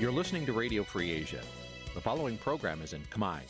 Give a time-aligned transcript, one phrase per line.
[0.00, 1.42] You're listening to Radio Free Asia.
[1.94, 3.40] The following program is in Khmer.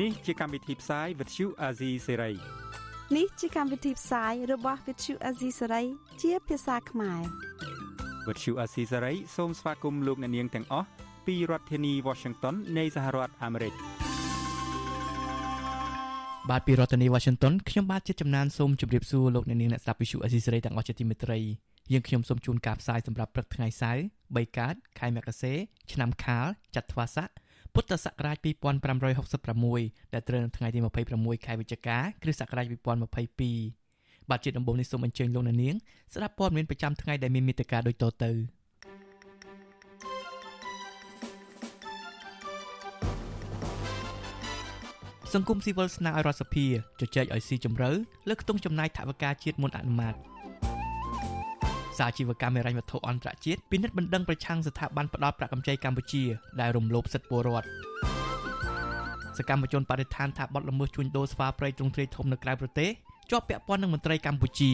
[0.00, 2.34] Nǐ ជាកម្មវិធីផ្សាយ Vuthu Azizi Serai
[3.16, 5.86] នេះជាកម្មវិធីផ្សាយរបស់ Vuthu Azizi Serai
[6.22, 7.22] ជាភាសាខ្មែរ
[8.26, 10.88] Vuthu Azizi Serai សូមស្វាគមន៍លោកអ្នកនាងទាំងអស់
[11.26, 13.74] ពីរដ្ឋធានី Washington នៃសហរដ្ឋអាមេរិក
[16.51, 21.39] បាទពីរដ្ឋធានី Washington ខ្ញុំបាទជាចំណានសូមជម្រាបសួរលោកអ្នកនាងអ្នកស្ដាប់ Vuthu Azizi Serai ទាំងអស់ជាទីមេត្រី
[21.91, 25.53] យើងខ្ញុំសូមជូនការផ្សាយសម្រាប់ព្រឹកថ្ងៃសៅរ៍3កើតខែមករា
[25.91, 27.29] ឆ្នាំខាលចត្វាស័ក
[27.73, 28.37] ពុទ្ធសករាជ
[29.45, 30.79] 2566ដែលត្រូវនៅថ្ងៃទី
[31.13, 32.65] 26ខែវិច្ឆិកាគ្រិស្តសករាជ
[33.51, 35.75] 2022បាទជាដំបូងនេះសូមអញ្ជើញលោកអ្នកនាង
[36.13, 38.31] ស្ដាប់ព័ត៌មានប្រចាំថ្ងៃដែលមានមេត្តាដូចតទៅ
[45.33, 46.65] សង្គមស៊ីវិលស្នើឲ្យរដ្ឋសភា
[46.99, 47.89] ជជែកឲ្យស៊ីជម្រៅ
[48.29, 50.15] លើខ្ទង់ចំណាយថវិកាជាតិមុនអនុម័ត
[51.97, 56.23] សាជីវកម្មហិរញ្ញវត្ថុអន្តរជាតិពិនិត្យបណ្ដឹងប្រឆាំងស្ថាប័នផ្ដល់ប្រាក់កម្ចីកម្ពុជា
[56.61, 57.67] ដែលរំលោភសិទ្ធិពលរដ្ឋ
[59.37, 62.89] សកម្មជនបដិឋានថាបទល្មើសជួញដូរស្វាព្រៃទ្រង់ទ្រាយធំនៅក្រៅប្រទេស
[63.31, 64.71] ជាប់ពាក់ព័ន្ធនឹងមន្ត្រីកម្ពុជា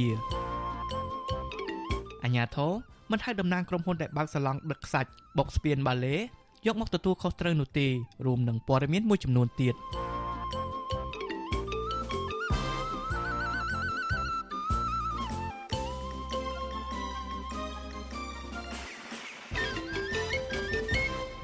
[2.23, 2.71] អញ្ញាធរ
[3.11, 6.15] មិនហៅតំណាងក្រុមហ៊ុនដែលបើកសាឡង់ដឹកខ្សាច់បុកស្ពានបាឡេ
[6.67, 7.87] យកមកទទួលខុសត្រូវនោះទេ
[8.25, 9.75] រួមនឹងព័ត៌មានមួយចំនួនទៀត។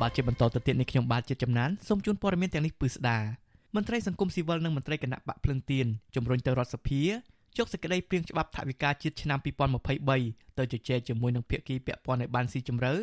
[0.05, 3.17] បាទជាបន្តទៅទៀតនេះខ្ញុំបាទជាចំណានសូមជូនព័ត៌មានទាំងនេះពិស្ដា
[3.75, 7.01] មន្ត្រីសង្គមស៊ីវិលនិងមន្ត្រីគណៈបកភ្លឹងទៀនជំរុញទៅរដ្ឋសភា
[7.57, 9.39] ជកសេចក្តីព្រៀងច្បាប់ថវិកាជាតិឆ្នាំ
[10.03, 12.93] 2023ទៅជជែកជាមួយនឹងភាគីពាក់ព័ន្ធឲ្យបានស៊ីជម្រៅ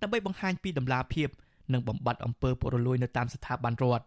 [0.00, 1.28] ដើម្បីបង្ហាញពីដំណាភាព
[1.72, 4.04] និងបំបត្តិអំពើពុករលួយនៅតាមស្ថាប័នរដ្ឋ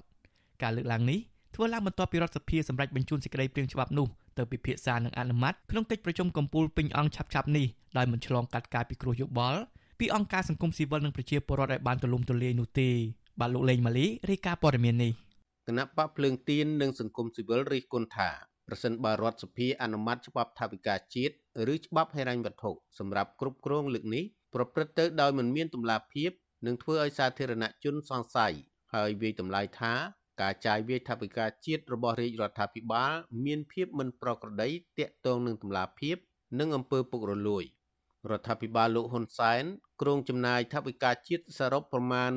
[0.61, 1.19] ការលើកឡើងនេះ
[1.55, 4.07] ធ្វើឡើងបន្ទាប់ពីរដ្ឋសភាសម្រេចបញ្ជូនសេចក្តីព្រៀងច្បាប់នោះ
[4.38, 7.67] ទៅពិភាក្សានិងអនុម័តក្នុងកិច្ចប្រជុំកំពូលពេញអង្គឆាប់ៗនេះ
[7.97, 9.62] ដោយមិនឆ្លងកាត់ការពិគ្រោះយោបល់
[10.06, 12.90] ពីអង្គការសង្គមស៊ីវិលនិងប្រជាពលរដ្ឋឲ្យបានទូលំទូលាយនោះទេ
[13.40, 15.12] បាទលោកលេងម៉ាលីរាយការណ៍ព័ត៌មាននេះ
[15.68, 18.30] គណៈបកភ្លើងទៀននិងសង្គមស៊ីវិលរិះគន់ថា
[18.68, 21.34] ប្រសិនបើរដ្ឋសភាអនុម័តច្បាប់ថាវិការជាតិ
[21.74, 26.31] ឬច្បាប់ហិរញ្ញវត្ថុសម្រាប់គ្រប់គ្រងលើកនេះប្រព្រឹត្តទៅដោយមិនមានតម្លាភាព
[26.66, 28.53] នឹងធ្វើឲ្យសាធារណជនសង្ស័យ
[28.94, 29.94] ហើយវាយតម្លៃថា
[30.41, 33.14] ការចាយវាយថវិកាជាតិរបស់រាជរដ្ឋាភិបាល
[33.46, 36.18] មានភាពមិនប្រក្រតីតាក់ទងនឹងតម្លាភាព
[36.59, 37.66] និងអំពើពុករលួយ។
[38.31, 39.63] រដ្ឋាភិបាលលោកហ៊ុនសែន
[40.01, 42.31] គ្រោងចំណាយថវិកាជាតិសរុបប្រមាណ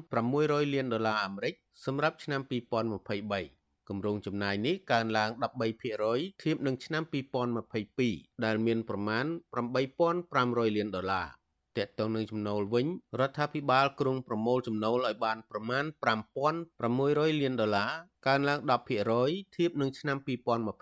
[0.00, 1.54] 9600លានដុល្លារអាមេរិក
[1.84, 2.40] សម្រាប់ឆ្នាំ
[3.10, 5.30] 2023គម្រោងចំណាយនេះកើនឡើង
[5.86, 7.02] 13%ធៀបនឹងឆ្នាំ
[7.72, 9.24] 2022ដែលមានប្រមាណ
[10.00, 11.28] 8500លានដុល្លារ
[11.76, 12.86] ទាក់ទងនឹងចំណូលវិញ
[13.20, 15.84] រដ្ឋាភិបាលគ្រោងប្រមូលចំណូលឲ្យបានប្រមាណ
[16.62, 17.92] 5600លានដុល្លារ
[18.26, 18.58] កើនឡើង
[19.08, 20.16] 10%ធៀបនឹងឆ្នាំ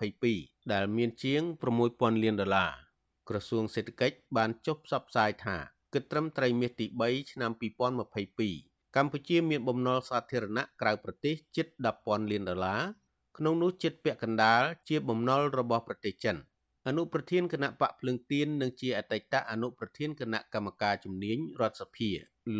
[0.04, 1.42] 2022ដែលមានជាង
[1.82, 2.90] 6000លានដុល្លារ
[3.30, 5.56] ក្រសួងសេដ្ឋកិច្ចបានចុះផ្សព្វផ្សាយថា
[5.94, 7.50] គិតត្រឹមត្រីមាសទី3ឆ្នាំ
[8.28, 11.66] 2022កម្ពុជាមានបំណុលសាធារណៈក្រៅប្រទេសជិត
[12.00, 12.82] 10,000លានដុល្លារ
[13.38, 16.36] ក្នុងនោះជិតពាក់កណ្ដាលជាបំណុលរបស់ប្រទេសចិន
[16.86, 22.10] អនុប្រធានគណៈបកភ្លឹងទៀននិងជាអតីតអនុប្រធានគណៈកម្មការជំនាញរដ្ឋសភា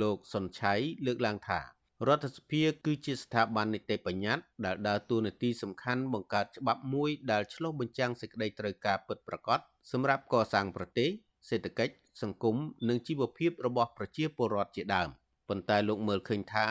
[0.01, 0.75] លោកសុនឆៃ
[1.07, 1.61] លើកឡើងថា
[2.09, 9.61] រដ្ឋសភាគឺជាស្ថាប័ននីតិបញ្ញត្តិដែលដើរតួនាទីសំខាន់បង្កើតច្បាប់មួយដែលឆ្លុះបញ្ចាំងសេចក្តីត្រូវការពិតប្រាកដ
[9.93, 11.09] សម្រាប់កសាងប្រទេស
[11.49, 12.57] សេដ្ឋកិច្ចសង្គម
[12.89, 15.09] និងជីវភាពរបស់ប្រជាពលរដ្ឋជាដើម
[15.49, 16.67] ប៉ុន្តែលោកមើលឃើញថា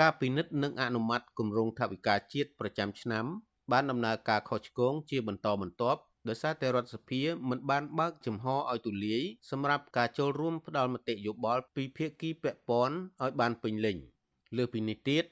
[0.00, 3.26] ការពិនិត្យនិងអនុម័តគម្រោងថវិកាជាតិប្រចាំឆ្នាំ
[3.72, 13.98] បានដំណើរការខុសឆ្គងជាបន្តបន្ទាប់ដោយសារតែរដ្ឋសភាមិនបានបើកចំហឲ្យទូលាយសម្រាប់ការចូលរួមផ្ដល់មតិយោបល់ពីភាគីពាក់ព័ន្ធឲ្យបានពេញលេញ។
[14.56, 15.24] លើពីនេះទៀត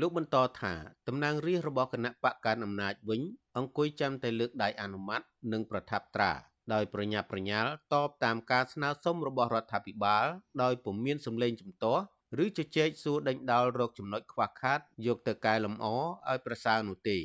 [0.00, 0.74] លោកបន្តថា
[1.08, 3.20] តំណាងរាស្ត្ររបស់គណៈបកកណ្ដាលអំណាចវិញ
[3.56, 5.20] អង្គុយចាំតែលើកដៃអនុម័ត
[5.52, 6.32] និងប្រថាប់ត្រា
[6.72, 10.26] ដោយប្រញាប់ប្រញាល់តបតាមការស្នើសុំរបស់រដ្ឋាភិបាល
[10.62, 12.02] ដោយពុំមានសម្លេងជំទាស់
[12.44, 17.18] ឬជជែកសួរដេញដោលរកចំណុចខ្វះខាត យកទៅកែលម្អឲ្យប្រសើរនោះទេ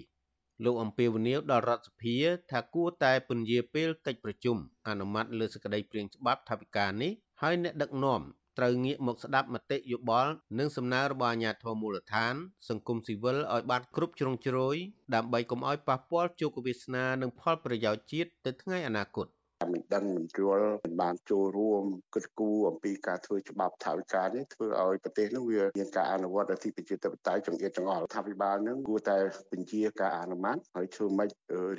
[0.63, 2.15] លោកអំពីវនីវដល់រដ្ឋសភា
[2.51, 7.11] ថាគួរតែពន្យាពេលកិច្ចប្រជុំអនុម័តលើសេចក្តីព្រាងច្បាប់ថវិកានេះ
[7.41, 8.21] ហើយអ្នកដឹកនាំ
[8.59, 12.33] ត្រូវងាកមកស្ដាប់មតិយោបល់និងសំណើរបស់អាជ្ញាធរមូលដ្ឋាន
[12.69, 14.75] សង្គមស៊ីវិលឲ្យបានគ្រប់ជ្រុងជ្រោយ
[15.15, 19.27] ដើម្បីកុំឲ្យប៉ះពាល់ជោគវាសនានិងផលប្រយោជន៍ជាតិទៅថ្ងៃអនាគត
[19.73, 21.83] មិនដឹងមិនយល់មិនបានចូលរួម
[22.13, 29.17] គិតគូរអំពីការធ្វើច្បាប់ថាវិការនេះធ្វើឲ្យប្រទេសនោះវាមានការអនុវត្តអធិបតេយ្យធិបតេយ្យចង្អៀតចង្អល់ថាវិបាលនឹងគួរតែ
[29.51, 31.29] បញ្ជាការអនុម័តហើយធ្វើម៉េច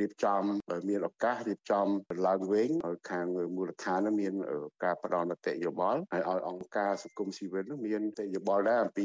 [0.01, 0.43] រៀបចំ
[0.89, 1.87] មានឱកាសរៀបចំ
[2.27, 4.35] ឡើងវិញឲ្យខាងមូលដ្ឋានមាន
[4.85, 9.05] ការផ្ដល់មតិយោបល់ហើយឲ្យអង្គការសង្គមស៊ីវិលនឹងមានមតិយោបល់ដែរអំពី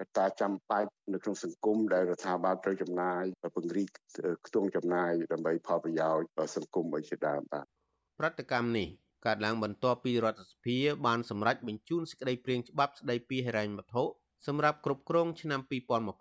[0.00, 3.22] កត្តាចាំបាច់នៅក្នុងសង្គមដែលរដ្ឋាភិបាលត្រូវចំណាយ
[3.54, 3.88] ពង្រីក
[4.46, 7.66] ខ្ទង់ចំណាយដើម្បីផលប្រយោជន៍សង្គមឲ្យជាដើមបាទ
[8.18, 8.88] ប្រតិកម្មនេះ
[9.26, 10.76] កើតឡើងបន្ទាប់ពីរដ្ឋសភា
[11.06, 14.04] បានសម្រេចបញ្ជូនសេចក្តីព្រាងច្បាប់ស្តីពីហិរញ្ញវត្ថុ
[14.46, 15.60] សម្រាប់គ្រប់គ្រងឆ្នាំ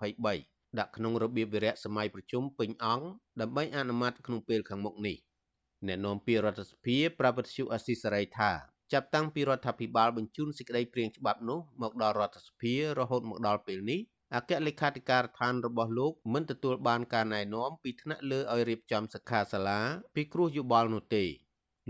[0.10, 3.08] 2023ដាក់ក្នុងរបៀបវិរៈសម័យប្រជុំពេញអង្គ
[3.42, 5.18] ដើម្បីអនុម័តក្នុងពេលខាងមុខនេះ
[5.88, 8.52] អ្នកនាំពាក្យរដ្ឋសភាប្រពន្ធជអស៊ីសេរីថា
[8.94, 14.00] ចាប់តាំងពីរដ្ឋាភិបាលបញ្ជូនសេចក្តីព្រាងច្បាប់នោះមកដល់រដ្ឋសភារហូតមកដល់ពេលនេះ
[14.36, 19.80] អគ្គលេខាធិការដ្ឋានរបស់លោកមិនទទួលបានការណែនាំពីថ្នាក់លើឲ្យរៀបចំសិក្ខាសាលា
[20.16, 21.26] ពីគ្រោះយោបល់នោះទេ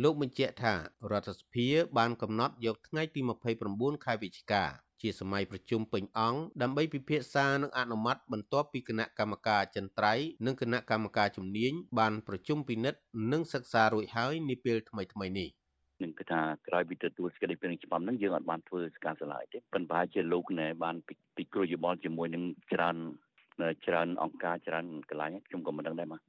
[0.03, 0.74] លោកបញ្ជាក់ថា
[1.12, 3.21] រដ្ឋសភាបានកំណត់យកថ្ងៃទី
[3.63, 4.63] 29ខែវិច្ឆិកា
[5.01, 10.13] ជាសម័យប្រជុំពេញអង្គដើម្បីពិភាក្សានិងអនុម័តបន្ទាប់ពីគណៈកម្មការចិនត្រៃ
[10.45, 13.00] និងគណៈកម្មការជំនាញបានប្រជុំពិនិត្យ
[13.31, 15.50] និងសិក្សារួចហើយនាពេលថ្មីៗនេះ។
[16.03, 20.95] នឹងគឺថាក្រោយពីទទួលសេចក្តីព្រាងច្បាប់ហ្នឹងយើងអត់បានធ្វើការឆ្លើយទេប៉ុន្តែជាលោកណែបាន
[21.38, 22.44] ពិគ្រោះយោបល់ជាមួយនឹង
[22.74, 22.97] ច្រើន
[23.86, 26.21] ច្រើនអង្គការច្រើនកន្លែងខ្ញុំក៏មិនដឹងដែរបាទ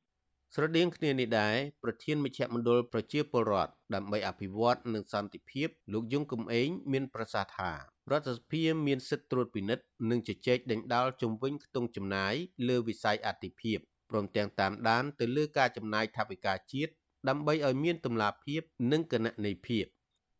[0.58, 7.70] ស្រដៀងគ្នានេះដែរប្រធានមជ្ឈមណ្ឌលប្រជាពលរដ្ឋដើម្បីអភិវឌ្ឍនិងសន្តិភាពលោកយងកំឯងមានប្រសាសន៍ថា
[8.10, 12.34] រដ្ឋសភាមានសិទ្ធិត្រួតពិនិត្យនិងជជែកដេញដោលជំវិញខ្ទង់ចំណាយ
[12.68, 13.78] លើវិស័យអតិភិប
[14.10, 16.92] ព្រមទាំងតាមដានទៅលើការចំណាយថវិកាជាតិ
[17.28, 18.62] ដើម្បីឲ្យមានតម្លាភាព
[18.92, 19.84] និងគណនេយ្យភាព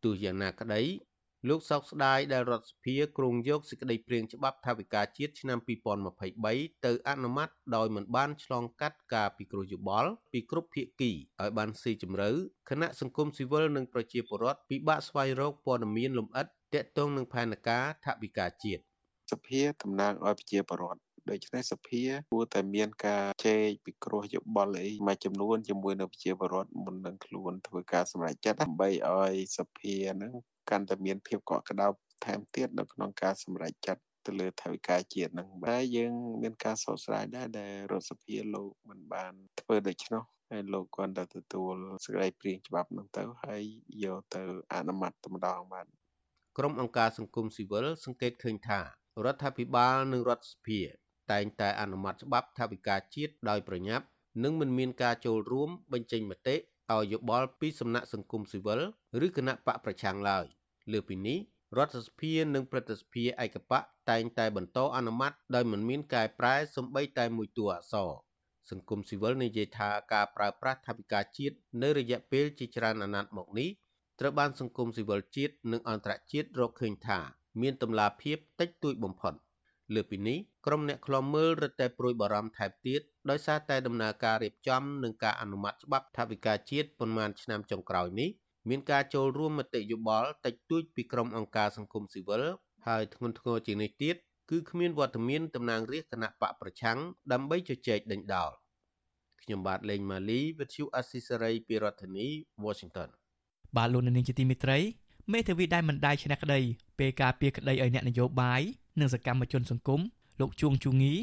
[0.03, 0.81] ទោះយ៉ាងណាក្តី
[1.49, 5.59] លោកសោកស្ដាយដែលរដ្ឋសភាគ្រោងយកសេចក្តីព្រាងច្បាប់ថាវិការជាតិឆ្នាំ
[6.21, 11.11] 2023ទៅអនុម័តដោយមិនបានឆ្លងកាត់ការពិគ្រោះយោបល់ពីគ្រប់ភាគី
[11.41, 12.29] ឲ្យបានស៊ីជម្រៅ
[12.69, 18.81] គណៈសង្គមស៊ីវិលនិងប្រជាពលរដ្ឋពិបាកស្វែងរកព័ត៌មានលម្អិតទាក់ទងនឹងផែនការថាវិការជាតិ
[19.31, 30.33] សភាតំណាងឲ្យប្រជាពលរដ្ឋដូច្នេះសភាគួរតែមានការជែកពិគ្រោះយោបល់អីមួយចំនួនជាមួយនៅប្រជាពលរដ្ឋមុននឹងខ្លួនធ្វើការសម្រេចចិត្តដើម្បីឲ្យសភានឹង
[30.69, 31.87] កាន់តែមានភាពកក់ក្ដៅ
[32.25, 41.75] ថែមទៀតនៅក្នុងការសម្រេចចិត្តទៅលើថវិកាជាតិនឹងតែយើងមានការសោកស្ដាយដែរដែលរដ្ឋសភាលោកមិនបានធ្វើដូច្នោះហើយលោកគាត់តែទទួល
[42.05, 43.63] សេចក្តីព្រាងច្បាប់នោះទៅហើយ
[44.03, 44.41] យកទៅ
[44.73, 45.85] អនុម័តតែម្ដងបាទ
[46.57, 48.79] ក្រុមអង្គការសង្គមស៊ីវិលសង្កេតឃើញថា
[49.25, 50.79] រដ្ឋាភិបាលនិងរដ្ឋសភា
[51.31, 54.05] តែងតែអនុម័តច្បាប់ថាវិការជាតិដោយប្រញាប់
[54.43, 58.81] និងមិនមានការចូលរួមបញ្ចេញមតិឲ្យយោបល់ពីសំណាក់សង្គមស៊ីវិល
[59.25, 60.45] ឬគណៈបកប្រឆាំងឡើយ
[60.91, 61.39] លើពីនេះ
[61.77, 68.09] រដ្ឋសភានិងព្រឹទ្ធសភាឯកបកតែងតែបន្តអនុម័តដោយមិនមានកែប្រែសំបីតែមួយតួអក្សរ
[68.69, 73.69] សង្គមស៊ីវិលនិយាយថាការប្រើប្រាស់ថវិកាជាតិនៅរយៈពេលជាច្រើនអាណត្តិមកនេះ
[74.19, 77.19] ត្រូវបានសង្គមស៊ីវិលជាតិនិងអន្តរជាតិរកឃើញថា
[77.61, 79.33] មានតម្លាភាពតិចតួចបំផុត
[79.95, 88.29] លើពីនេះក្រុមអ្នកខ្លំមើលរឹតតែព្រួយបារម្ភថែមទៀតដោយសារតែដំណើរការរៀបចំនិងការអនុម័តច្បាប់ថវិកាជាតិប៉ុន្មានឆ្នាំចុងក្រោយនេះ
[88.69, 92.43] មានការចូលរួមមតិយោបល់តិចតួចពីក្រុមអង្គការសង្គមស៊ីវិល
[92.87, 94.15] ហើយធ្ងន់ធ្ងរជាងនេះទៀត
[94.49, 96.97] គឺគ្មានវត្តមានតំណាងរាស្ត្រគណៈបកប្រឆាំង
[97.31, 98.51] ដើម្បីជជែកដេញដោល
[99.41, 102.27] ខ្ញុំបាទលេងម៉ាលីវិទ្យុអស៊ីសេរីពីរដ្ឋធានី
[102.65, 103.09] Washington
[103.77, 104.79] បាទលោកនាងជាទីមេត្រី
[105.33, 106.59] មេធាវីដែលមិនដាច់ឆ្នះក្តី
[106.99, 108.61] ពេលការពីក្តីឲ្យអ្នកនយោបាយ
[108.99, 110.01] និងសកម្មជនសង្គម
[110.39, 111.13] លោកជួងជូងី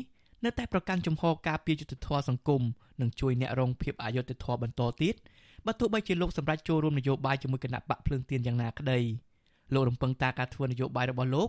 [0.44, 2.62] នៅតែប្រកាន់ជំហរការពីយុទ្ធធរសង្គម
[3.00, 5.14] និងជួយអ្នករងភាពអយុត្តិធម៌បន្តទៀត
[5.66, 8.99] បើទោះបីជាលោកសម្រាប់ចូលរួមនយោបាយជាមួយគណៈបកភ្លើងទៀនយ៉ាងណាក្តី
[9.75, 11.49] លោករំពឹងថាការធ្វើនយោបាយរបស់លោក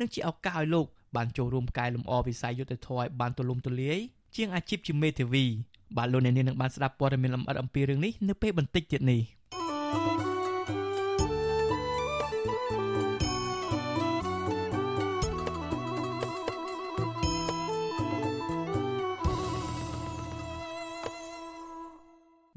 [0.00, 3.98] នឹងជាឱកាសឲ្យលោកបានចូលរួមកែលម្អវិស័យយុទ្ធធរឲ្យបានទូលំទូលាយ
[4.36, 5.44] ជាងអាជីពជាមេធាវី
[5.96, 9.20] បាទលោកអ្នកនាងនឹងបានស្ដាប់ព័ត៌មានលម្អិតអំពីរឿងនេះនៅពេលបន្តិចទៀតនេះ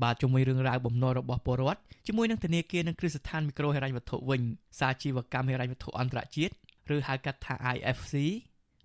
[0.04, 4.42] បាទជាមួយរឿងរ៉ាវបំណុលរបស់ពលរដ្ឋជាមួយនឹងធនាគារនិងគ្រឹះស្ថានមីក្រូហិរញ្ញវត្ថុវិញ
[4.80, 6.54] សាជីវកម្មហិរញ្ញវត្ថុអន្តរជាតិ
[6.96, 8.14] ឬហៅកាត់ថា IFC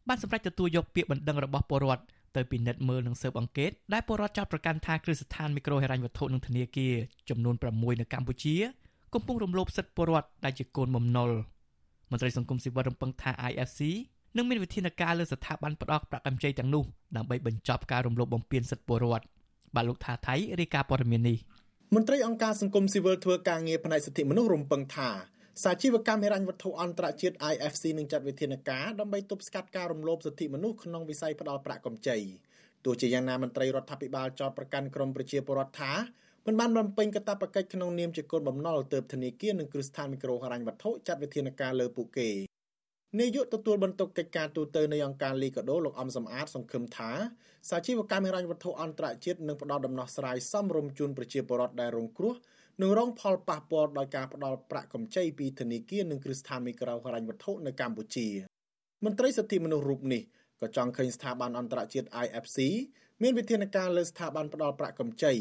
[0.08, 2.02] បានសម្រេចទទួលយកពាក្យបណ្ដឹងរបស់ពលរដ្ឋ
[2.36, 6.94] ទៅពិនិត្យមើលនិងស៊ើបអង្កេតដែលពលរដ្ឋចោទប្រកាន់ថាគ្រឹះស្ថានមីក្រូហិរញ្ញវត្ថុនិងធនាគារ
[7.28, 8.54] ចំនួន6នៅកម្ពុជា
[9.14, 11.30] កំពុងរំលោភសិទ្ធិពលរដ្ឋដែលជាកូនបំណុល
[12.10, 13.80] មន្ត្រីសង្គមស៊ីវិលរំពឹងថា IFC
[14.36, 16.84] នឹងមានវិធានការលើស្ថាប័នផ្ដោតប្រាក់កម្ចីទាំងនោះ
[17.16, 19.24] ដើម្បីបញ្ចប់ការរំលោភបំពានសិទ្ធិពលរដ្ឋ
[19.74, 21.38] បាទលោកថាថៃរាយការណ៍ព័ត៌មាននេះ
[21.94, 25.10] មន្ត្រីអង្គការសង្គមស៊ីវិលធ្វើការងារផ្នែកសិទ្ធិមនុស្សរំពឹងថា
[25.62, 32.18] សាជីវកម្មហិរញ្ញវត្ថុអន្តរជាតិ IFC នឹងចាត់វិធានការដើម្បីទប់ស្កាត់ការរំលោភសិទ្ធិមនុស្សក្នុងវិស័យផ្ដាល់ប្រាក់កម្ចី
[32.84, 35.92] ទោះជាយ៉ាងណាមន្ត្រីរដ្ឋាភិបាលចោទប្រកាន់ក្រមប្រជាពលរដ្ឋថា
[36.46, 42.28] មិនបានបំពេញកាតព្វកិច្ចក្នុងនាមជាកូនបំណុលទៅធនាគារនិងគ្រឹះស្ថានមីក្រូហិរញ្ញវត្ថុចាត់វិធានការលើពួកគេ
[43.20, 47.10] នាយកទទួលបន្ទុកកិច្ចការទូតនៃអង្គការលីកាដូលោកអំសំអាតសង្ឃឹមថា
[47.70, 52.34] សាជីវកម្មហិរញ្ញវត្ថុអន្តរជាតិនឹងផ្ដល់ដំណោះស្រាយសមរម្យជូនប្រជាពលរដ្ឋដែលរងគ្រោះ
[52.82, 58.28] និងរងផលប៉ះពាល់ដោយការផ្ដល់ប្រាក់កម្ចីពីធនាគារនិងគ្រឹះស្ថានមីក្រូហិរញ្ញវត្ថុនៅកម្ពុជា
[59.04, 60.22] មន្ត្រីសិទ្ធិមនុស្សរូបនេះ
[60.60, 62.58] ក៏ចង់ឃើញស្ថាប័នអន្តរជាតិ IFC
[63.22, 65.34] មានវិធានការលើស្ថាប័នផ្ដល់ប្រាក់កម្ចី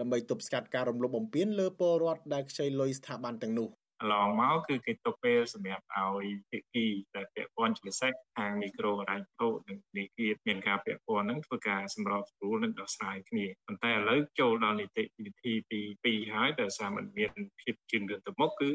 [0.00, 3.68] ដើម្បីទប់ស្កាត់ការរំលោភបំពានលើពលរដ្ឋដែលខ្ចីលុយស្ថាប័នទាំងនោះ
[4.02, 18.70] កន្លងមកគឺគេទុកពេលសម្រាប់ឲ្យភាគីដែលពាក់ព័ន្ធជាពិសេសខាងមីក្រូហិរញ្ញវត្ថុនិងនីតិមានការពាក់ព័ន្ធនឹងធ្វើការសម្របសម្រួលនិងដោះស្រាយគ្នាប៉ុន្តែឥឡូវចូលដល់នីតិវិធីទី2ហើយដែលសារមិនមានភាពជឿនលឿនទៅមុខគឺ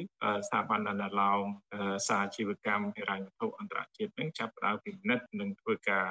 [0.47, 1.43] ស្ថាប័នអនុឡោម
[2.07, 6.05] សាជីវកម្មហិរញ្ញវត្ថុអន្តរជាតិនឹងចាប់ផ្ដើមពិនិត្យនិងធ្វើការ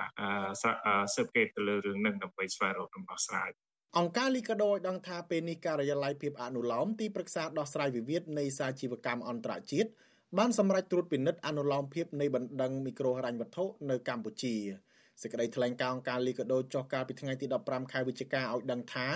[0.62, 0.88] ស៊ើបអ
[1.26, 3.50] ង្កេតទៅលើរឿងនឹងដើម្បីស្វែងរកដំណោះស្រាយ
[4.00, 9.88] អង្គការលីកាដូឲ្យដឹងថាពេលនេះការិយាល័យភាពអនុឡោមទីប្រឹក្សាដោះស្រាយវិវាទនៃសាជីវកម្មអន្តរជាតិ
[10.38, 14.54] បានសម្រេចត្រួតពិនិត្យអនុឡោមភាពនៃបណ្ដឹងមីក្រូហិរញ្ញវត្ថុនៅកម្ពុជា
[15.22, 19.06] សេចក្តីថ្លែងការណ៍អង្គការលីកាដូចុះកាលពីថ្ងៃទី15ខែវិច្ឆិកាឲ្យដឹងថា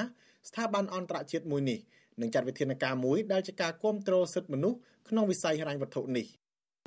[0.49, 1.81] ស្ថាប័នអន្តរជាតិមួយនេះ
[2.21, 6.27] នឹងចាត់វិធានការមួយដែលជាការគ្រប់គ្រងសិទ្ធិមនុស្សក្នុងវិស័យហិរញ្ញវត្ថុនេះ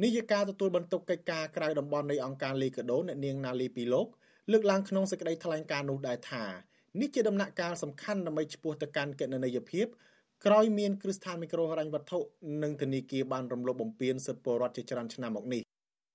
[0.04, 4.08] នាយិកាទទួលបន្ទុកកិច្ចការក្រៅតំបន់នៃអង្គការលីកាដូអ្នកនាងណាលីពីលោក
[4.52, 6.44] លើកឡើងក្នុងសេចក្តីថ្លែងការណ៍នោះដែរថា
[7.00, 9.88] នេះជាដំណាក់កាលសំខាន់ដើម្បីឈ្មោះទៅកាន់កណន័យភាព
[10.46, 12.20] ក្រោយមានគ្រឹះស្ថានមីក្រូហិរញ្ញវត្ថុ
[12.64, 15.62] និងធនាគារបានរំលោភបំពានសិទ្ធិពលរដ្ឋជាច្រើនឆ្នាំមកនេះ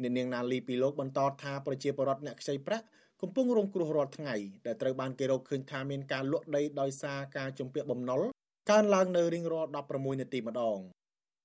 [0.02, 2.84] អ្នកនាងណាលីពីលោកបន្តថាប្រជាពលរដ្ឋអ្នកខ្ចីប្រាក់
[3.22, 4.34] កំពុងរងគ្រោះរាល់ថ្ងៃ
[4.66, 8.20] ដែលត្រូវបានគេរកឃើញថាមានការលក់ដីដោយសារការជំពាក់បំណុល
[8.70, 10.78] កើនឡើងនៅរៀងរាល់16នាទីម្ដង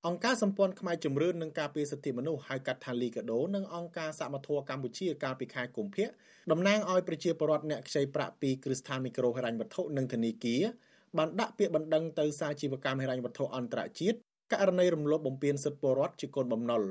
[0.07, 6.05] អង្គការសម្ព័ន្ធខ្មែរជំរឿននឹងការពារសិទ្ធិមនុស្សហៅកាត់ថាលីកាដូនិងអង្គការសមត្ថៈកម្ពុជាកាលពីខែកុម្ភៈ
[6.51, 10.61] តំណាងឲ្យប្រជាពលរដ្ឋអ្នកខ្ចីប្រាក់ពីគ្រឹះស្ថានមីក្រូហិរញ្ញវត្ថុនិងធនាគារ
[11.17, 14.17] បានដាក់ពាក្យបណ្ដឹងទៅសាជីវកម្មហិរញ្ញវត្ថុអន្តរជាតិ
[14.51, 16.81] ករណីរំលោភបំពានសិទ្ធិពលរដ្ឋជាកូនបំណុល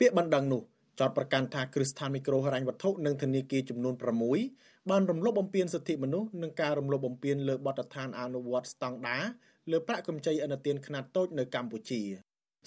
[0.00, 0.62] ពាក្យបណ្ដឹងនោះ
[1.00, 3.94] ចោទប្រកាន់ថាគ្រឹះស្ថានមីក្រូហិរញ្ញវត្ថុនិងធនាគារចំនួន
[4.42, 9.24] 6បានរំលោភបំពានសិទ្ធិមនុស្សនិងការរំលោភបំពានលើបទដ្ឋានអនុវត្តស្តង់ដារ
[9.70, 12.02] លើប្រាក់កម្ចីឥណទានខ្នាតតូចនៅកម្ពុជា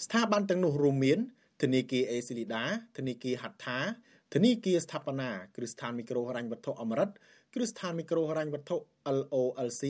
[0.04, 1.18] ស្ថាប័នទាំងនោះរួមមាន
[1.62, 2.64] ធនាគារអេស៊ីលីដា
[2.96, 3.78] ធនាគារហាត់ថា
[4.34, 7.10] ធនាគារស្ថាបនាគ្រឹះស្ថានមីក្រូហិរញ្ញវត្ថុអមរិត
[7.54, 8.76] គ្រឹះស្ថានមីក្រូហិរញ្ញវត្ថុ
[9.16, 9.82] LOLC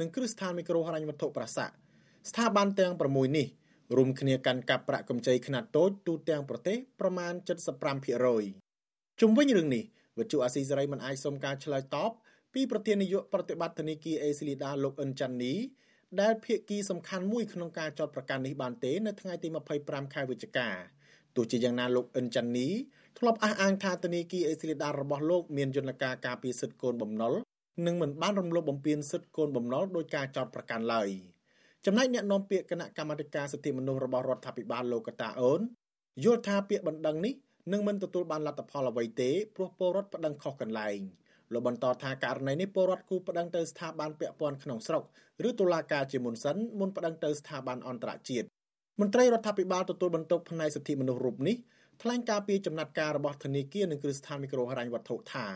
[0.00, 3.46] និងគ្រឹះស្ថានមីក្រូហិរញ្ញវត្ថុប្រាសាស្ថាប័នទាំង6នេះ
[3.96, 7.32] រួមគ្នាកាន់កាប់ប្រាក់កម្ចីខ្នាតតូចទូទាំងប្រទេសប្រមាណ
[8.06, 9.84] 75%ជុំវិញរឿងនេះ
[10.18, 12.10] វិទ្យុអាស៊ីសេរីមិនអាចសុំការឆ្លើយតប
[12.54, 15.54] ពីប្រធាននាយកប្រតិបត្តិធនាគារអេស៊ីលីដាលោកអិនចាន់នី
[16.20, 19.48] ដែលភាគីសំខាន់មួយក្នុងការចោទប្រកាន់នេះបានទេនៅថ្ងៃទី
[19.80, 20.68] 25ខែវិច្ឆិកា
[21.36, 22.68] ទោះជាយ៉ាងណាលោកអិនចាន់នី
[23.18, 27.32] ធ្លាប់អះអាងថាធនាគារអេស៊ីលីដារបស់លោកមានយន្តការការពារសិទ្ធិកូនបំណុល
[27.86, 31.08] និងមិនបានរំលោភបំពានសិទ្ធិកូនបំណុលដោយការចោទប្រកាន់ឡើយ
[31.86, 35.60] ចំណែកអ្នកនាំពាក្យគណៈកម្មាធិការសិទ្ធិមនុស្សរបស់រដ្ឋាភិបាលលោកកតាអូន
[36.24, 37.34] យល់ថាពាក្យបណ្ដឹងនេះ
[37.72, 40.98] នឹងមិនទទួលបានលទ្ធផលអ្វីទេព្រោះពលរដ្ឋប្តឹងខុសកន្លែង
[41.52, 45.02] លោកបន្តថាករណីនេះពលរដ្ឋគូប្តឹងទៅស្ថាប័នពាក់ព័ន្ធក្នុងស្រុក
[45.48, 48.46] ឬតុលាការជាមុនសិនមុនប្តឹងទៅស្ថាប័នអន្តរជាតិ
[49.00, 51.56] មន្ត្រីរដ្ឋាភិបាលទទួលបន្ទុកផ្នែកសិទ្ធិមនុស្សរូបនេះ
[52.02, 55.46] ថ្លែងការពីចំណាត់ការរបស់ធនាគារនិងគ្រឹះស្ថានមីក្រូហិរញ្ញវត្ថុថា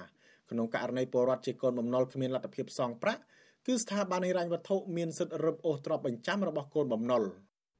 [0.50, 3.20] ក្នុងករណីពលរដ្ឋជាកូនបំណុលគ្មានលទ្ធភាពសងប្រាក់
[3.66, 7.22] គឺស្ថាប័នហិរញ្ញវត្ថុមានសិទ្ធិរឹបអូសទ្រព្យបញ្ចាំរបស់កូនបំណុល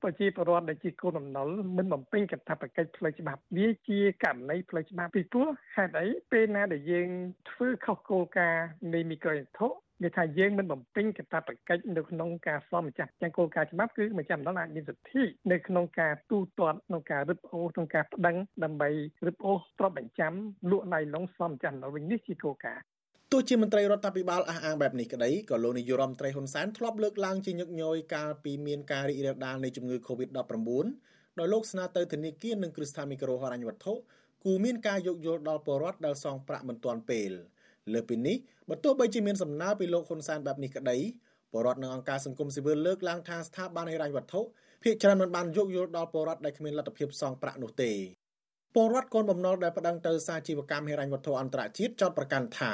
[0.02, 7.09] ប្រជាពលរដ្ឋដែលជាកូនបំណុលមិនបំពេញកាតព្វកិច្ចផ្លូវច្បាប់វាជាករណីផ្លូវច្បាប់ពីព្រោះហេតុអីពេលណាដែលយើង
[7.50, 9.69] ធ្វើខុសគោលការណ៍នៃមីក្រូវត្ថុ
[10.05, 18.90] និយាយថាយើងមិនបំពេញកាតព្វកិច្ចនៅក្នុងការសមម្ចាស់ទាំងគោលការណ៍ច្បាប់គឺម្ចាស់ម្ដងអាចមានសិទ្ធិនៅក្នុងការទូទាត់ក្នុងការរឹបអូសក្នុងការប្តឹងដើម្បី
[19.26, 20.33] រឹបអូសទ្រព្យបញ្ចាំ
[20.71, 22.85] លក់ណៃឡុងសមម្ចាស់ម្ដងវិញនេះជាគោលការណ៍
[23.32, 30.37] ទោះជាមន្ត្រីរដ្ឋាភិបាលអះអាងបែបនេះក្តីក៏លោកនាយរដ្ឋមន្ត្រីហ៊ុនសែនធ្លាប់លើកឡើងជាញឹកញយកាលពីមានការរីករាលដាលនៃជំងឺ Covid-19
[31.38, 33.94] ដោយលោកស្នើទៅធនាគារនិងគ្រឹះស្ថានមីក្រូហិរញ្ញវត្ថុ
[34.44, 37.30] គូមានការយោគយល់ដល់ពលរដ្ឋដែលសងប្រាក់មិនទាន់ពេល
[37.92, 38.37] លើពីនេះ
[38.68, 40.97] បើទោះបីជាមានសំណើពីលោកហ៊ុនសែនបែបនេះក្តី
[41.52, 44.40] ពលរដ្ឋនិងអង្គការសង្គមស៊ីវិលលើកឡើងថាស្ថាប័នហិរញ្ញវត្ថុ
[44.82, 47.92] ភាគច្រើនមិនបានយោគយល់ដល់ពលរដ្ឋដែលគ្មានលទ្ធភាពសងប្រាក់នោះទេ
[48.75, 52.73] ពលរដ្ឋកូនបំណុលដែលប្តឹងទៅសាជីវកម្មហិរញ្ញវត្ថុអន្តរជាតិចោទប្រកាន់ថា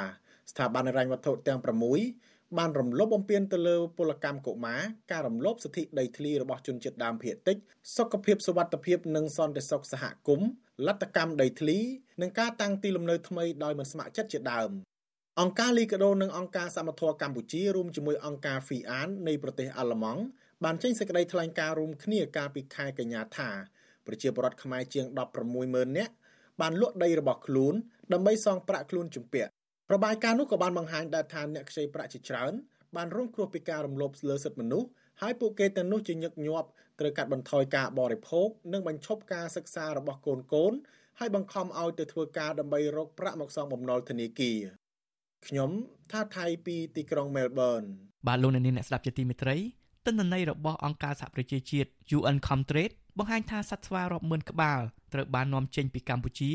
[0.50, 1.60] ស្ថាប័នហិរញ្ញវត្ថុទាំង
[2.06, 4.80] 6បានរំលោភបំពានទៅលើពលកម្មកុមារ
[5.12, 7.56] ការរំលោភសិទ្ធិដីធ្លីរបស់ជនជាតិដើមភាគតិច
[7.96, 10.48] សុខភាពសុវត្ថិភាពនិងសន្តិសុខសហគមន៍
[10.86, 11.78] លទ្ធកម្មដីធ្លី
[12.22, 14.70] និងការតាំងទីលំនៅថ្មីដោយមិនស្ម័គ្រចិត្តជាដើម
[15.40, 20.22] អង្គការលីកាដូនិងអង្គការសមត្ថៈកម្ពុជារួមជាមួយអង្គការ FIAN នៃប្រទេសអាល្លឺម៉ង់
[20.64, 23.50] បានចេញសេចក្តីថ្លែងការណ៍រួមគ្នាកាលពីខែកញ្ញាថា
[24.06, 25.06] ប្រជាពលរដ្ឋខ្មែរជាង
[25.52, 26.12] 160,000នាក់
[26.60, 27.74] បានលក់ដីរបស់ខ្លួន
[28.12, 29.50] ដើម្បីសងប្រាក់ខ្លួនជំពាក់
[29.93, 32.53] របាយការណ៍នោះក៏បានបង្ហាញដែរថាអ្នកខ្ចីប្រាក់ជាច្រើន
[32.97, 34.88] បានរងគ្រោះពីការរំលោភលើសិទ្ធិមនុស្ស
[35.23, 36.69] ហើយពួកគេទាំងនោះជាញឹកញាប់
[37.00, 40.73] ត្រូវកាត់បន្ថយការបរិភោគនិងបញ្ឈប់ការសិក្សារបស់កូនកូន
[41.19, 44.59] ហើយបង្ខំឲ្យទៅធ្វើការដើម្បីរកប្រាក់មកសងបំណុលធនាគារ
[45.47, 45.71] ខ្ញុំ
[46.12, 47.83] ថាថៃពីទីក្រុងមែលប៊ន
[48.26, 49.57] បាទលោកអ្នកនាងអ្នកស្ដាប់ជាទីមេត្រី
[50.07, 54.81] ទិន្នន័យរបស់អង្គការសហប្រជាជាតិ UN Comtrade បង្ហាញថាសត្វស្វារាប់ម៉ឺនក្បាល
[55.12, 56.53] ត្រូវបាននាំចេញពីកម្ពុជា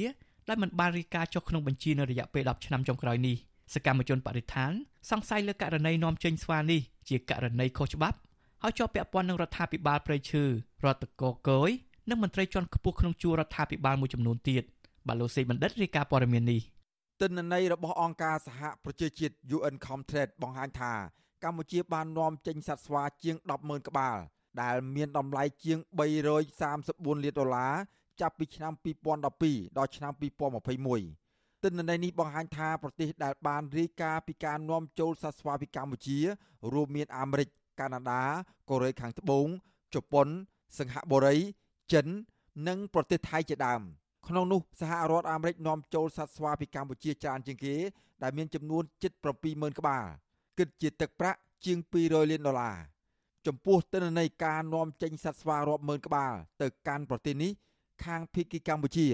[0.50, 3.36] ដែលមិនបានរាយការណ៍ចុះក្នុងបញ្ជីនៅរយៈពេល10ឆ្នាំចុងក្រោយនេះ
[3.74, 4.72] សកម្មជនបរិស្ថាន
[5.10, 8.18] សង្ស័យលើករណីនាំចេញស្វានេះជាករណីខុសច្បាប់
[8.64, 10.44] ហើយជាប់ពាក់ព័ន្ធនឹងរដ្ឋាភិបាលព្រៃឈើ
[10.86, 11.70] រដ្ឋកោកយ
[12.10, 14.64] និងមន្ត្រីជាន់ខ្ពស់ក្នុងជួររដ្ឋាភិបាលមួយចំនួនទៀត
[15.08, 16.62] បាទលោកសេបណ្ឌិតរាយការណ៍ព័ត៌មាននេះ
[17.22, 20.94] ទិន្នន័យរបស់អង្គការសហប្រជាជាតិ UN Comtrade បង្ហាញថា
[21.44, 24.18] កម្ពុជាបាននាំចេញសត្វស្វាជាង100000ក្បាល
[24.62, 25.80] ដែលមានតម្លៃជាង
[26.60, 27.74] 334លានដុល្លារ
[28.22, 28.74] ចាប់ពីឆ្នាំ
[29.26, 30.12] 2012ដល់ឆ្នាំ
[30.88, 36.18] 2021ទិន្នន័យនេះបង្ហាញថាប្រទេសដែលបានរាយការណ៍ពីការនាំចូលសត្វស្វាពីកម្ពុជា
[36.74, 37.50] រួមមានអាមេរិក
[37.80, 38.22] កាណាដា
[38.70, 39.48] កូរ៉េខាងត្បូង
[39.94, 40.28] ជប៉ុន
[40.78, 41.38] សិង្ហបុរី
[41.94, 42.08] ចិន
[42.68, 43.82] និង ប្រទេសថៃជាដើម
[44.28, 47.76] ក្នុងនោះសហរដ្ឋអាមេរិកនាំចូលសត្វស្វាពីកម្ពុជាច្រើនជាងគេ
[48.24, 49.12] ដែលមានចំនួនជិត
[49.46, 50.06] 70000ក្បាល
[50.58, 52.78] គិតជាទឹកប្រាក់ជាង200លានដុល្លារ
[53.48, 57.52] ចំពោះទិន្នន័យការនាំចេញសត្វស្វារាប់ម៉ឺនក្បាលទៅកាន់ប្រទេសនេះ
[58.06, 59.08] ខាងភៀកគីកម្ពុជា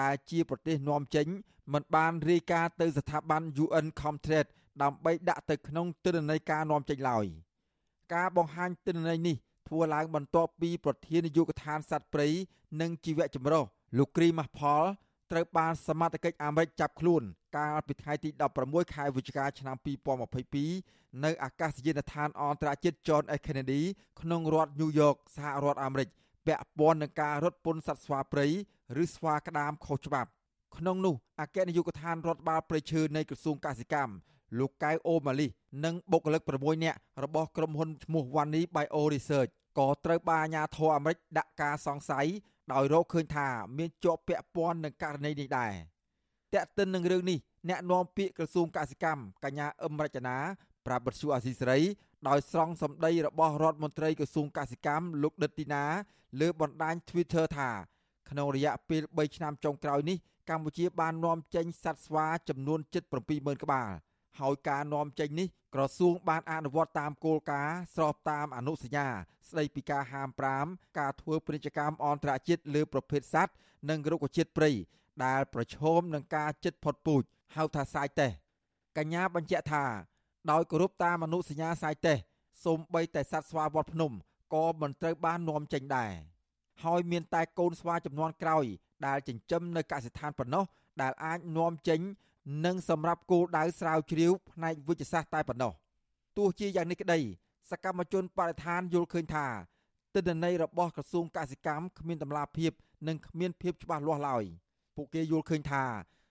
[0.00, 1.26] ដែលជាប្រទេសនាំចេញ
[1.72, 4.50] មិនបានរាយការណ៍ទៅស្ថាប័ន UN Comtrade
[4.82, 7.26] ដើម្បីដាក់ទៅក្នុងទិន្នន័យការនាំចេញឡើយ
[8.14, 9.36] ការបង្ហាញទិន្នន័យនេះ
[9.68, 12.28] ធ្វើឡើងបន្ទាប់ពីប្រធាននាយកដ្ឋានសត្វព្រៃ
[12.80, 13.64] និងជីវៈចម្រុះ
[13.98, 14.82] លោកគ្រីម៉ាស់ផល
[15.30, 17.22] ត្រូវបានសមត្ថកិច្ចអាមេរិកចាប់ខ្លួន
[17.56, 18.28] កាលពីថ្ងៃទី
[18.62, 19.76] 16ខែវិច្ឆិកាឆ្នាំ
[20.50, 23.82] 2022នៅអាកាសយានដ្ឋានអន្តរជាតិ John F Kennedy
[24.20, 26.08] ក្នុងរដ្ឋ New York សហរដ្ឋអាមេរិក
[26.46, 28.46] ពាក់ព័ន្ធនឹងការរត់ពន្ធសត្វស្វាព្រៃ
[29.02, 30.30] ឬស្វាក្តាមខុសច្បាប់
[30.76, 34.12] ក្នុងនោះអគ្គនាយកដ្ឋានរដ្ឋបាលព្រៃឈើនៃក្រសួងកសិកម្ម
[34.58, 35.50] លោកកៅអូម៉ាលីស
[35.84, 42.26] និងបុគ្គលិក6នាក់របស់ក្រុមហ៊ុនឈ្មោះ Wani Bio Research ក៏ត្រូវបានអាជ្ញាធរអាមេរិកដាក់ការសង្ស័យ
[42.72, 45.72] ដោយរកឃើញថាមានជាប់ពាក់ព័ន្ធនឹងករណីនេះដែរ
[46.54, 50.36] តែកតិននឹងរឿងនេះអ្នកនាំពាក្យក្រសួងកសិកម្មកញ្ញាអឹមរចនា
[50.86, 51.80] ប្រាប់បទសុអាស៊ីសេរី
[52.28, 55.84] ដោយស្រង់សម្ដីរបស់រដ្ឋមន្ត្រីក្រសួងកសិកម្មលោកដិតទីណា
[56.40, 57.70] លើបណ្ដាញ Twitter ថា
[58.30, 60.18] ក្នុងរយៈពេល3ឆ្នាំចុងក្រោយនេះ
[60.50, 63.02] កម្ពុជាបាននាំចេញសត្វស្វាចំនួនជិត
[63.32, 63.90] 70000ក្បាល
[64.40, 69.06] ហើយការនាំចេញនេះក្រសួងបានអនុវត្តតាមគោលការណ៍ស្របតាមអនុសញ្ញា
[69.48, 70.28] ស្ដីពីការហាម
[70.62, 73.52] 5ការធ្វើពាណិជ្ជកម្មអន្តរជាតិលើប្រភេទសត្វ
[73.90, 74.70] និងរុក្ខជាតិព្រៃ
[75.24, 77.22] ដែលប្រឈមនឹងការជិតផុតពូជ
[77.56, 78.30] ហៅថាសាយតេស
[78.96, 79.84] កញ្ញាបញ្ជាក់ថា
[80.50, 82.18] ដោយគោរពតាមអនុសញ្ញាសាយតេស
[82.64, 84.12] សូម្បីតែសត្វស្វាវត្តភ្នំ
[84.54, 86.12] ក៏មិនត្រូវបាននាំចេញដែរ
[86.84, 88.64] ហើយមានតែកូនស្វាចំនួនក្រោយ
[89.06, 90.64] ដែលចិញ្ចឹមនៅកសិដ្ឋានប៉ុណ្ណោះ
[91.02, 92.00] ដែលអាចនាំចេញ
[92.66, 95.72] និងសម្រាប់គោលដៅស្រាវជ្រាវផ្នែកវិទ្យាសាស្ត្រតែប៉ុណ្ណោះ
[96.36, 97.20] ទោះជាយ៉ាងនេះក្តី
[97.70, 99.46] សកម្មជនបរិស្ថានយល់ឃើញថា
[100.14, 102.72] ទិន្នន័យរបស់ក្រសួងកសិកម្មគ្មានតម្លាភាព
[103.08, 104.44] និងគ្មានភាពច្បាស់លាស់ឡើយ
[104.96, 105.84] ពួកគេយល់ឃើញថា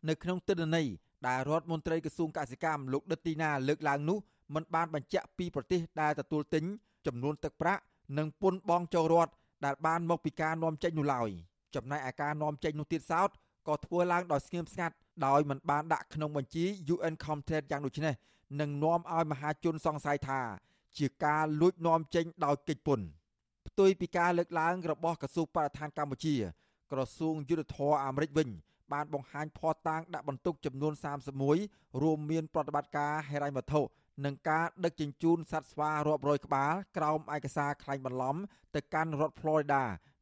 [0.10, 0.88] នៅក្នុងទិន្នន័យ
[1.28, 4.18] ដែលរដ្ឋមន្ត្រីក្រសួងកសិកម្មលោកដិតទីណាលើកឡើងនោះ
[4.54, 6.64] มันបានបញ្ជាក់ពីប្រទេសដែលទទួលទិញ
[7.08, 7.82] ចំនួនទឹកប្រាក់
[8.18, 9.32] និងពន្ធបងចូលរដ្ឋ
[9.66, 11.30] ដែលបានមកពីការនាំចេញនោះឡើយ
[11.76, 13.30] ចំណែកឯការនាំចេញនោះទៀតសោត
[13.68, 18.16] ក៏ធ្វើឡើងដោយស្ងៀមស្ងាត់ដោយមិនបានដាក់ក្នុងបញ្ជី UN Comtrade យ៉ាងដូចនេះ
[18.60, 20.42] នឹងនាំឲ្យមហាជនសង្ស័យថា
[20.98, 23.06] ជាការលួចនាំចេញដោយកិច្ចពន្ធ
[23.68, 26.36] ផ្ទុយពីការលើកឡើងរបស់ក្រសួងបរិស្ថានកម្ពុជា
[26.92, 28.50] ក្រសួងយុទ្ធភ័ពអាមេរិកវិញ
[28.94, 30.94] បានបង្ហាញភស្តុតាងដាក់បន្ទុកចំនួន
[31.48, 33.82] 31រួមមានប្រតិបត្តិការហិរញ្ញវត្ថុ
[34.26, 38.36] និងការដឹកជញ្ជូនសត្វស្វារាប់រយក្បាលក្រោមឯកសារក្លែងបន្លំ
[38.76, 39.82] ទៅកាន់រដ្ឋ Florida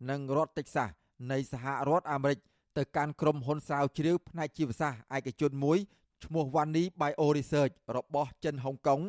[0.10, 0.90] និងរដ្ឋ Texas
[1.32, 2.40] នៃសហរដ្ឋអាមេរិក
[2.78, 5.78] ទៅកាន់ក្រុមហ៊ុនស្រាវជ្រាវផ្នែកជីវសាស្ត្រឯកជនមួយ
[6.26, 9.02] ឈ្មោះ Wani Bio Research របស់ចិនហុងកុង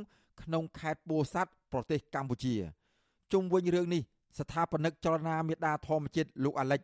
[0.42, 2.54] ក្នុងខេត្តពោធិ៍សាត់ប្រទេសកម្ពុជា
[3.32, 4.02] ជុំវិញរឿងនេះ
[4.38, 6.80] ស្ថាបនិកចលនាមេដាធម្មជាតិលោកអាលិច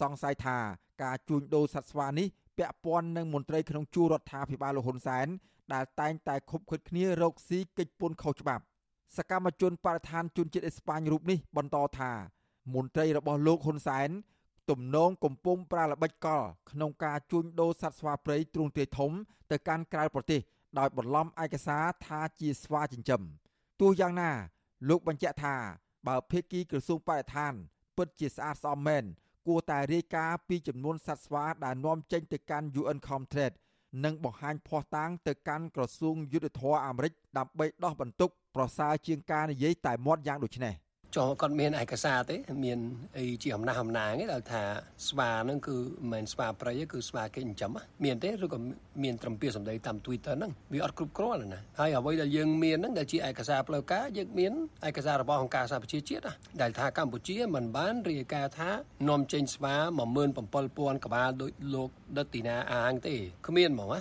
[0.00, 0.58] សង្ស័យថា
[1.02, 2.26] ការជួញដូរសត្វស្វានេះ
[2.58, 5.26] ពាក់ព័ន្ធនឹងមន្ត្រីក្នុងជួររដ្ឋាភិបាលលោកហ៊ុនសែន
[5.74, 8.64] ដែលតែងតែខុបខិតគ្នារកស៊ីកិច្ចពន្ធខុសច្បាប់
[9.16, 12.12] សកម្មជនបរិស្ថានជនជាតិអេស្ប៉ាញរូបនេះបន្តថា
[12.74, 14.08] មន្ត្រីរបស់លោកហ៊ុនសែន
[14.70, 19.12] ទំនងកំពុងប្រើល្បិចកលក្នុងការជួញដូរសត្វស្វាព្រៃទ្រង់ទ្រាយធំ
[19.50, 20.40] ទៅកាន់ក្រៅប្រទេស
[20.78, 23.22] ដោយបន្លំឯកសារថាជាស្វាចិញ្ចឹម
[23.80, 24.30] ទោះយ៉ាងណា
[24.88, 25.56] លោកបញ្ជាក់ថា
[26.06, 27.52] បើភេកគីក្រសួងបរិស្ថាន
[27.96, 29.04] ពិតជាស្អាតស្អំមែន
[29.46, 33.56] គួរតែរាយការណ៍ពីចំនួនសត្វស្វាដែលនាំចេញទៅកាន់ UN Comtrade
[34.04, 40.85] និងបង្ហាញភស្តុតាងទៅកាន់ក្រសួងយុទ្ធភ័ពអាមេរិកដើម្បីដោះបន្ទុកប្រសើរជាងការនិយាយតែមាត់យ៉ាងដូចនេះជ
[41.16, 42.78] ចុះគាត់មានឯកសារទេ មាន
[43.18, 44.62] អីជាអំណះអំណាងទេដល់ថា
[45.08, 47.70] ស្វាហ្នឹងគឺមិនមែនស្វាព្រៃទេគឺស្វាគេចិញ្ចឹម
[48.04, 48.58] មានទេឬក៏
[49.04, 54.52] មានត្រឹមពាក្យសម្ដីតាម Twitter ហ្នឹងវាអត់គ្រប់គ្រាន់ណាហើយអ្វីដែលយើងមានហ្នឹងដែលជាឯកសារផ្លូវការយើងមាន
[54.88, 56.22] ឯកសាររបស់អង្គការសហប្រជាជាតិ
[56.60, 58.70] ដែលថាកម្ពុជាមិនបានរាយការណ៍ថា
[59.08, 59.74] នាំចេញស្វា
[60.40, 63.14] 17000ក្បាលដោយលោកដិតទីណាអាងទេ
[63.46, 64.00] គ្មានហ្មងណា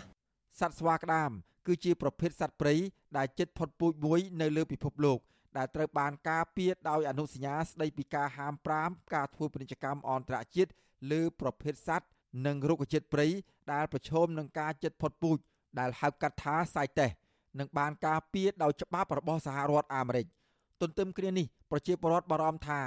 [0.60, 1.32] សត្វស្វាក្តាម
[1.68, 2.76] គឺជាប្រភេទសត្វព្រៃ
[3.18, 5.20] ដែលជិតផុតពូជមួយនៅលើពិភពលោក
[5.58, 10.72] ដែលត្រូវបានការពារដោយអនុសញ្ញាស្តីពីការហាម5ការធ្វើពាណិជ្ជកម្មអន្តរជាតិ
[11.12, 12.08] លើប្រភេទសត្វ
[12.46, 13.28] និងរុក្ខជាតិព្រៃ
[13.74, 15.38] ដែលប្រឈមនឹងការជិតផុតពូជ
[15.80, 17.12] ដែលហៅកាត់ថា CITES
[17.60, 20.26] និងបានការពារដោយច្បាប់របស់សហរដ្ឋអាមេរិក
[20.82, 22.82] ទន្ទឹមគ្នានេះប្រជាពលរដ្ឋបារម្ភថា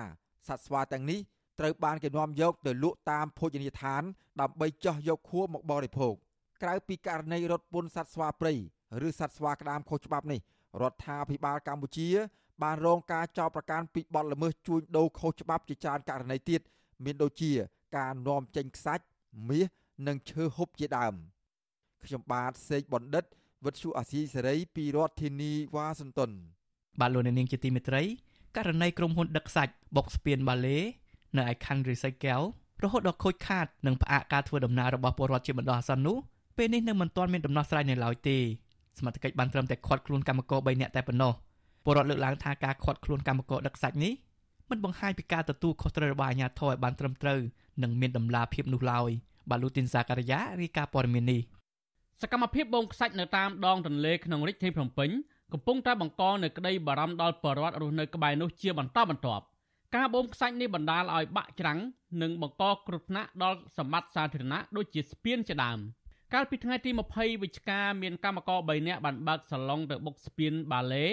[0.48, 1.20] សត្វស្វាទាំងនេះ
[1.61, 4.02] ត្រូវបានគេនាំយកទៅលក់តាមភោជនីយដ្ឋាន
[4.40, 6.14] ដើម្បីចោះយកខួរមកបរិភោគ
[6.62, 8.54] ក្រៅពីករណីរត់ពន្ធសត្វស្វាព្រៃ
[9.07, 10.40] ឬសត្វស្វាក្តាមខុសច្បាប់នេះ
[10.83, 12.09] រដ្ឋាភិបាលកម្ពុជា
[12.62, 16.61] បានរងការចោទប្រកាន់ពីបទល្មើសជួញដូរខុសច្បាប់ជាច្រើនករណីទៀត
[17.05, 17.53] មានដូចជា
[17.97, 19.05] ការនាំចេញខ្សាច់
[19.49, 19.66] មាស
[20.07, 21.14] និងឈើហូបជាដើម
[22.05, 23.25] ខ្ញុំបាទសេកបណ្ឌិត
[23.64, 26.31] វិទ្យុអាស៊ីសេរីពីរដ្ឋធានីវ៉ាស៊ីនតោន
[27.01, 28.03] បាទលោកនាងជាទីមេត្រី
[28.57, 30.79] ករណីក្រុមហ៊ុនដឹកសាច់បុកស្ពានបាឡេ
[31.37, 32.42] នៅឯខណ្ឌរិស័យកែវ
[32.83, 36.16] រហូតដល់ខូចខាតនិងផ្អាកការធ្វើដំណើររបស់ពលរដ្ឋជាបណ្ដោះអាសន្ននោះ
[36.57, 38.37] ពេលនេះនៅមិនទាន់មានដំណោះស្រាយនៅឡើយទេ
[38.99, 41.33] សមត្ថកិច្ចបានត្រឹមតែឃាត់ខ្លួនកម្មករ3នាក់តែប៉ុណ្ណោះ
[41.88, 44.12] ពលរដ្ឋលើកឡើងថាការឃាត់ខ្លួនកម្មករដឹកសាច់នេះ
[44.70, 47.40] មិនបង្ហាញពីការទទួលខុសត្រូវរបស់អាជ្ញាធរឲ្យបានត្រឹមត្រូវ
[47.83, 49.11] និងមានដំណាភាពនោះឡើយ
[49.51, 51.40] បាទលូទីនសាការីយ៉ារាយការណ៍ព័ត៌មាននេះ
[52.22, 55.11] សកម្មភាពបងខ្សាច់នៅតាមដងទន្លេក្នុងរាជធានីភ្នំពេញ
[55.53, 59.44] កំពុងតែបង្កនៅក្តីបារម្ភដល់ប្រជាពលរដ្ឋរស់នៅក្បែរនោះជាបន្តបន្ទាប់
[59.96, 61.79] ការបូមខ្សាច់នេះបណ្ដាលឲ្យបាក់ច្រាំង
[62.22, 65.79] និងបង្កគ្រោះថ្នាក់ដល់សម្បត្តិសាធារណៈដូចជាស្ពានជាដើម
[66.35, 71.07] កាលពីថ្ងៃទី20វិច្ឆិកាមានកម្មករ3នាក់បានបើកសាឡុងទៅបុកស្ពានបាឡេ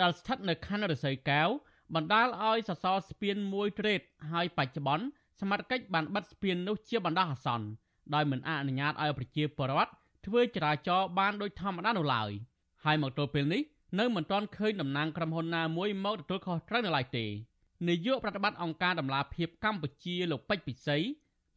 [0.00, 1.48] ដែលស្ថិតនៅខណ្ឌរសីកែវ
[1.94, 4.00] បណ្ដាលឲ្យសសរស្ពានមួយត្រេត
[4.32, 5.04] ហើយបច្ចុប្បន្ន
[5.40, 7.66] សមត្ថកិច្ចបានបិទស្ពាននោះជាបណ្ដោះអាសន្ន
[8.14, 9.92] ដោយមិនអនុញ្ញាតឲ្យប្រជាពលរដ្ឋ
[10.26, 12.30] ធ្វើចរាចរណ៍បានដោយធម្មតានោះឡើយ
[12.84, 13.62] ហើយមកទល់ពេលនេះ
[13.98, 17.26] នៅមិនទាន់ឃើញតំណាងក្រុមហ៊ុនណាមួយមកទទួលខុសត្រូវនៅឡើយទេ
[17.88, 20.96] នាយកប្រតិបត្តិអង្គការដំឡាភិបកម្ពុជាលោកពេជ្រពិសី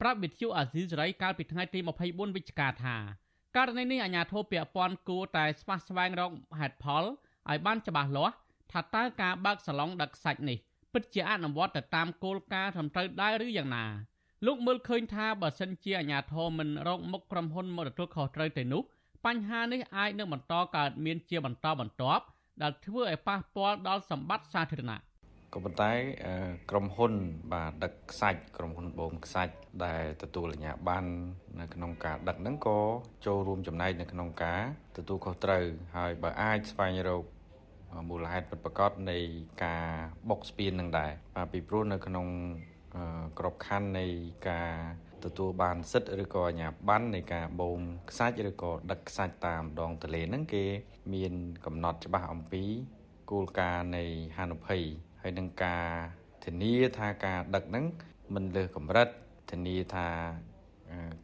[0.02, 2.98] ប្រាប់វិទ្យុអាស៊ីសេរីកាលពីថ្ងៃទី24វិច្ឆិកាថា
[3.56, 7.04] ករណីនេះអាជ្ញាធរពាក់ព័ន្ធគួរតែស្វះស្វែងរកហេតុផល
[7.50, 8.34] ឲ្យបានច្បាស់លាស់
[8.72, 10.58] ថាតើការបើកសាឡុងដឹកសាច់នេះ
[10.94, 13.86] ពិតជាអនុវត្តទៅតាមគោលការណ៍ត្រឹមត្រូវដែរឬយ៉ាងណា
[14.46, 18.82] លោកមើលឃើញថាបើសិនជាអាជ្ញាធរមិនរកមុខក្រុមហ៊ុនមកទទួលខុសត្រូវទេនោះ
[19.26, 22.24] បញ្ហានេះអាចនឹងបន្តកើតមានជាបន្តបន្ទាប់
[22.62, 25.00] ដែលធ្វើឲ្យប៉ះពាល់ដល់សម្បត្តិសាធារណៈ
[25.54, 25.92] ក៏ប៉ុន្តែ
[26.70, 27.14] ក្រុមហ៊ុន
[27.54, 29.54] បាទដឹកខ្សាច់ក្រុមហ៊ុនបូមខ្សាច់
[29.86, 31.10] ដែលទទួលអាជ្ញាប័ណ្ណ
[31.60, 32.80] នៅក្នុងការដឹកហ្នឹងក៏
[33.26, 34.62] ចូលរួមចំណែកនៅក្នុងការ
[34.98, 35.64] ទទួលខុសត្រូវ
[35.98, 37.24] ហើយបើអាចស្វែងរក
[38.10, 39.18] មូលហេតុពិតប្រាកដនៃ
[39.66, 39.86] ការ
[40.30, 42.28] បុកស្ពាននឹងដែរបាទពីព្រោះនៅក្នុង
[43.40, 44.06] ក្របខ័ណ្ឌនៃ
[44.50, 44.72] ការ
[45.24, 50.66] ទទួលបានសិទ្ធិឬក៏អាជ្ញាប័ណ្ណនៃការបូមខ្សាច់ឬក៏ដឹកខ្សាច់តាមដងទន្លេហ្នឹងគេ
[51.14, 51.34] មាន
[51.66, 52.64] កំណត់ច្បាស់អំពី
[53.32, 54.04] គោលការណ៍នៃ
[54.38, 54.82] ហានិភ័យ
[55.22, 55.88] ហើយនឹងការ
[56.46, 57.86] ធានាថាការដឹកហ្នឹង
[58.36, 59.08] មិនលើសកម្រិត
[59.52, 60.08] ធានាថា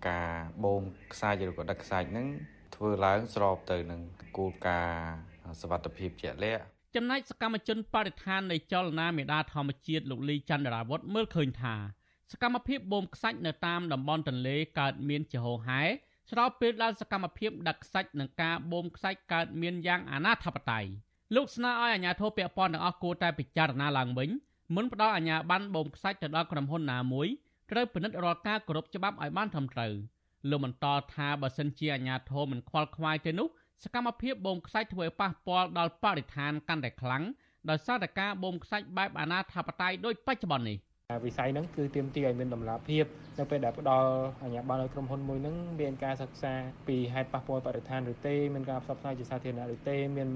[0.10, 0.32] ការ
[0.64, 0.82] បូម
[1.14, 2.28] ខ្សាច់ឬក៏ដឹកខ្សាច់ហ្នឹង
[2.76, 4.02] ធ្វើឡើងស្របទៅនឹង
[4.38, 5.27] គោលការណ៍
[5.62, 6.64] សវត្ថភាពជាក់លាក់
[6.96, 11.76] ចំណែកសកម្មជនបរិស្ថាននៃចលនាមេដាធម្មជាតិលោកលីចន្ទរាវុធមើលឃើញថា
[12.32, 15.82] សកម្មភាពបូមខ្សាច់នៅតាមតំបន់ទន្លេកើតមានជាហូរហែ
[16.32, 20.86] ស្របពេលដែលសកម្មភាពដឹកខ្សាច់និងការបូមខ្សាច់កើតមានយ៉ាងអនាធបត័យ
[21.36, 24.30] លោកស្នើឲ្យអាជ្ញាធរពាក់ព័ន្ធទាំងអស់គួរតែពិចារណាឡើងវិញ
[24.76, 27.28] មុនផ្ដល់អាជ្ញាប័ណ្ណបូមខ្សាច់ទៅដល់ក្រុមហ៊ុនណាមួយ
[27.72, 29.94] ត្រូវពិនិត្យរាល់ការគោរពច្បាប់ឲ្យបានត្រឹមត្រូវ
[30.50, 33.48] លោកបន្តថាបើសិនជាអាជ្ញាធរមិនខ្វល់ខ្វាយទេនោះ
[33.84, 37.24] សកម្មភាពបូមខ្សាច់ធ្វើឲ្យប៉ះពាល់ដល់បរិស្ថានកាន់តែខ្លាំង
[37.70, 40.78] ដោយសារតែការបូមខ្សាច់បែបអនាធបត័យដូចបច្ចុប្បន្ននេះ
[41.26, 43.06] វិស័យហ្នឹងគឺទាមទារឲ្យមានតម្លាភាព
[43.40, 44.10] នៅពេលដែលផ្ដល់
[44.44, 46.54] អាជ្ញាប័ណ្ណឲ្យក្រុមហ៊ុនមួយហ្នឹងមានការសិក្សា
[46.88, 50.30] ពីហេតុប៉ះពាល់បរិស្ថានឬទេមានការផ្សព្វផ្សាយជាសាធារណៈឬទេមាន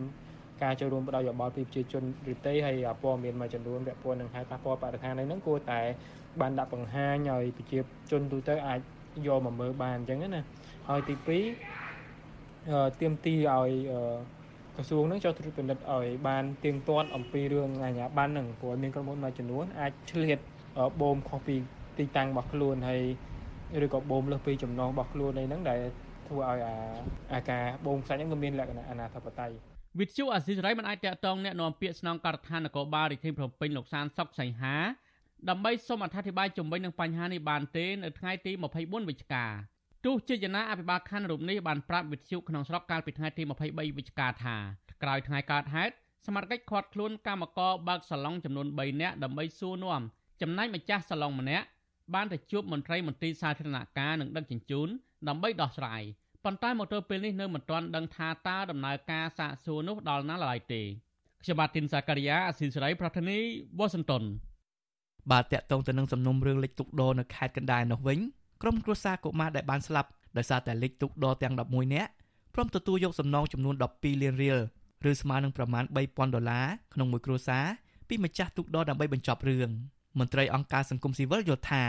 [0.63, 5.81] ការចូលរួមផ្ដល់យោបល់ពីប្រជាជនឬទេហើយព័ត៌មានមួយចំនួនពាក់ព័ន្ធនឹងហេតុប៉ះពាល់បរិស្ថានហ្នឹងគួរតែ
[6.41, 7.79] បានដាក់បង្ហាញឲ្យប្រជា
[8.11, 8.79] ជនទូទៅអាច
[9.27, 10.41] យកមកមើលបានអញ្ចឹងណា
[10.87, 11.80] ហើយទី2
[13.00, 13.70] ទៀមទីឲ្យ
[14.76, 20.38] ក្រសួងនឹងចុះត្រួតពិនិត្យឲ្យបានទៀងទាត់អំពីរឿងអាជ្ញាប័ណ្ណហ្នឹងព្រោះមានក្រុមហ៊ុនមួយចំនួនអាចឆ្លៀត
[21.00, 21.56] បូមខុសពី
[21.98, 23.02] ទីតាំងរបស់ខ្លួនហើយ
[23.84, 25.80] ឬក៏បូមលើសពីចំណងរបស់ខ្លួនអីហ្នឹងដែល
[26.28, 26.74] ធ្វើឲ្យអា
[27.34, 29.50] អាការបូមខ្សាច់ហ្នឹងវាមានលក្ខណៈអនាធបត័យ
[30.00, 34.76] វិទ្យុអាស៊ីសេរីមិនអាចតាក់ទងแนะនាំពាក្យស្នងការដ្ឋាននគរបាលរាជធានីភ្នំពេញលោកសានសុកសីហា
[35.50, 39.46] ដើម្បីសូមអធិប្បាយជំវិញនឹងបញ្ហានេះបានទេនៅថ្ងៃទី24វិច្ឆិកា
[40.05, 44.55] ទោះជាយ៉ាងណាអភិបាលខណ្ឌរូបនេះបានប្រាប់វិទ្យុក្នុងស្រុកកាលពីថ្ងៃទី23វិច្ឆិកាថា
[45.03, 45.93] ក្រោយថ្ងៃកើតហេតុ
[46.25, 50.01] សមាជិកខាត់ខ្លួនកម្មករបើកសាឡុងចំនួន3នាក់ដើម្បីសួរនាំ
[50.41, 51.65] ចំណែកម្ចាស់សាឡុងម្នាក់
[52.13, 54.89] បានទៅជួបមន្ត្រីមន្ត្រីសាធារណការនិងដឹកជញ្ជូន
[55.27, 56.01] ដើម្បីដោះស្រាយ
[56.45, 60.81] ប៉ុន្តែមកទល់ពេលនេះនៅមិនទាន់ដឹងថាតើដំណើរការសាកសួរនោះដល់ណាឡើយទេ
[61.41, 63.37] ខ្ញុំបាទទីនសាការីយ៉ាអស៊ីសេរីប្រធានី
[63.79, 64.23] វ៉ាស៊ីនតោន
[65.31, 68.19] បាទតកតងទៅនឹងសំណុំរឿងលិចទុកដោនៅខេត្តកណ្ដាលនោះវិញ
[68.61, 72.11] ក្រុមគ្រួសារកុមារដែលបានស្លាប់ដោយសារតែលិចទុកដោទាំង11នាក់
[72.55, 74.59] ព្រមទទួលយកសំណងចំនួន12លានរៀល
[75.09, 77.65] ឬស្មើនឹងប្រមាណ3000ដុល្លារក្នុងមួយគ្រួសារ
[78.07, 79.69] ពីម្ចាស់ទុកដោដើម្បីបញ្ចប់រឿង
[80.19, 81.87] មន្ត្រីអង្គការសង្គមស៊ីវិលយល់ថារ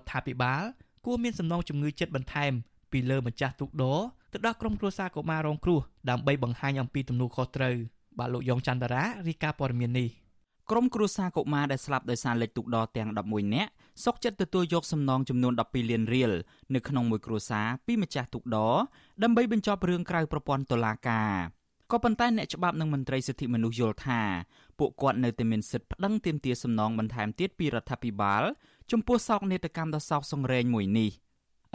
[0.00, 0.62] ដ្ឋាភិបាល
[1.04, 2.52] គួរមានសំណងជំងឺចិត្តបន្ថែម
[2.92, 3.94] ពីលើម្ចាស់ទូកដោ
[4.32, 7.76] ទៅដល់ក្រុមគ្រួសារកុមាររងគ្រោះដើម្បីបង្ហាញអំពីទំនួលខុសត្រូវ
[8.18, 10.08] បាទលោកយ៉ងច័ន្ទរារីកាព័រមាននេះ
[10.70, 13.70] ក្រុមគ្រួសារកុមារដែលស្លាប់ដោយសារលេខទូកដទាំង11នាក់
[14.04, 16.32] សុកចិត្តទទួលយកសំណងចំនួន12លានរៀល
[16.74, 18.58] នៅក្នុងមួយគ្រួសារពីម្ចាស់ទូកដ
[19.22, 21.32] ដើម្បីបញ្ចប់រឿងក្រៅប្រព័ន្ធតុលាការ
[21.90, 24.20] ក៏ប៉ុន្តែអ្នកច្បាប់និងមន្ត្រីសិទ្ធិមនុស្សយល់ថា
[24.78, 28.42] ពួកគាត់នៅតែមានសិទ្ធិប្តឹងទាមទារសំណងបន្ថែមទៀតពីរដ្ឋាភិបាល
[28.90, 31.10] ចំពោះសោកនាដកម្មដ៏សោកសង្រេងមួយនេះ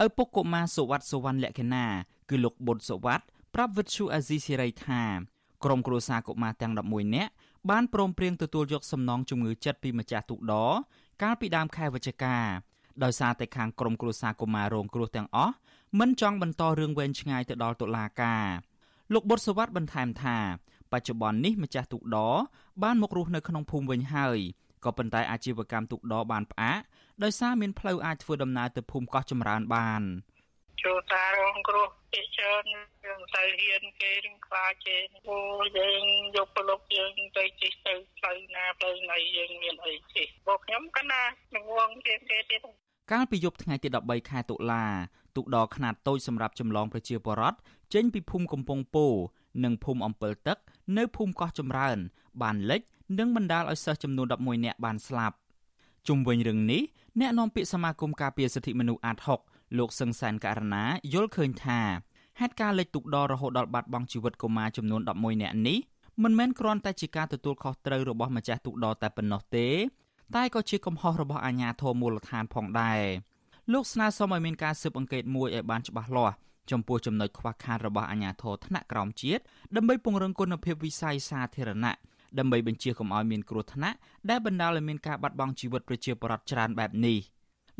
[0.04, 1.86] ឪពុកកុមារសុវត្ថិសុវណ្ណលក្ខណា
[2.30, 3.24] គឺលោកបុតសុវត្ថិ
[3.54, 5.02] ប្រាប់វិទ្យុអាស៊ីសេរីថា
[5.64, 7.32] ក្រុមគ្រួសារកុមារទាំង11នាក់
[7.68, 10.54] បានព្រមព្រៀងទទួលយកសំណងជំងឺចិត្តពីម្ចាស់ទូកដ
[11.22, 12.36] កាលពីដើមខែវិច្ឆិកា
[13.04, 15.54] ដោយសារតែខាងក្រុមគ្រួសារកុមាររងគ្រោះទាំងអស់
[15.98, 18.46] មិនចង់បន្តរឿងវែងឆ្ងាយទៅដល់តុលាការ
[19.12, 20.38] លោកបុតសវັດបន្ថែមថា
[20.92, 22.18] បច្ចុប្បន្ននេះម្ចាស់ទូកដ
[22.82, 24.38] បានមករស់នៅក្នុងភូមិវិញហើយ
[24.84, 26.80] ក៏ប៉ុន្តែអាជីវកម្មទូកដបានផ្អាក
[27.22, 30.02] ដោយសារមានផ្លូវអាចធ្វើដំណើរទៅភូមិកោះចម្រើនបាន
[30.84, 32.64] ចូលតារងគ្រោះពីច្រើន
[33.04, 34.96] យើងទៅហ៊ានគេនឹងខ្លាចគេ
[35.28, 35.38] អូ
[35.78, 36.02] យើង
[36.36, 41.22] យកប្រលប់យើងទៅជិះទៅផ្លូវណាផ្លូវណីយើងមានអីជិះពួកខ្ញុំកណា
[41.54, 42.60] នឹងវងគេគេទៀត
[43.12, 44.84] កាលពីយប់ថ្ងៃទី13ខែតុលា
[45.36, 47.58] ទូកដខ្នាតតូចសម្រាប់ចម្លងប្រជាពលរដ្ឋ
[47.94, 49.06] ចេញពីភូមិកំពង់ពោ
[49.64, 50.58] និងភូមិអំពិលទឹក
[50.96, 51.98] នៅភូមិកោះចម្រើន
[52.42, 52.80] បានលិច
[53.18, 55.36] និងបណ្ដាលឲ្យសិស្សចំនួន11នាក់បានស្លាប់
[56.08, 56.82] ជុំវិញរឿងនេះ
[57.20, 61.80] អ្នកនាំពាក្យសមាគមការពារសិទ្ធិមនុស្សអាត6 លោកសឹងសានករណាយល់ឃើញថា
[62.40, 65.78] ហេតុការណ៍លិចទូកដរហូតដល់បាត់បង់ជីវិតកុមារចំនួន11នាក់នេះ
[66.22, 69.68] មិនមែនគ្រាន់តែជាការទទួលខុសត្រូវរបស់ម្ចាស់ទូកដរតែប៉ុណ្ណោះទេ
[70.36, 73.00] តែក៏ជាកំហុសរបស់អាជ្ញាធរមូលដ្ឋានផងដែរ
[73.72, 76.34] លោកស្នើសុំឲ្យមានការស៊ើបអង្កេតមួយឲ្យបានច្បាស់លាស់
[76.70, 79.42] ចំពោះចំណុចខ្វះខាតរបស់អាជ្ញាធរថ្នាក់ក្រោមជាតិ
[79.76, 81.94] ដើម្បីពង្រឹងគុណភាពវិស័យសាធារណៈ
[82.38, 83.96] ដើម្បីបញ្ជាកុំឲ្យមានគ្រោះថ្នាក់
[84.30, 87.18] ដែលបណ្ដាលឲ្យមានការបាត់បង់ជីវិតប្រជាពលរដ្ឋច្រើនបែបនេះ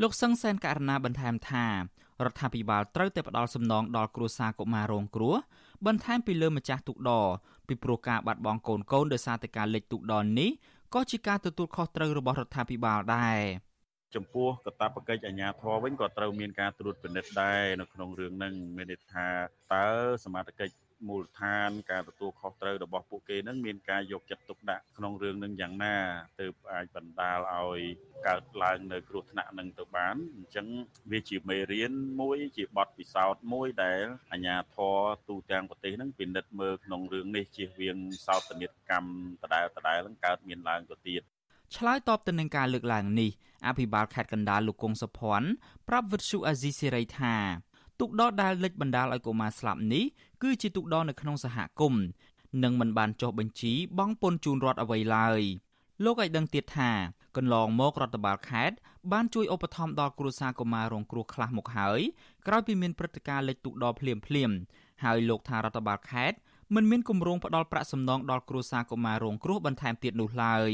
[0.01, 5.35] លោកសឹងសែនករណាបន្ថែមថារដ្ឋាភិបាលត្រូវតែផ្ដល់សំណងដល់គ្រួសារកុមាររងគ្រោះ
[5.85, 7.11] បន្ថែមពីលើម្ចាស់ទូកដ
[7.67, 10.49] ពីព្រោះការបាត់បង់កូនកូនដោយសារតែការលិចទូកដនេះ
[10.93, 13.39] ក៏ជាការទទួលខុសត្រូវរបស់រដ្ឋាភិបាលដែរ
[14.15, 19.27] ចំពោះកតាបកិច្ចអាជ្ញាធរវិញក៏ត្រូវមានការត្រួតពិនិត្យដែរនៅក្នុងរឿងហ្នឹងមានន័យថា
[19.73, 19.85] តើ
[20.25, 20.69] សមាជិក
[21.07, 25.95] មូលដ្ឋាន ការទទួលខុសត្រូវរបស់ពួកគេនឹងមានការយកចិត្តទុកដាក់ក្នុងរឿងនឹងយ៉ាងណា
[26.41, 27.81] ទើបអាចបណ្ដាលឲ្យ
[28.27, 30.67] កើតឡើងនៅគ្រោះថ្នាក់នឹងទៅបានអញ្ចឹង
[31.11, 34.97] វាជាមេរៀនមួយជាបទពិសោធន៍មួយដែលអាជ្ញាធរ
[35.29, 39.11] ទូទាំងប្រទេសនឹងពិនិត្យមើលក្នុងរឿងនេះជៀសវាងសោតនីតកម្ម
[39.41, 41.21] ដដែលដដែលនឹងកើតមានឡើងទៅទៀត
[41.77, 43.31] ឆ្លើយតបទៅនឹងការលើកឡើងនេះ
[43.67, 45.49] អភិបាលខេត្តកណ្ដាលលោកគង់សុភ័ណ្ឌ
[45.87, 47.35] ប្រាប់វិទ្យុអាស៊ីសេរីថា
[48.01, 50.03] ទុកដដែលលិចបណ្ដាលឲ្យកុមារស្លាប់នេះ
[50.43, 52.03] គឺជាទុកដនៅក្នុងសហគមន៍
[52.63, 55.41] និងមិនបានចុះបញ្ជីបង់ពន្ធជូនរដ្ឋអ្វីឡើយ
[56.03, 56.91] លោកឲ្យដឹងទៀតថា
[57.37, 58.75] កន្លងមករដ្ឋបាលខេត្ត
[59.11, 61.99] បានជួយឧបត្ថម្ភដល់គ្រួសារកុមាររងគ្រោះខ្លះមកហើយ
[62.47, 64.51] ក្រោយពីមានព្រឹត្តិការណ៍លិចទុកដភ្លាមភ្លាម
[65.03, 66.37] ហើយលោកថារដ្ឋបាលខេត្ត
[66.75, 70.71] មិនមានគម្រោងផ្ដល់ប្រាក់សំណងដល់គ្រួសារកុមាររងគ្រោះបន្ថែមទៀតនោះឡើយ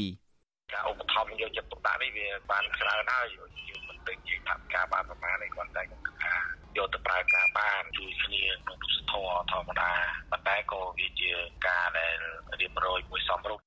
[0.72, 3.26] ការឧបត្ថម្ភយកចិត្តទុកដាក់នេះវាបានច្រើនហើយ
[3.68, 9.92] យើងមិនដឹងជាថាការបានប្រមាណឯគាត់តែខ្ញុំគិតថា យកទៅប្រើការបានជួយគ្នាក្នុងទុសធម៌ធម្មតា
[10.30, 11.30] ប៉ុន្តែក៏វាជា
[11.66, 12.16] ការដែល
[12.60, 13.58] រៀបរយមួយសំរុំ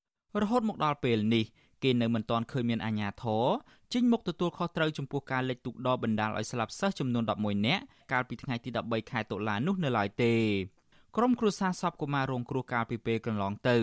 [0.42, 1.46] រហូតមកដល់ពេលនេះ
[1.84, 3.46] គេនៅមិនទាន់ឃើញមានអាជ្ញាធរ
[3.94, 10.36] ចេញមកទទួលខុសត្រូវចំពោះការលិចទូកដបណ្ដាលឲ្យស្លាប់សិស្សចំនួន11នាក់កាលពីថ្ងៃទី13ខែតុលានោះនៅឡើយទេ
[11.18, 13.78] ក្រុមគ្រួសារសពកុមាររងគ្រោះកាលពីពេលកន្លងទៅ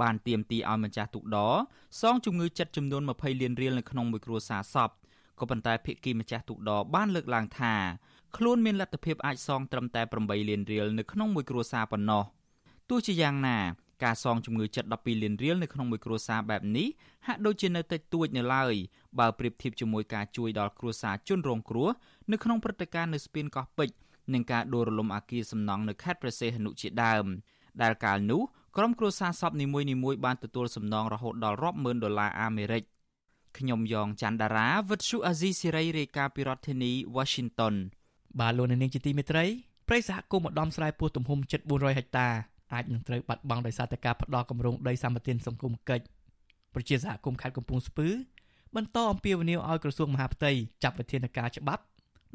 [0.00, 1.38] បានទាមទារឲ្យម្ចាស់ទូកដ
[2.00, 4.90] សងជំងឺចិត្តចំនួន20លានរៀលនៅក្នុងមួយគ្រួសារសព
[5.40, 7.74] ក៏ប៉ុន្តែភាគីម្ចាស់ទូកដបានលើកឡើងថា
[8.36, 12.22] ខ្លួនមានលទ្ធភាពអាចសងត្រឹមតែ8លានរៀលនៅក្នុងមួយគ្រួសារប៉ុណ្ណោះ
[12.90, 13.58] ទោះជាយ៉ាងណា
[14.04, 16.88] ការសងជំងឺចិត្ត12លានរៀលនៅក្នុងមួយគ្រួសារបែបនេះ
[17.26, 18.74] ហាក់ដូចជានៅតិចតួចនៅឡើយ
[19.18, 21.88] បើប្រៀបធៀបជាមួយការជួយដល់គ្រួសារជនរងគ្រោះ
[22.32, 23.94] នៅក្នុងព្រឹត្តិការណ៍នៅស្ពានកោះពេជ្រ
[24.34, 27.24] និងការដួលរលំអគារសំណង់នៅខេត្តព្រះសីហនុជាដើម
[27.82, 28.42] ដែលកាលនោះ
[28.76, 29.80] ក្រុមគ្រួសារសពនីមួ
[30.12, 32.82] យៗបានទទួលសំណងរហូតដល់រាប់ម៉ឺនដុល្លារអាមេរិក
[33.58, 37.74] ខ្ញុំយ៉ងច័ន្ទដារាវិទ្យុអាស៊ីសេរីរាយការណ៍ពីរដ្ឋធានី Washington
[38.40, 39.44] បាទលោកនាងជាទីមេត្រី
[39.88, 42.28] ព្រៃសហគមន៍ម្ដំស្រែពោះទំហំជិត400ហិកតា
[42.72, 46.04] អអាចនឹងត្រូវបាត់បង់ដោយសារតែការផ្ដោតគម្រោងដីសម្បត្តិសង្គមកិច្ច
[46.74, 48.08] ប្រជាសហគមន៍ខេត្តកំពង់ស្ពឺ
[48.76, 50.50] បន្តអំពាវនាវឲ្យក្រសួងមហាផ្ទៃ
[50.82, 51.82] ចាត់វិធានការច្បាប់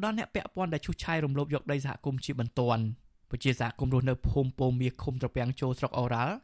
[0.03, 2.83] ដល់អ្នកពាក់ព័ន្ធដែលឈូសឆាយរំលោភយកដីសហគមន៍ជាបន្ទាន់
[3.31, 6.35] ប្រជាសហគមន៍រស់នៅភូមិពោមៀឃុំត្រពាំងចូលស្រុកអូរ៉ាល់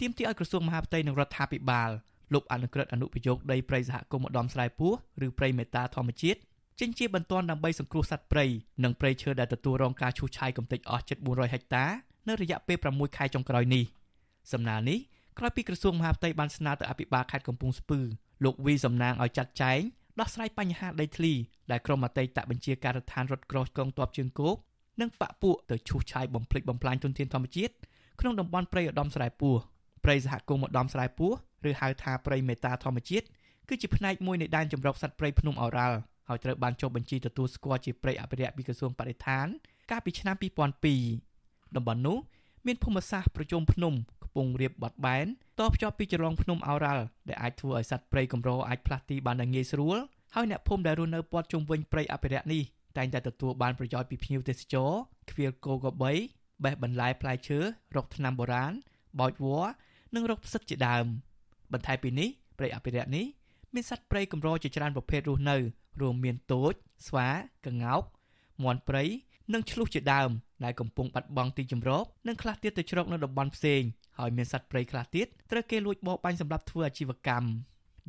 [0.00, 1.90] ទាមទារឲ្យក្រសួងមហាផ្ទៃនិងរដ្ឋាភិបាល
[2.34, 4.92] លុបអនុក្រឹត្យអនុប្រយោគដីព្រៃសហគមន៍ម្ដំស្រែពោះ
[5.26, 6.40] ឬព្រៃមេតាធម្មជាតិ
[6.78, 8.44] ចេញជាបន្ទាន់ដើម្បីសង្គ្រោះសត្វព្រៃ
[8.84, 11.84] និងព្រៃឈើដែលទទួលរងការឈូសឆាយកំទេចអស់ជិត400ហិកតា
[12.28, 13.84] នៅរយៈពេល6ខែចុងក្រោយនេះ
[14.52, 14.98] សំណើនេះ
[15.38, 18.00] ក្រោយពីក្រសួងមហាផ្ទៃបានស្នើទៅអភិបាលខេត្តកំពង់ស្ពឺ
[18.44, 19.80] លោកវីសំណាងឲ្យចាត់ចែង
[20.20, 21.32] ដោះស្រាយបញ្ហាដីធ្លី
[21.70, 24.56] ដែលក្រុមអតីតបញ្ជាការដ្ឋានរថក្រោះកងទ័ពជើងគោក
[25.00, 27.74] និងបកពួកទៅឈូសឆាយបំផ្លិចបំផ្លាញទុនធានធម្មជាតិ
[28.20, 29.54] ក្នុងតំបន់ព្រៃឧត្តមស្រែពោះ
[30.04, 31.32] ព្រៃសហគមន៍ឧត្តមស្រែពោះ
[31.68, 33.26] ឬហៅថាព្រៃមេតាធម្មជាតិ
[33.68, 35.96] គឺជាផ្នែកមួយនៃដែនជម្រកសត្វព្រៃភ្នំអូរ៉ាល់
[36.30, 39.46] ហើយត្រូវបានចុះបញ្ជីទទួលស្គាល់ជាព្រៃអភិរក្សពីក្រសួងបរិស្ថាន
[39.90, 40.36] កាលពីឆ្នាំ
[41.04, 42.18] 2002តំបន់នោះ
[42.66, 45.26] មានភូមិសាស្ត្រប្រជុំភ្នំខ្ពង់រាបបាត់បែន
[45.60, 49.98] តភ្ជាប់ពីចរងភ្នំអូរ៉ាល់ដែលអាចធ្វើឲ្យសត្វព្រៃកម្រអាចផ្លាស់ទីបានយ៉ាងងាយស្រួល
[50.34, 52.62] ហើយអ្នកភូមិដែលរស់នៅព័ទ្ធជុំវិញព្រៃអភិរក្សនេះ
[52.96, 54.90] តែងតែទទួលបានប្រយោជន៍ពីភ្ញៀវទេសចរ
[55.30, 56.12] ខ្វៀលគោកបី
[56.64, 57.58] បេះបន្លែផ្លែឈើ
[57.96, 58.72] រកថ្នាំបុរាណ
[59.20, 59.70] បោចវល្លិ
[60.14, 61.04] និងរកផ្សិតជាដើម
[61.72, 63.26] បន្ថែមពីនេះព្រៃអភិរក្សនេះ
[63.74, 65.56] មានសត្វព្រៃកម្រជាច្រើនប្រភេទរស់នៅ
[66.02, 66.72] រួមមានទោច
[67.06, 67.28] ស្វា
[67.66, 68.02] ក្ងោក
[68.64, 69.04] មាន់ព្រៃ
[69.52, 70.30] និងឆ្លុះជាដើម
[70.64, 73.82] ដែលកំពុងបាត់បង់ទីជម្រកនិងខ្លះទៀតទៅជ្រកនៅតំបន់ផ្សេង
[74.18, 77.46] ហើយមានសត្វព្រៃខ្លះទៀតត្រូវគេលួចបរបាញ់សម្រាប់ធ្វើអាជីវកម្ម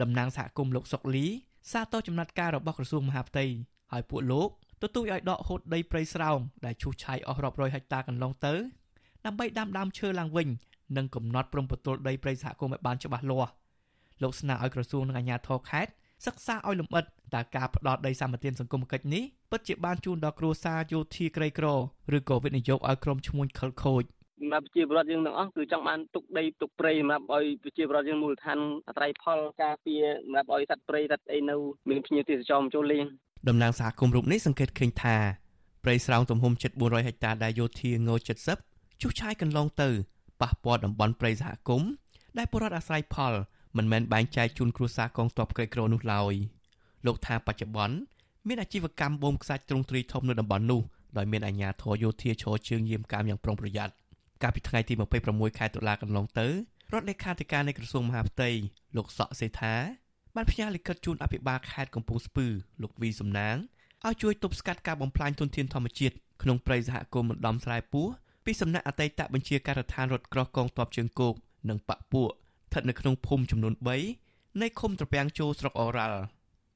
[0.01, 1.25] តំណាងសហគមន៍លោកសុកលី
[1.71, 3.45] សាទរចំណាត់ការរបស់ក្រសួងមហាផ្ទៃ
[3.91, 4.49] ហើយពួកលោក
[4.81, 8.53] ទទូចឲ្យដកហូតដីព្រៃស្រោងដែលឈូសឆាយអស់រាប់រយហិកតាកន្លងទៅ
[9.25, 10.47] ដើម្បីដាំដើមឈើឡើងវិញ
[10.97, 13.51] និងកំណត់ព្រំប្រទល់ដីព្រៃសហគមន៍ឲ្យបានច្បាស់លាស់
[14.21, 15.91] លោកស្នើឲ្យក្រសួងនិងអាជ្ញាធរខេត្ត
[16.25, 17.05] សិក្សាឲ្យលម្អិត
[17.35, 21.67] តើការផ្ដោតដីសម្បត្តិសង្គមគិច្ចនេះពិតជាបានជូនដល់គ្រួសារយោធាក្រីក្រ
[22.17, 24.03] ឬក៏វិនិយោគឲ្យក្រុមឈ្មួញខិលខូច
[24.39, 31.55] សម្រាប់ប្រជាពលរដ្ឋយើងទាំងអស់គឺចង់បានទុកដីទុកព្រៃសម្រាប់ឲ្យប្រជាពលរដ្ឋយើងមូលដ្ឋានអត្រ័យផលការពារសម្រាប់ឲ្យសត្វព្រៃសត្វអីនៅ
[31.89, 33.05] មានភ្ញៀវទេសចរមកចូលលេង
[33.47, 35.17] តំណាងសហគមន៍រូបនេះសង្កេតឃើញថា
[35.83, 38.09] ព្រៃស្រោងទំហំជិត400ហិកតាដែលយោធាង
[38.55, 39.89] 70ជុះឆាយកន្លងទៅ
[40.41, 41.89] ប៉ះពាល់តំបន់ព្រៃសហគមន៍
[42.37, 43.33] ដែលពលរដ្ឋអាស្រ័យផល
[43.77, 46.33] មិនមែនបែងចែកជូនគ្រួសារកងទ័ពក្រីក្រនោះឡើយ
[47.05, 47.95] លោកថាបច្ចុប្បន្ន
[48.47, 50.81] មានអាជីវកម្មបូមខ្សាច់ទ្រង់ទ្រីធំនៅតំបន់នោះ
[51.17, 53.93] ដោយមានអាជ្ញាធរយោធាឈរជើងយាមកាមយ៉ាងប្រុងប្រយ័ត្ន
[54.41, 54.93] កាលពីថ្ងៃទី
[55.27, 56.47] 26ខែតុលាកន្លងទៅ
[56.93, 58.49] រដ្ឋលេខាធិការនៃក្រសួងមហាផ្ទៃ
[58.95, 59.75] លោកសក់សេថា
[60.35, 62.47] បានផ្ញើលិខិតជូនអភិបាលខេត្តកំពង់ស្ពឺ
[62.81, 63.55] លោកវីសំណាង
[64.05, 68.07] ឲ្យជួយទប់ស្កាត់ការបំផ្លាញទុនធានធម្មជាតិក្នុងព្រៃសហគមន៍ម្ដំស្រែពោះ
[68.45, 71.33] ពីសំណាក់អតីតបញ្ជាការដ្ឋានរថក្រោះកងទ័ពជើងគោក
[71.69, 72.31] និងបពពួក
[72.71, 73.73] ស្ថិតនៅក្នុងភូមិចំនួន
[74.17, 76.21] 3នៃឃុំត្រពាំងជោស្រុកអូរ៉ាល់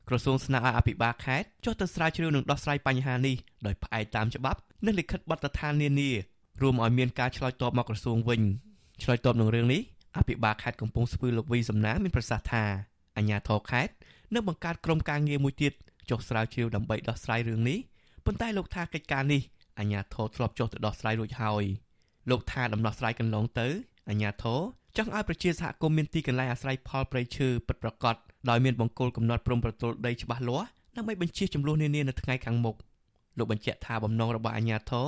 [0.08, 6.12] ក្រសួងស្នើឲ្យអភិបាលខេត្តចុះទៅស្រាវជ្រាវនិងដោះស្រាយបញ្ហានេះដោយផ្អែកតាមច្បាប់និងលិខិតបទដ្ឋាននានា
[6.62, 8.42] រួមឲ្យមានការឆ្លើយតបមកក្រសួងវិញ
[9.04, 9.82] ឆ្លើយតបនឹងរឿងនេះ
[10.18, 12.64] អភិបាលខេត្តកំពង់ស្ពឺលោកវីសំណាមានប្រសាសន៍ថា
[13.18, 13.94] អាជ្ញាធរខេត្ត
[14.34, 15.74] នឹងបង្កើតក្រុមការងារមួយទៀត
[16.10, 17.80] ចុះស្រាវជ្រាវដើម្បីដោះស្រាយរឿងនេះ
[18.26, 19.42] ប៉ុន្តែលោកថាកិច្ចការនេះ
[19.80, 21.64] អាជ្ញាធរធ្លាប់ចុះទៅដោះស្រាយរួចហើយ
[22.30, 23.68] លោកថាដំណោះស្រាយកន្លងទៅ
[24.10, 24.60] អាជ្ញាធរ
[24.98, 28.16] ចង់ឲ្យប្រជាសហគមន៍មានទីកន្លែងអាស្រ័យផលព្រៃឈើពិតប្រាកដ
[28.50, 32.76] ដោយមានបង្គោលកំណត់ព្រំប្រទល់ដីច្បាស់លាស់ដើម្បីបញ្ជៀសចំនួននានានៅថ្ងៃខាងមុខ
[33.38, 35.08] លោកបញ្ជាក់ថាបំណងរបស់អាជ្ញាធរ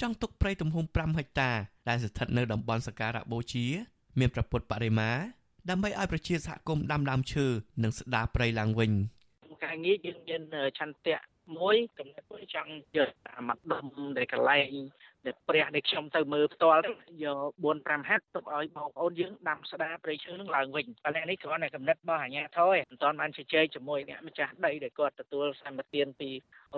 [0.00, 1.50] ចង់ទុកព្រៃទំហំ5ហិកតា
[1.88, 3.64] ដែលស្ថិតនៅតំបន់សក្ការៈបូជា
[4.18, 5.10] មានប្រពុតបរិមា
[5.70, 7.46] ដើម្បីឲ្យប្រជាសហគមន៍ដាំដើមឈើ
[7.82, 8.92] និងស្ដារព្រៃឡើងវិញ
[9.64, 10.42] ការងារយើងមាន
[10.78, 11.18] ឆន្ទៈ
[11.58, 13.84] មួយកំណត់មួយចង់យកតាមមកដុំ
[14.18, 14.70] ដែលកន្លែង
[15.26, 16.82] ដែលព្រះដែលខ្ញុំទៅមើលផ្ទាល់
[17.24, 26.30] យក4 5ហាត់ទុកឲ្យបងប្អូនយើងដាំស្ដារព្រៃឈើនឹងឡើងវិញប៉ុន្តែនេះគ្រាន់តែកំណត់របស់អាជ្ញាធរឯងមិនទាន់បានជជែកជាមួយអ្នកម្ចាស់ដីដែលគាត់ទទួលសម្បត្តិពី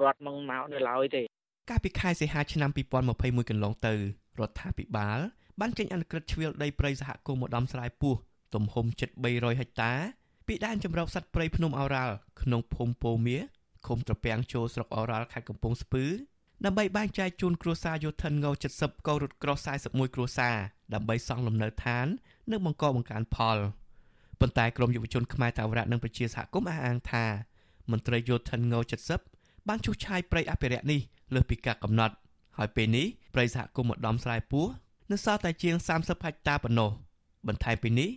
[0.03, 1.23] រដ្ឋមកមកនៅឡើយទេ
[1.71, 2.71] កាលពីខែសីហាឆ្នាំ
[3.11, 3.95] 2021កន្លងទៅ
[4.39, 5.19] រដ្ឋាភិបាល
[5.61, 8.15] បានចេញអនុក្រឹត្យជ្រៀលដីព្រៃសហគមន៍ម្ដំស្រែពោះ
[8.55, 9.93] ទំហំជិត300ហិកតា
[10.47, 13.39] ពីដែនជម្រកសត្វព្រៃភ្នំអូរ៉ាល់ក្នុងភូមិពោមៀ
[13.87, 16.05] ឃុំត្រពាំងចូលស្រុកអូរ៉ាល់ខេត្តកំពង់ស្ពឺ
[16.64, 20.57] ដើម្បីបែងចែកជូនគ្រួសារយោធិនង70កោរត់ក្រោះ41គ្រួសារ
[20.95, 22.07] ដើម្បីសង់លំនៅឋាន
[22.51, 23.59] និងបង្កបង្កើនផល
[24.41, 27.25] ប៉ុន្តែក្រមយុវជនខ្មែរតាវរៈនិងប្រជាសហគមន៍អះអាងថា
[27.91, 28.75] មន្ត្រីយោធិនង
[29.23, 31.01] 70បានជួសឆាយព្រៃអភិរក្សនេះ
[31.35, 32.14] លើសពីការកំណត់
[32.59, 34.67] ហើយពេលនេះព្រៃសហគមន៍ម្ដំស្រែពោះ
[35.11, 36.91] នៅសល់តែជាង30ហិកតាប៉ុណ្ណោះ
[37.47, 38.11] បន្ថែមពីនេះ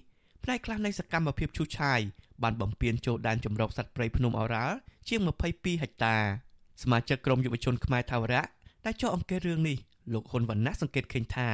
[0.43, 1.99] ផ្នែកខ្លះនៃសកម្មភាពឈូសឆាយ
[2.43, 4.75] បានបំពេញចូលដែនជម្រកសត្វព្រៃភ្នំអូរ៉ាល់
[5.07, 5.19] ជាង
[5.51, 6.15] 22ហិកតា
[6.83, 8.43] សមាជិកក្រុមយុវជនខ្មែរថាវរៈ
[8.85, 9.77] ដែលចោះអង្គាសរឿងនេះ
[10.13, 11.49] លោកហ៊ុនវណ្ណៈសង្កេតឃើញថា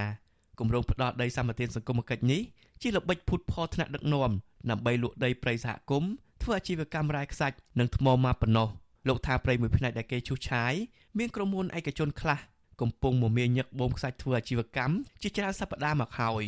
[0.59, 2.41] គម្រោងផ្ដោតដីសម្បត្តិសង្គមគិច្ចនេះ
[2.81, 4.31] ជាល្បិចភូតផលថ្នាក់ដឹកនាំ
[4.69, 8.69] ដើម្បីលក់ដីព្រៃសហគមន៍ធ្វើអាជីវកម្មរ៉ែខ្សាច់និងថ្មម៉ាប៉ុណ្ណោះ
[9.07, 10.73] លោកថាព្រៃមួយផ្នែកដែលគេឈូសឆាយ
[11.17, 12.39] មានក្រុមហ៊ុនឯកជនខ្លះ
[12.81, 16.43] កំពុងមមាញឹកបូមខ្សាច់ធ្វើអាជីវកម្មជាច្រើនសប្តាហ៍មកហើយ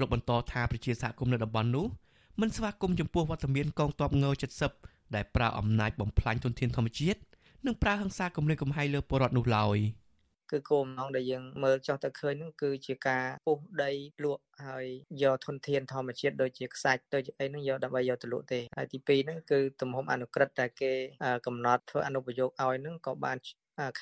[0.00, 1.86] លោកបន្តថាប្រជាសហគមន៍នៅតំបន់នោះ
[2.40, 4.24] មិនស្វាគមន៍ចំពោះវត្តមានកងទ័ពង
[4.70, 7.20] 70ដែលប្រើអំណាចបំផ្លាញទុនធានធម្មជាតិ
[7.66, 9.78] និងប្រើហិង្សាគំរាមកំហែងលើពលរដ្ឋនោះឡើយ
[10.52, 13.92] គឺគោលបំណងដែលយើងមើលចោះទៅឃើញហ្នឹងគឺជាការពុះដី
[14.24, 14.86] លក់ហើយ
[15.22, 20.92] យកធនធានធម្មជាតិដូចជាខ្សាច់ដូចជាអីហ្នឹងយកដើម្បីយកទៅលក់ទេហើយទី2ហ្នឹងគឺទំហំអនុក្រឹត្យដែលគេ
[21.46, 23.36] កំណត់ធ្វើអនុប្រយោគឲ្យហ្នឹងក៏បាន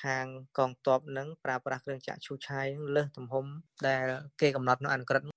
[0.03, 0.25] ខាង
[0.57, 3.45] កងទ័ពនឹងប្រើប្រាស់គ្រឿងចាក់ឈូសឆាយលើសទំហំ
[3.87, 4.05] ដែល
[4.41, 5.30] គេកំណត់នៅអនុក្រឹត្យ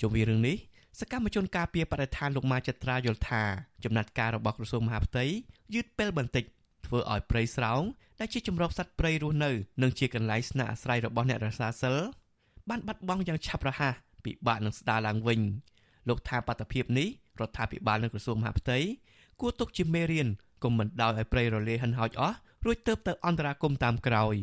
[0.00, 0.56] ជុំវិញរឿងនេះ
[0.98, 3.42] សកម្មជនការពារបរិស្ថានលោកម៉ាចត្រាយល់ថា
[3.84, 5.24] ចំណាត់ការរបស់ក្រសួងមហាផ្ទៃ
[5.74, 6.44] យឺតពេលបន្តិច
[6.86, 7.82] ធ្វើឲ្យព្រៃស្រោង
[8.20, 9.50] ដែលជាជំរកសត្វព្រៃរស់នៅ
[9.82, 11.96] និងជាកន្លែងស្នាក់អាស្រ័យរបស់អ្នករសាសិល
[12.68, 13.94] បានបាត់បង់យ៉ាងឆាប់រហ័ស
[14.24, 15.40] ពិបាកនឹងស្ដារឡើងវិញ
[16.08, 17.08] លោកថាបាតុភិបនេះ
[17.40, 18.78] រដ្ឋាភិបាលនិងក្រសួងមហាផ្ទៃ
[19.40, 20.28] គួរទុកជាមេរៀន
[20.62, 24.34] កុំមិនដោយឲ្យព្រៃរលាយហិនហោចអស់រួចទៅទៅអន្តរាគមតាមក្រោយ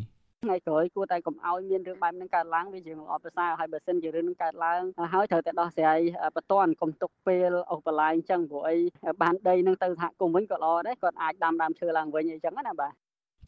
[0.43, 4.81] ថ្ងៃក្រោយគួរតែកុំឲ្យមានរឿងបែបហ្នឹងកើតឡើងវាជាល្អប្រសើរហើយបើសិនជារឿងហ្នឹងកើតឡើង
[5.13, 5.99] ហើយត្រូវតែដោះស្រាយ
[6.35, 8.77] បន្ទាន់កុំទុកពេលអូសបន្លាយអញ្ចឹងព្រោះអី
[9.21, 12.91] បានដីហ្នឹងទៅសហគមន៍វិញក៏ល្អដែរគាត់អាចដាំដើមឈើឡើងវិញអីចឹងណាបាទ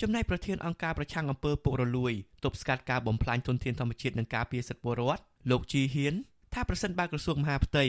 [0.01, 2.13] ចំណែកប្រធានអង្គការប្រឆាំងអំពើពុករលួយ
[2.43, 5.21] ទប់ស្កាត់ការបំផ្លាញទុនធានធម្មជាតិនិងការពារសិទ្ធិពលរដ្ឋ
[5.51, 6.13] លោកជីហ៊ាន
[6.53, 7.85] ថាប្រសិនបើក្រសួងមហាផ្ទៃ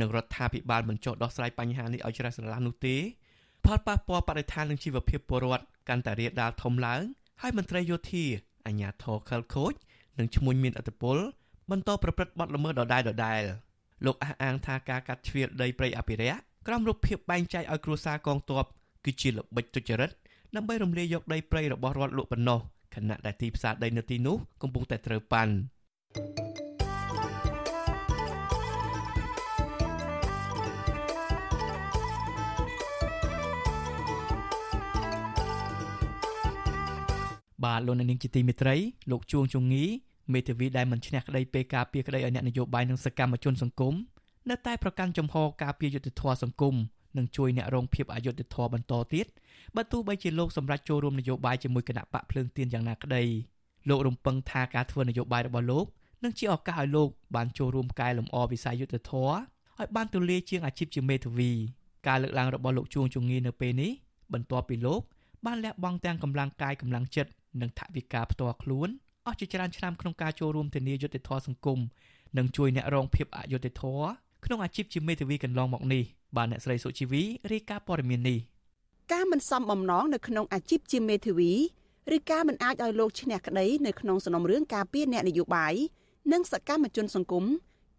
[0.00, 2.96] និងរដ្ឋាភិបាលមិនចុះដោះស្រាយបញ្ហានេះឲ្យជ្រះស្រឡះនោះទេ
[3.64, 7.00] ផលប៉ះពាល់បរិស្ថាននិងជីវភាពពលរដ្ឋកាន់តែរាលដាលធំឡើង
[7.42, 8.24] ហើយមន្ត្រីយោធា
[8.66, 9.74] អាជ្ញាធរខលខូច
[10.18, 11.18] និងឈ្មួញមានអធិបុល
[11.70, 13.42] បន្តប្រព្រឹត្តបទល្មើសដដែលដដែល
[14.04, 18.64] លោកអះអាងថាការកាត់ជ្រៀតដីព្រៃអភិរក្សក្រោមរូបភាពបែងចែកឲ្យគ្រួសារកងទ័ព
[19.04, 20.10] គឺជាល្បិចទុច្ចរិត
[20.56, 22.60] ដើម្បីរំលាយយកដីព្រៃរបស់រដ្ឋលក់ប៉ុណ្ណោះ
[22.94, 25.54] ខណៈដែលទីផ្សារដីនៅទីនោះកំពុងតែត្រូវប៉ាន់
[37.64, 38.76] បាទលោកនាងជាទីមេត្រី
[39.10, 39.84] លោកជួងជងី
[40.32, 43.94] មេធាវីដែលមិនឈ្នះក្តីពេលការពារក្តីឲ្យអ្នកនយោបាយនិងសកម្មជនសង្គម
[44.50, 46.74] នៅតែប្រកាន់ចំហការពារយុត្តិធម៌សង្គម
[47.16, 49.26] និងជួយអ្នករងភាពអយុត្តិធម៌បន្តទៀត
[49.76, 53.22] បើទោះបីជាលោកសម្រាប់ចូលរួមនយោបាយជាមួយគណៈបកភ្លើងទៀនយ៉ាងណាក្តី
[53.88, 55.86] លោករំពឹងថាការធ្វើនយោបាយរបស់លោក
[56.24, 59.32] នឹងជាឱកាសឲ្យលោកបានចូលរួមកែលម្អវិស័យយុត្តិធម៌
[59.78, 61.50] ឲ្យបានទូលាយជាងអាជីពជាមេធាវី
[62.06, 63.90] ការលើកឡើងរបស់លោកជួងជងីនៅពេលនេះ
[64.32, 65.00] បន្ទាប់ពីលោក
[65.46, 67.30] បានលះបង់ទាំងកម្លាំងកាយកម្លាំងចិត្ត
[67.60, 68.88] និងថវិកាផ្ទាល់ខ្លួន
[69.26, 71.78] អស់ជាច្រើនឆ្នាំក្នុងការចូលរួមធានាយុត្តិធម៌សង្គម
[72.38, 74.06] និងជួយអ្នករងភាពអយុត្តិធម៌
[74.44, 76.04] ក្នុងអាជីពជាមេធាវីកន្លងមកនេះ
[76.36, 77.22] បានអ្នកស្រីសុជីវី
[77.52, 78.38] រាយការណ៍ព័ត៌មាននេះ
[79.12, 81.52] ការមិនសមបំណងនៅក្នុងអាជីពជាមេធាវី
[82.16, 85.74] ឬការមិនអាចឲ្យលោកឈ្នះក្តីនៅក្នុងសំណុំរឿងការពារអ្នកនយោបាយ
[86.32, 87.44] និងសកម្មជនសង្គម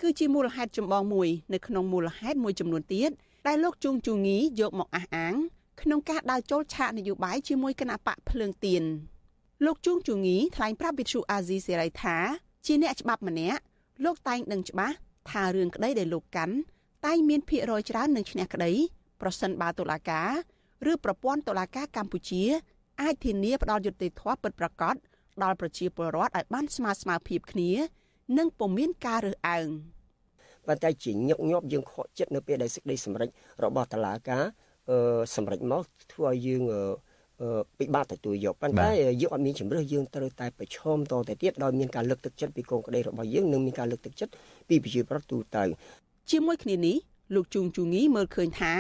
[0.02, 3.10] គឺជាមូលហេតុចម្បងមួយនៅក្នុងមូលហេតុមួយចំនួនទៀត
[3.48, 5.36] ដែលលោកជួងជូងីយកមកអះអាង
[5.82, 8.84] ក្នុងការដើរចូលឆាកនយោបាយជាមួយគណៈបកភ្លើងទៀន
[9.66, 12.18] លោកជួងជងីថ្លែងប្រាប់វិទ្យុអាស៊ីសេរីថា
[12.66, 13.62] ជាអ្នកច្បាប់ម្នាក់
[14.06, 14.96] លោកតែងដឹងច្បាស់
[15.30, 16.56] ថារឿងក្តីដែលលោកកាន់
[17.06, 18.72] តែងមានភាគរយច្រើននឹងឈ្នះក្តី
[19.22, 20.30] ប្រសិនបើតុលាការ
[20.92, 22.44] ឬប្រព័ន្ធតុលាការកម្ពុជា
[23.02, 24.96] អាចធានាផ្ដល់យុត្តិធម៌ពិតប្រាកដ
[25.44, 27.72] ដល់ប្រជាពលរដ្ឋឲ្យបានស្មើស្មើភាពគ្នា
[28.38, 29.68] និងពុំមានការរើសអើង
[30.68, 33.30] ប៉ុន្តែជាញឹកញាប់យើងខកចិត្តនៅពេលដែលសេចក្តីសម្រេច
[33.64, 34.44] របស់តុលាការ
[35.36, 35.84] សម្រេចមក
[36.14, 36.64] ធ្វើឲ្យយើង
[37.80, 38.88] ពិបាកទទួលយកប៉ុន្តែ
[39.22, 44.32] យើងអត់មានជំរឿសយើងត្រូវតែប្រឈមតទៅទៀតដោយមានការលើកទឹកចិត្តពីកងក្តីរបស់យើងនិងមានការលើកទឹកចិត្ត
[44.70, 45.64] ពីប្រជាប្រដ្ឋទូទៅ
[46.32, 46.98] ជាមួយគ្នានេះ
[47.36, 48.74] លោកជួងជូងីមើលឃើញថា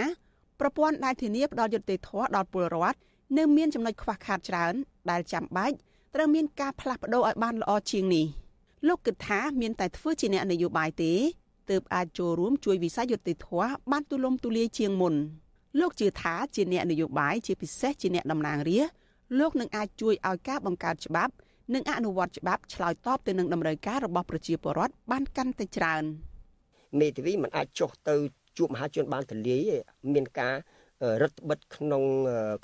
[0.59, 2.97] ប្រព័ន្ធដែលធានាផ្ដល់យុត្តិធម៌ដល់ពលរដ្ឋ
[3.37, 4.73] នៅមានចំណុចខ្វះខាតច្រើន
[5.09, 5.75] ដែលចាំបាច់
[6.15, 8.25] ត្រូវមានការផ្លាស់ប្ដូរឲ្យបានល្អជាងនេះ
[8.87, 11.13] លោកគិតថាមានតែធ្វើជាអ្នកនយោបាយទេ
[11.69, 15.15] ទើបអាចចូលរួមជួយវិស័យយុត្តិធម៌បានទូលំទូលាយជាងមុន។
[15.77, 18.95] លោកជឿថាជាអ្នកនយោបាយជាពិសេសជាអ្នកតំណាងរាស្ត្រ
[19.39, 21.33] លោកនឹងអាចជួយឲ្យការបង្កើតច្បាប់
[21.73, 26.03] និងអនុវត្តច្បាប់ឆ្លើយតបទៅនឹងតម្រូវការរបស់ប្រជាពលរដ្ឋបានកាន់តែច្រើន
[26.99, 28.15] មេធាវីមិនអាចចុះទៅ
[28.57, 29.61] ជួបមហាជនបានទលាយ
[30.13, 30.55] មានការ
[31.21, 32.03] រដ្ឋបិទក្នុង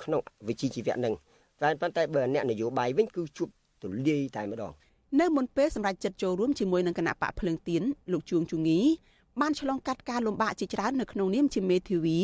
[0.04, 1.14] ក្នុងវិជ្ជាជីវៈនឹង
[1.62, 3.48] តែប៉ុន្តែបើអ្នកនយោបាយវិញគឺជួប
[3.82, 4.72] ទលាយតែម្ដង
[5.20, 7.82] នៅមុនពេលសម្រាប់ចិត្តចូលរួមជាមួយនឹងគណៈបកភ្លើងទៀន
[8.12, 8.80] លោកជួងជងី
[9.40, 12.18] បានឆ្លងកាត់ការលំបាកជាច្រើននៅក្នុងនាមជាមេធាវី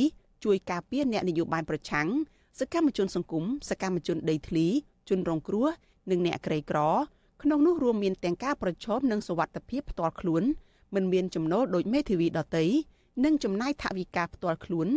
[0.44, 2.08] ជួយការពារអ្នកនយោបាយប្រឆាំង
[2.60, 4.66] សកម្មជនសង្គមសកម្មជនដីធ្លី
[5.08, 5.66] ជនរងគ្រោះ
[6.10, 6.78] និងអ្នកក្រីក្រ
[7.42, 10.42] ក្នុងនោះរួមមានទាំងការប្រឈមនឹងសវត្ថិភាពផ្ទាល់ខ្លួន
[10.94, 12.66] មិនមានចំណូលដោយមេធាវីដតី
[13.24, 14.88] និងចំណាយថវិកាផ្ទាល់ខ្លួន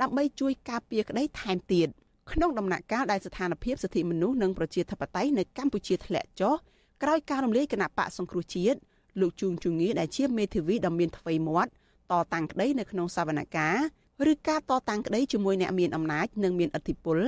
[0.00, 1.88] ដើម្បីជួយការពារក្តីថែមទៀត
[2.32, 6.54] ក្នុងដំណាក់កាលដែលស្ថានភាពសិទ្ធិមនុស្សនិងប្រជាធិបតេយ្យនៅកម្ពុជាធ្លាក់ចុះ
[7.02, 8.78] ក្រោយការរំលាយគណៈបកសង្គ្រោះជាតិ
[9.20, 11.70] លោកជួងជងីដែលជាមេធាវីដ៏មានថ្មីមាត់
[12.12, 17.18] តតាំងក្តីនៅក្នុងសវនកម្ម ឬការតតាំងក្តីជាមួយអ្នកមានអំណាចនិងមានឥទ្ធិពល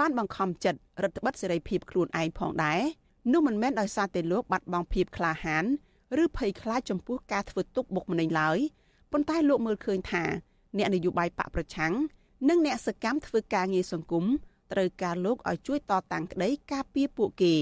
[0.00, 2.80] បានបង្ខំចិត្តរដ្ឋបិទសេរីភាពខ្លួនឯងផងដែរ
[3.32, 5.64] នោះមិនមែនដោយសារតែលោកបាត់បង់ភាពក្លាហាន
[6.22, 8.58] ឬភ័យខ្លាចចំពោះការធ្វើទុកបុកម្នេញឡើយ
[9.12, 10.24] ប៉ុន្តែលោកមើលឃើញថា
[10.78, 11.92] អ្នកនយោបាយបកប្រឆាំង
[12.48, 14.24] និងអ្នកសកម្មធ្វើការងារសង្គម
[14.72, 17.54] ត្រូវការលោកឲ្យជួយតតាំងក្តីការពារពួកគេ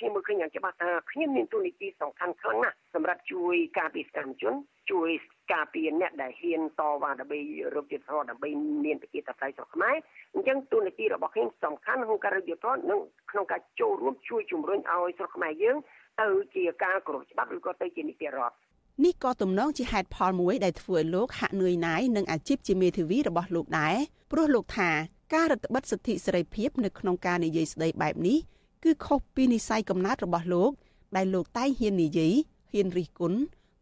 [0.00, 4.54] ខ្ញុំមើលឃើញយ៉ាងច្បាស់ថាខ្ញុំមានទូនីតិសំខាន់ខ្លាំងណាស់សម្រាប់ជួយការពារសកម្មជន
[4.90, 5.08] ជួយ
[5.52, 7.40] ការពារអ្នកដែលហ៊ានតវ៉ាដើម្បី
[7.76, 8.48] រកយុត្តិធម៌ដើម្បី
[8.84, 9.96] មានប្រជាធិបតេយ្យស្រុកខ្មែរ
[10.34, 15.76] អញ្ចឹងទូនីតិរបស់ខ្ញុំសំខាន់ក្នុងការរកយុត្តិធម៌និងក្នុងការចូលរួមជួយជំរុញឲ្យស្រុកខ្មែរយើង
[16.20, 18.56] ទៅជាការគោរពច្បាប់ឬក៏ទៅជានីតិរដ្ឋ
[19.04, 23.96] នេះក៏ទំនងជាហេតុផលមួយដែលធ្វើឲ្យលោកហាក់នឿយណាយនឹងអាជីពជាមេធាវីរបស់លោកដែរ
[24.32, 24.90] ព្រោះលោកថា
[25.34, 28.38] ការរដ្ឋបិទសិទ្ធិសេរីភាពនៅក្នុងការនិយាយស្ដីបែបនេះ
[28.84, 30.70] គឺខុសពីនិស័យកំណើតរបស់លោក
[31.16, 32.32] ដែលលោកតែងហ៊ាននិយាយ
[32.72, 33.38] ហ៊ានរិះគន់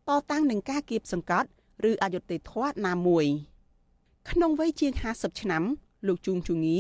[0.09, 1.49] តតាំងនឹងការគៀបសង្កត់
[1.91, 3.27] ឬអយុត្តិធម៌ណាមួយ
[4.31, 5.63] ក្នុងវ័យជាង50ឆ្នាំ
[6.07, 6.79] លោកជួងជងី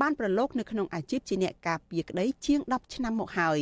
[0.00, 3.58] បានប្រឡូកនៅក្នុងអាជីពជាអ្នកការពារក្តីជាង10ឆ្នាំមកហើយ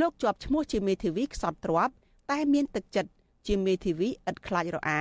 [0.00, 1.90] លោកជាប់ឈ្មោះជាមេធាវីខ្សត់ទ្រប
[2.30, 3.10] តែមានទឹកចិត្ត
[3.46, 5.00] ជាមេធាវីឥតខ្លាចរអា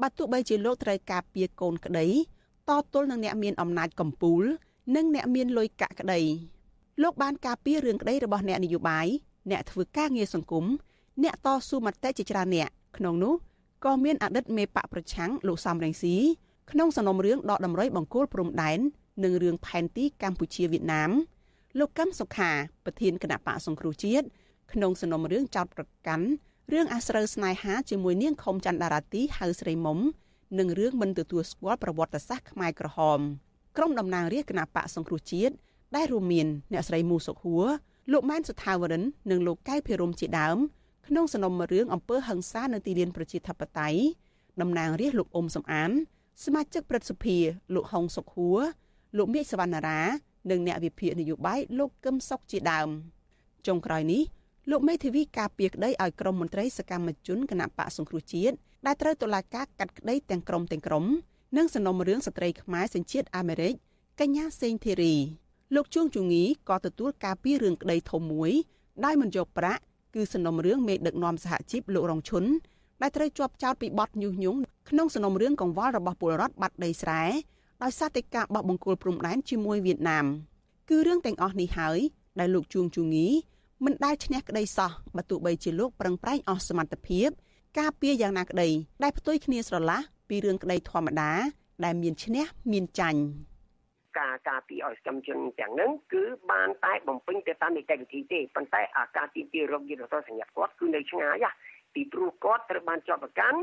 [0.00, 2.06] បើទោះបីជាលោកត្រូវការពារកូនក្តី
[2.68, 4.42] តទល់នឹងអ្នកមានអំណាចកំពូល
[4.94, 6.20] និងអ្នកមានលុយកាក់ក្តី
[7.02, 9.06] លោកបានការពាររឿងក្តីរបស់អ្នកនយោបាយ
[9.50, 10.64] អ្នកធ្វើការងារសង្គម
[11.22, 13.34] អ្នកតស៊ូមតិជាច្រើនអ្នកក្នុងនោះ
[13.84, 16.16] ក៏មានអតីតមេបកប្រឆាំងលោកសំរងស៊ី
[16.70, 18.78] ក្នុងសំណុំរឿងដកដំរីបង្គោលព្រំដែន
[19.24, 21.10] និងរឿងផែនទីកម្ពុជាវៀតណាម
[21.78, 22.50] លោកកឹមសុខា
[22.84, 24.26] ប្រធានគណៈបកសង្គ្រោះជាតិ
[24.72, 26.26] ក្នុងសំណុំរឿងចោតប្រកាន់
[26.72, 29.98] រឿងអាស្រូវស្នេហាជាមួយនាងខុមច័ន្ទដារាទីហៅស្រីមុំ
[30.58, 33.20] និងរឿងមិនទទួលស្គាល់ប្រវត្តិសាស្ត្រខ្មែរក្រហម
[33.76, 35.54] ក្រុមតំណាងរាជគណៈបកសង្គ្រោះជាតិ
[35.96, 37.66] ដែលរួមមានអ្នកស្រីមូសុខហួរ
[38.12, 40.58] លោកម៉ែនសុថាវរិននិងលោកកៅភិរមជាដើម
[41.06, 43.98] ក្នុងសំណុំរឿងអំពើហិង្សានៅទីលានប្រជាធិបតេយ្យ
[44.60, 45.90] តំណាងរាស្ត្រលោកអ៊ុំសំអាន
[46.44, 47.36] សមាជិកព្រឹទ្ធសភា
[47.74, 48.60] លោកហុងសុខហួរ
[49.16, 50.00] លោកមេឃសវណ្ណារា
[50.50, 52.88] និងអ្នកវិភាគនយោបាយលោកកឹមសុខជាដើម
[53.66, 54.22] ចុងក្រោយនេះ
[54.70, 61.04] លោកមេធាវីការពារក្តីឲ្យក្រមមន្ត្រីសកម្មជនគណៈបកសង្គ្រោះជាតិដែលត្រូវតុលាការកាត់ក្តីទាំងក្រុមទាំងក្រុម
[61.56, 63.74] និងសំណុំរឿងស្ត្រីខ្មែរសញ្ជាតិអាមេរិក
[64.20, 65.14] កញ្ញាសេងធីរី
[65.74, 68.52] លោកជួងជងីក៏ទទួលការពាររឿងក្តីធំមួយ
[69.04, 69.82] ដោយមិនយកប្រាក់
[70.14, 72.44] គឺសំណុំរឿងមេដឹកនាំសហជីពលោករងឈុន
[73.02, 74.60] ដែលត្រូវជាប់ចោទពីបទញុះញង់
[74.90, 77.22] ក្នុងសំណុំរឿងកង្វល់របស់ពលរដ្ឋបាត់ដីស្រែ
[77.82, 80.26] ដោយសារតែការបោះបង្គោលព្រំដែនជាមួយវៀតណាម
[80.88, 81.98] គឺរឿងទាំងអស់នេះហើយ
[82.38, 83.28] ដែលលោកជួងជងី
[83.84, 87.28] មិនដែលឈ្នះក្តីសោះបើទោះបីជាលោកប្រឹងប្រែងអស់សមត្ថភាព
[87.78, 88.68] ការពារយ៉ាងណាក្តី
[89.02, 91.32] ដែលផ្ទុយគ្នាស្រឡះពីរឿងក្តីធម្មតា
[91.84, 93.20] ដែលមានឈ្នះមានចាញ់
[94.18, 101.46] ការការពីឲ្យសកម្មជនទាំងហ្នឹងគឺបានតែបំពេញទៅតាមនីតិវិធីទេប៉ុន្តែអាការទីទីរោគយុទ្ធសាស្ត្រសញ្ញាគាត់គឺនៅឆ្ងាយ
[101.94, 103.58] ពីព្រោះគាត់ត្រូវបានជាប់ប្រកាន់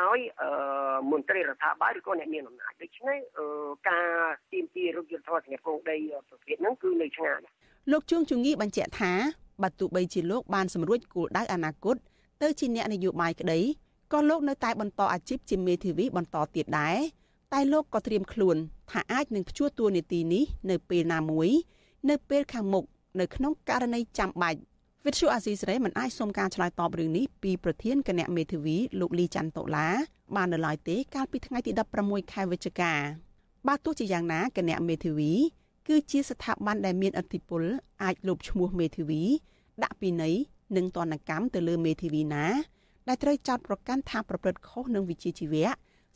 [0.00, 0.18] ដោយ
[1.12, 3.18] មន្ត្រីរដ្ឋាភិបាលឬក៏អ្នកមានអំណាចដូច្នេះ
[3.88, 4.08] ការ
[4.52, 5.96] ទីទីរោគយុទ្ធសាស្ត្រសញ្ញាគោលដី
[6.28, 7.38] ប្រភេទហ្នឹងគឺនៅឆ្ងាយ
[7.92, 9.12] លោកជួងជងីបញ្ជាក់ថា
[9.62, 11.96] បើទោះបីជាលោកបានសម្រួចគោលដៅអនាគត
[12.42, 13.60] ទៅជាអ្នកនយោបាយក្តី
[14.12, 16.98] ក៏លោកនៅតែបន្តអាជីពជាមេធាវីបន្តទៀតដែរ
[17.54, 18.56] តែលោកក៏ត្រៀមខ្លួន
[18.90, 21.48] ថាអាចនឹងព្យួរតួនាទីនេះនៅពេលណាមួយ
[22.10, 22.84] នៅពេលខាងមុខ
[23.20, 24.60] នៅក្នុងករណីចាំបាច់
[25.04, 29.88] វិទ្យុអាស៊ីសេរីមិនអាចសុំការឆ្លើយតបរឿងនេះពីប្រធានគណៈមេធាវីលោកលីច័ន្ទតុលា
[30.36, 31.72] បាននៅឡើយទេកាលពីថ្ងៃទី
[32.02, 32.92] 16ខែវិច្ឆិកា
[33.66, 35.32] បើទោះជាយ៉ាងណាគណៈមេធាវី
[35.88, 37.62] គឺជាស្ថាប័នដែលមានឥទ្ធិពល
[38.02, 39.22] អាចលុបឈ្មោះមេធាវី
[39.82, 40.34] ដាក់ពិន័យ
[40.76, 42.44] និងទណ្ឌកម្មទៅលើមេធាវីណា
[43.08, 45.68] ដែលត្រូវចោទប្រកាន់ថាប្រព្រឹត្តខុសនឹងវិជ្ជាជីវៈ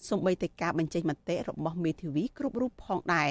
[0.08, 3.30] សូម្បីតែការបញ្ចេញមតិរបស់មេធាវីគ្រប់រូបផងដែរ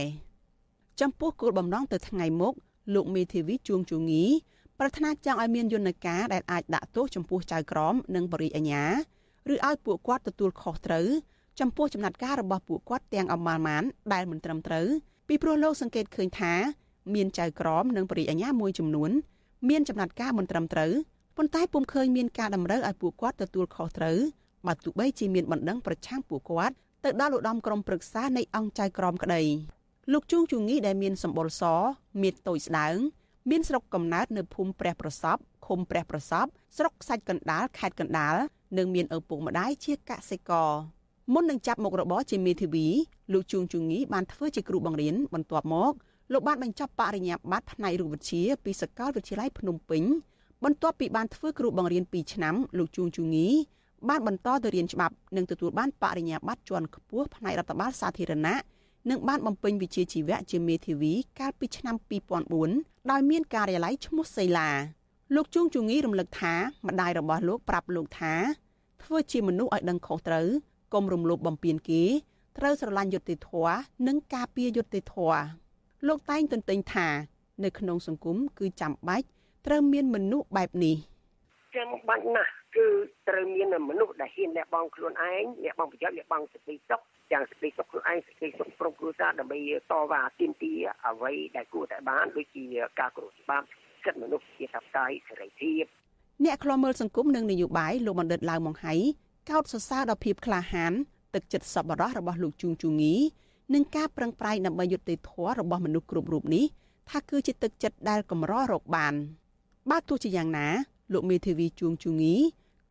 [1.02, 2.54] ចំពោះគោលបំណងទៅថ្ងៃមុខ
[2.94, 4.26] លោកមេធាវីជួងជងី
[4.80, 8.86] ប្រាថ្នាចង់ឲ្យមានយន្តការដែលអាចដាក់ទោសចំពោះចៅក្រមនិងបរិយាអាញា
[9.52, 11.08] ឬឲ្យពួកគាត់ទទួលខុសត្រូវ
[11.60, 14.88] ចំពោះចំណាត់ការរបស់ពួកគាត់ទាំងអមាលម៉ានដែលមិនត្រឹមត្រូវ
[15.28, 16.54] ពីព្រោះលោកសង្កេតឃើញថា
[17.14, 19.12] មានចៅក្រមនិងបរិយាអាញាមួយចំនួន
[19.70, 20.92] មានចំណាត់ការមិនត្រឹមត្រូវ
[21.38, 24.20] ប៉ុន្តែពុំឃើញមានការតម្រូវឲ្យពួកគាត់ទទួលខុសត្រូវ
[24.68, 29.42] បើទោះបីជាមានបណ្ដឹងប្រឆាំងពួកគាត់ទៅដល់ឧត្តមក្រុមប្រឹក្សានៃអង្គចៅក្រមក្តី
[30.12, 31.64] លោកជួងជងីដែលមានសម្បុរស
[32.22, 32.96] មានតូចស្ដើង
[33.50, 35.38] មានស្រុកកំណើតនៅភូមិព្រះប្រសព
[35.68, 36.46] ឃុំព្រះប្រសព
[36.78, 38.36] ស្រុកខ្សាច់កណ្ដាលខេត្តកណ្ដាល
[38.78, 40.72] និងមានឪពុកម្ដាយជាកសិករ
[41.34, 42.88] មុននឹងចាប់មុខរបរជាមេធាវី
[43.34, 45.94] លោកជួងជងីបានធ្វើជាគ្រូបង្រៀនបន្ទាប់មក
[46.34, 50.04] លោកបានបញ្ចប់បរិញ្ញាបត្រផ្នែករូបវិទ្យាពីសាកលវិទ្យាល័យភ្នំពេញ
[50.64, 53.48] បន្ទាប់ពីបានធ្វើគ្រូបង្រៀន2ឆ្នាំលោកជួងជងី
[54.10, 58.56] បានបន្តទៅរៀនច្បាប់និងទទួលបានបរិញ្ញាបត្រជាន់ខ្ពស់ផ្នែករដ្ឋបាលសាធារណៈ
[59.10, 61.96] និងបានបំពេញវិជ្ជាជីវៈជាមេធាវីកាលពីឆ្នាំ
[62.54, 64.70] 2004ដោយមានការិយាល័យឈ្មោះសេឡា
[65.36, 66.54] លោកជួងជងីរំលឹកថា
[66.88, 68.34] ម្ដាយរបស់លោកប្រាប់លោកថា
[69.04, 70.48] ធ្វើជាមនុស្សឲ្យដឹងខុសត្រូវ
[70.94, 72.04] កុំរំលោភបំពានគេ
[72.58, 73.76] ត្រូវស្រឡាញ់យុត្តិធម៌
[74.08, 75.42] និងការពារយុត្តិធម៌
[76.08, 77.08] លោកតែងទន្ទិញថា
[77.64, 79.26] នៅក្នុងសង្គមគឺចាំបាច់
[79.66, 80.96] ត្រូវមានមនុស្សបែបនេះ
[81.76, 82.88] ចាំបាច់ណាស់ គឺ
[83.30, 87.02] ត្រូវមានមនុស្សដែលហ៊ានលះបង់ខ្លួនឯងលះបង់ប្រយោជន៍លះបង់សេចក្តីសុខ
[87.32, 89.60] ទាំងសេចក្តីសុខខ្លួនឯងសេចក្តីសុខក្រុមគ្រួសារដើម្បី
[89.92, 92.64] តវ៉ាទាមទារអ្វីដែលគួរតែបានដូចជា
[93.00, 93.66] ការគោរពច្បាប់
[94.04, 95.84] សិទ្ធិមនុស្សជាសព្វកាយសេរីភាព
[96.46, 98.94] អ្នកខ្លាំមើលសង្គមនិងនយោបាយលោកបណ្ឌិតឡាវម៉ុងហៃ
[99.50, 100.94] កោតសរសើរដល់ភាពក្លាហាន
[101.36, 103.16] ទឹកចិត្តសប្បុរសរបស់លោកជួងជូងី
[103.74, 106.66] និងការប្រឹងប្រែងដើម្បីយុត្តិធម៌របស់មនុស្សគ្រប់រូបនេះ
[107.10, 109.14] ថាគឺជាទឹកចិត្តដែលកម្ររកបាន
[109.90, 110.68] បើទោះជាយ៉ាងណា
[111.14, 112.36] លោកមេធាវីជួងជូងី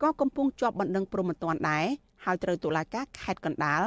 [0.01, 1.85] ក៏កំពុងជាប់បណ្ដឹងព្រមត្តនដែរ
[2.25, 3.81] ហើយត្រូវតុលាការខេត្តកណ្ដាល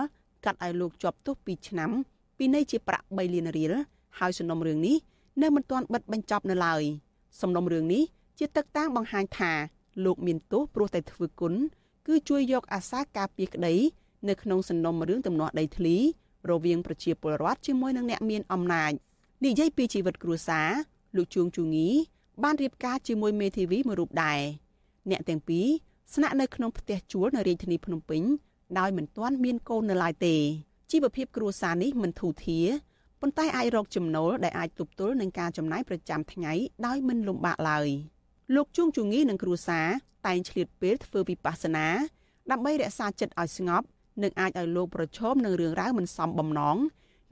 [0.44, 1.90] កាត់ឲ្យលោកជាប់ទោស2ឆ្នាំ
[2.38, 3.72] ពីនៃជាប្រាក់3លានរៀល
[4.18, 4.96] ហើយសំណុំរឿងនេះ
[5.42, 6.82] នៅមិនទាន់បិទបញ្ចប់នៅឡើយ
[7.40, 8.02] សំណុំរឿងនេះ
[8.38, 9.52] ជាទឹកតាំងបង្ហាញថា
[10.04, 11.54] លោកមានទោសព្រោះតែធ្វើគុណ
[12.06, 13.74] គឺជួយយកអាសាការពារក្តី
[14.28, 15.96] នៅក្នុងសំណុំរឿងទំនាស់ដីធ្លី
[16.50, 18.92] រវាងប្រជាពលរដ្ឋជាមួយនឹងអ្នកមានអំណាច
[19.44, 20.70] និយាយពីជីវិតគ្រួសារ
[21.16, 21.88] លោកជួងជូងី
[22.42, 24.40] បានរៀបការជាមួយមេធាវីមួយរូបដែរ
[25.10, 25.66] អ្នកទាំងពីរ
[26.12, 28.22] ស្នាក់នៅក្នុងផ្ទះជួលនៅរាជធានីភ្នំពេញ
[28.78, 30.36] ដោយមិនទាន់មានកូននៅឡើយទេ
[30.90, 32.66] ជីវភាពគ្រួសារនេះមិនធូរធារ
[33.20, 36.52] ប៉ុន្តែអាចរកចំណូលដែលអាចទប់ទល់នឹងការចំណាយប្រចាំថ្ងៃ
[36.86, 37.88] ដោយមិនលំបាកឡើយ
[38.54, 39.86] លោកជួងជងីនិងគ្រួសារ
[40.26, 41.86] តែងឆ្លៀតពេលធ្វើវិបស្សនា
[42.50, 43.86] ដើម្បីរក្សាចិត្តឲ្យស្ងប់
[44.22, 46.78] និងអាចឲ្យលោកប្រឈមនឹងរឿងរ៉ាវមិនសមបំណង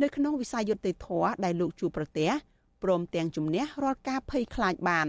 [0.02, 2.30] នៅក្នុងវិស័យយុត្តិធម៌ដែលលោកជួបប្រទះ
[2.82, 5.08] ព្រមទាំងជំនះរាល់ការភ័យខ្លាចបាន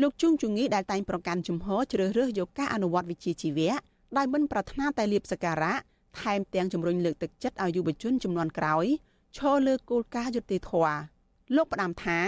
[0.00, 3.72] លោកជួងជងីដែលតែងប្រកាន់ជំហរជ្រើសរើសយកការអនុវត្តវិជ្ជាជីវៈ
[4.16, 5.74] ដោយមិនប្រាថ្នាតែលៀបសការៈ
[6.20, 8.86] ថែមទាំងជំរុញលើកទឹកចិត្តឲ្យយុវជនចំនួនក្រោយ
[9.36, 10.96] ឈរលើគោលការណ៍យុត្តិធម៌
[11.56, 12.18] លោកផ្ដាំថា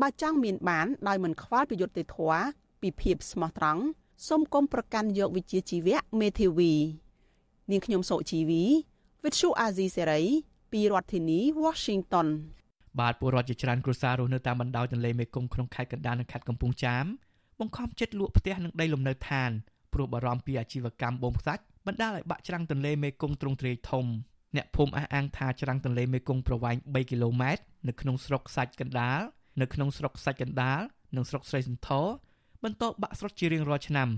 [0.00, 2.42] បើចង់មានបានដោយមិនខ្វល់ពីយុត្តិធម៌
[2.82, 3.82] ពីភាពស្មោះត្រង់
[4.28, 6.72] សូមគុំប្រកាន់យកវិជ្ជាជីវៈមេធាវី
[7.70, 8.62] នាងខ្ញុំសុជីវី
[9.22, 10.24] With Shu Azizi Serai
[10.72, 12.28] ពីរដ្ឋធានី Washington
[13.00, 17.04] បាទពលរដ្ឋជាច្រើនគ្រួសាររស់នៅតាមបណ្ដោយទន្លេមេគង្គក្នុងខេត្តកណ្ដាលនិងខេត្តកំពង់ចាម
[17.60, 19.50] បង្ខំចិត្តលក់ផ្ទះនិងដីលំនៅឋាន
[19.92, 24.06] ព្រោះបារម្ភពីអាជីវកម្មបូមខ្សាច់បណ្ដាលឲ្យបាក់ច្រាំងទន្លេមេគង្គទ្រង់ទ្រាយធំ
[24.56, 29.20] អ្នកភូមិអះអាងថាច្រាំងទន្លេមេគង្គប្រវែង3គីឡូម៉ែត្រនៅក្នុងស្រុកសាច់កណ្ដាល
[29.60, 30.80] នៅក្នុងស្រុកសាច់កណ្ដាល
[31.16, 32.06] និងស្រុកស្រីសន្ធរ
[32.64, 34.08] បន្តបាក់ស្រុតជារៀងរាល់ឆ្នាំ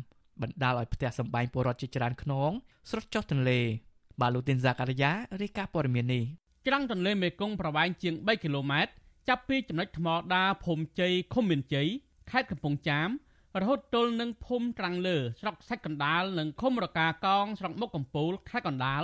[0.43, 2.51] បណ្ដាលឲ្យផ្ទះសម្បែងពលរដ្ឋជាច្រើនខ្នង
[2.91, 3.61] ស្រុតចុះទន្លេ
[4.21, 5.13] បាទលោកទីនសាការីយ៉ា
[5.43, 6.25] រាយការណ៍ព័ត៌មាននេះ
[6.67, 8.93] ច្រាំងទន្លេមេគង្គប្រវែងជាង3គីឡូម៉ែត្រ
[9.29, 11.89] ចាប់ពីចំណុចថ្មដាភូមិជ័យឃុំមានជ័យ
[12.31, 13.09] ខេត្តកំពង់ចាម
[13.61, 19.03] រហូតទល់នឹងភូមិត្រាំងលើស្រុកសាច់កណ្ដាលនិងឃុំរកាកងស្រុកមុខកំពូលខេត្តកណ្ដាល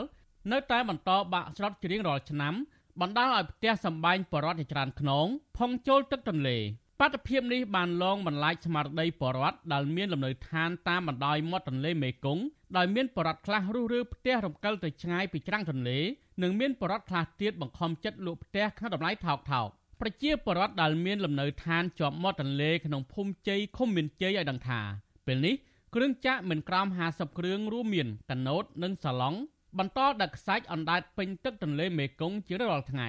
[0.53, 2.55] នៅតែបន្តបាក់ស្រុតជារៀងរាល់ឆ្នាំ
[3.01, 5.27] បណ្ដាលឲ្យផ្ទះសម្បែងបរដ្ឋជាច្រើនខ្នង
[5.59, 6.59] ផុងចូលទឹកទន្លេ
[7.01, 12.45] បាតុភិបនេះបានលងបន្លាចស្មារតីបរដ្ឋដែលមានលំនៅឋានតាមបណ្ដោយមាត់ទន្លេមេគង្គ
[12.77, 15.99] ដោយមានបរដ្ឋខ្លះរុះរើផ្ទះរំកិលទៅឆ្ងាយពីច្រាំងទន្លេ
[16.43, 19.69] និងមានបរដ្ឋខ្លះទៀតបង្ខំចិត្តលក់ផ្ទះក្នុងតម្លៃថោកថោក
[20.01, 24.81] ប្រជាពលរដ្ឋដែលមានលំនៅឋានជាប់មាត់ទន្លេក្នុងភូមិជ័យឃុំមានជ័យឲ្យដឹងថា
[25.27, 25.55] ពេលនេះ
[25.95, 29.35] គ្រឿងចាក់មិនក្រោម50គ្រឿងរួមមានកណូតនិងសាឡុង
[29.79, 33.09] បន្តដឹកខ្សាច់អណ្ដែតពេញទឹកទន្លេមេគង្គជារាល់ថ្ងៃ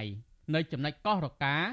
[0.53, 1.63] នៅចំណុចកោះរការ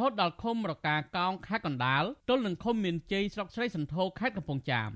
[0.00, 4.90] ហូតដល់ឃុំរកាកោងខេត្តកណ្ដាលទល់នឹងឃុំមានជ័យស្រុកស្រីសន្ធរខេត្តកំពង់ចាម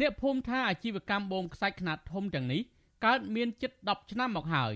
[0.00, 2.60] អ្នកភូមិថាអាជីវកម្មបូមខ្សាច់ខ្នាតធំទាំងនេះ
[3.04, 4.74] កើតមានជិត10ឆ្នាំមកហើយ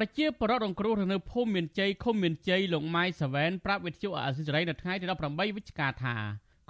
[0.00, 6.16] ប្រជាពលរដ្ឋរងគ្រោះនៅភូមិមានជ័យឃុំមានជ័យលោកម៉ៃសាវែនប្រាប់វិទ្យុអាស៊ីសេរីនៅថ្ងៃទី18វិច្ឆិកាថា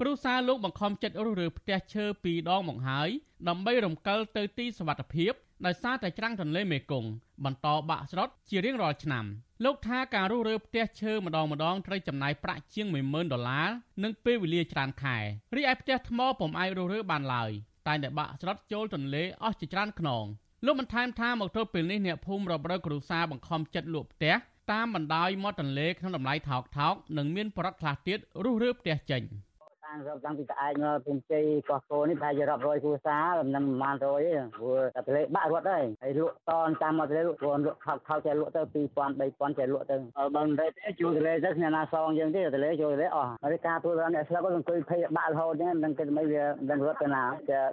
[0.01, 3.09] គ្រូសាលោកបង្ខំចិត្តរុះរើផ្ទះឈើពីរដងមកហើយ
[3.49, 5.33] ដើម្បីរំកិលទៅទីសវត្ថភាព
[5.67, 7.11] ដោយសារតែច្រាំងទន្លេមេគង្គ
[7.45, 9.25] បន្តបាក់ស្រុតជារៀងរាល់ឆ្នាំ
[9.65, 13.69] លោកថាការរុះរើផ្ទះឈើម្ដងម្ដងត្រូវចំណាយប្រាក់ជាង10000ដុល្លារ
[14.03, 15.17] និងពេលវេលាច្រើនខែ
[15.57, 17.51] រីឯផ្ទះថ្មពុំអាចរុះរើបានឡើយ
[17.87, 20.27] តែតែបាក់ស្រុតចូលទន្លេអស់ជាច្រើនខ្នង
[20.65, 24.35] លោកបន្ថែមថាមកទល់ពេលនេះអ្នកភូមិរាប់រយគ្រួសារបង្ខំចិត្តលក់ផ្ទះ
[24.73, 29.23] តាមបណ្ដោយមាត់ទន្លេក្នុងតម្លៃថោកថោកនិងមានប្រដ្ឋខ្លះទៀតរុះរើផ្ទះចេញ។
[29.89, 39.97] តាំងរាប់តាំងពីត្អែកមកពុំជ័យកោះកោនេះប្រហែលជារាប់រយគ្រួសារមិនប្រហែលរយទេព្រោះតែទលេបាក់រត់ហើយហើយលក់តនតាមមកទលេលក់ព្រោះលក់ថោកថោកចេះលក់ទៅ2000 3000ចេះលក់ទៅ
[40.35, 40.67] បើមិនទេ
[41.01, 47.25] ជួទលេទៅស្នាសងយើងទេទលេជួទលេអស់ហើយការទូរអ្នកស្លាប់ក៏អង្គុយភ័យបាក់រហូតហ្នឹងមិនគិតមិនវាមិនរត់ទៅណា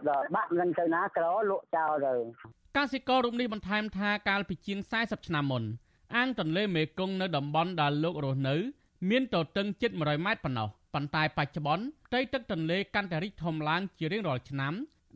[0.09, 2.13] ដល់បាក់មិនទៅណាក្រលក់ចោលទៅ
[2.79, 5.63] កសិកររូបនេះបន្ថែមថាកាលពីជាង40ឆ្នាំមុន
[6.15, 8.55] អាងទន្លេមេគង្គនៅតំបន់ដែលលោករស់នៅ
[9.09, 14.73] មានទទឹងជិត100ម៉ែត្រប៉ុណ្ណោះប៉ុន្តែបច្ចុប្បន្នផ្ទៃទឹកទន្លេកាន់តែរីកធំឡើងជារៀងរាល់ឆ្នាំ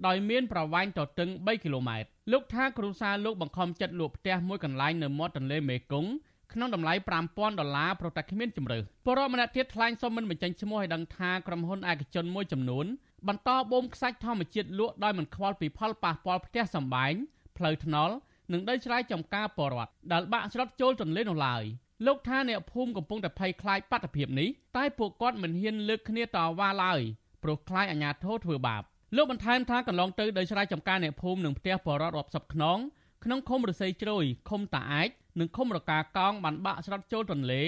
[0.07, 6.11] ដោយមានប្រវែងទទឹង3គីឡូម៉ែត្រលោកថាគ្រួសារលោកបង្ខំចិត្តលក់ផ្ទះមួយកន្លែងនៅមាត់ទន្លេមេគង្គ
[6.53, 6.93] ក្នុងតម្លៃ
[7.27, 12.85] 5000ដុល្លារប្រតែគ្មានជំរើសពលរដ្ឋម្នាក់ទៀតថ្លែងសុំមិនបញ្ចេញឈ្មោះឲ្យដឹងថាក្រុមហ៊ុនឯកជនមួយចំនួន
[13.27, 17.13] បន្តបូមខ្សាច់ធម្មជាតិលក់ដោយមិនខ្វល់ពីផលប៉ះពាល់ផ្ទះសម្បែង
[17.59, 18.15] ផ្លូវថ្នល់
[18.53, 21.63] និងដីស្រែចម្ការពលរដ្ឋដែលបាក់ស្រុតចូលទន្លេនោះឡើយ
[22.05, 26.27] លោកថាអ្នកភូមិកំពុងតែភ័យខ្លាចបាតុភិបនេះតែពួកគាត់មិនហ៊ានលើកគ្នាត
[26.59, 27.01] វ៉ាឡើយ
[27.43, 28.83] ព្រោះខ្លាចអាជ្ញាធរធ្វើបាប
[29.15, 32.77] លោកបន្ថែមថាកន្លងទៅដោយស្រ័យចំការអ្នកភូមិនិងផ្ទះបរតរាប់សិបខ្នង
[33.23, 37.61] ក្នុងឃុំរស័យជ្រោយឃុំតាអាចនិងឃុំរកាកោងបានបាក់ស្រុតចូលទន្លេ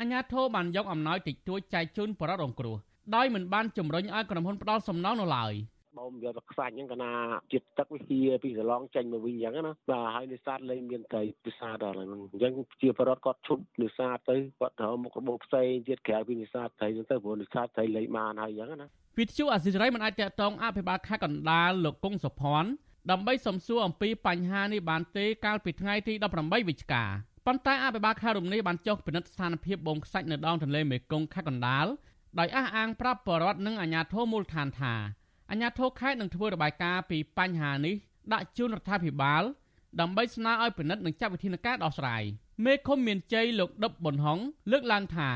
[0.00, 2.76] អាជ្ញាធរបានយកអំណោយតិចតួចចែកជូនបរតរងគ្រោះ
[3.14, 5.52] ដោយមិនបានជំរុញឲ្យក្រុមហ៊ុនផ្ដាល់សំណងនៅឡើយ
[5.98, 7.12] បូមយកទៅខ្សាច់ហ្នឹងកណា
[7.52, 18.88] ជាតិទឹកវាហៀពីសឡងចេញមកវិញអញ្ចឹងណាបាទហើយនេសាទលែងមានត្រីនេសាទដល់ហ្នឹងអញ្ចឹងជាបរដ្ឋគាត់ឈប់នេសាទទៅគាត់ត្រូវមុខរបរផ្សេងទៀតក្រៅពីនេសាទត្រីហ្នឹងទៅព្រោះនេសាទត្រីលែងបានហើយអញ្ចឹងណា
[19.18, 22.70] វិទ្យុអសិរ័យមិនអាចតតងអភិបាលខេត្តកណ្ដាលលោកគង់សុភ័ណ្ឌ
[23.10, 27.04] ដើម្បីសំសួរអំពីបញ្ហានេះបានទេកាលពីថ្ងៃទី18វិច្ឆិកា
[27.46, 31.86] ប៉ុន្តែអភិបាលខេត្តរំនេះបានចុះពិនិត្យស្ថានភាពបងខ្សាច់នៅដងទន្លេមេគង្គខេត្តកណ្ដាល
[32.38, 34.94] ដោយអះអាងប្រាប់បរដ្ឋនិងអាជ្ញាធរមូលដ្ឋានថា
[35.50, 37.94] អាជ្ញាធរខេត្តនឹងធ្វើរបាយការណ៍ពីបញ្ហានេះ
[38.32, 39.42] ដាក់ជូនរដ្ឋាភិបាល
[40.00, 42.22] ដើម្បីស្នើឲ្យពិនិត្យនិងចាត់វិធានការដោះស្រាយ
[42.64, 44.38] មេឃុំមានជ័យលោកដុបប៊ុនហុង
[44.72, 45.30] លើកឡើងថា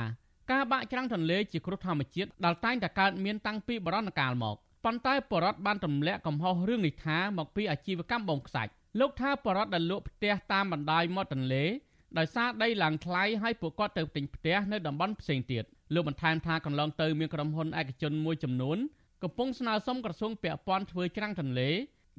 [0.52, 11.64] ការបាក់ច្រាំងទន្លេជាគ្រោះធម្មជាតិដែលតែងតែកើតមានតាំងពីបុរាណកាលមកប៉ុន្តែបរដ្ឋបានទម្លាក់កំហុសរឿងនេះថាមកពីអាជីវកម្មបងខ្សាច់លោកថាបរដ្ឋដែលលក់ផ្ទះតាមបណ្ដោយមាត់ទន្លេ
[12.18, 18.78] ដោយសារដីឡើងថ្លៃហើយពួកគាត់ទៅទិញផ្ទះនៅតំបន់ផ្សេងទៀតលោកបន្ថែមថាកន្លងទៅមានក្រុមហ៊ុនឯកជនមួយចំនួន
[19.22, 21.70] កំពុងស្នើសុំក្រសួងពាក់ព័ន្ធធ្វើច្រាំងទន្លេ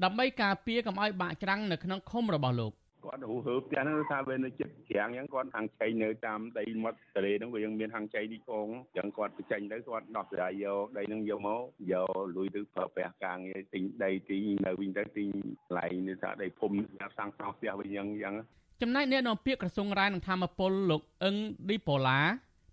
[0.03, 2.73] ដើម្បីការពារកុំឲ្យបាក់ច្រាំងនៅក្នុងឃុំរបស់លោក
[3.05, 15.27] គាត់ហូហើផ្ទះហ្នឹងថាវានៅចិត្តច្រាំងអញ្ចឹងគាត់ហាងឆៃនៅតាមដីមាត់ទន្លេហ្នឹងវាยังមានហាងឆៃនេះផងអញ្ចឹងគាត់បញ្ចេញទៅគាត់ដោះស្រាយយកដីហ្នឹងយកមកយកលុយទៅប្រើប្រាស់ការងារទិញដីទីនៅវិញទៅទិញ
[15.67, 16.83] កន្លែងនេះថាដីភូមិ
[17.17, 18.35] សាងសង់ផ្ទះវិញអញ្ចឹងអញ្ចឹង
[18.81, 21.35] ចំណែកអ្នកនាំពាក្យក្រសួងរាយនឹងធម្មពលលោកអឹង
[21.69, 22.19] ឌីប៉ូឡា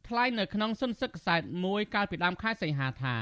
[0.09, 3.17] ថ្លែងនៅក្នុងសុនសឹកខ្សែមួយកាលពីដើមខែសីហាថា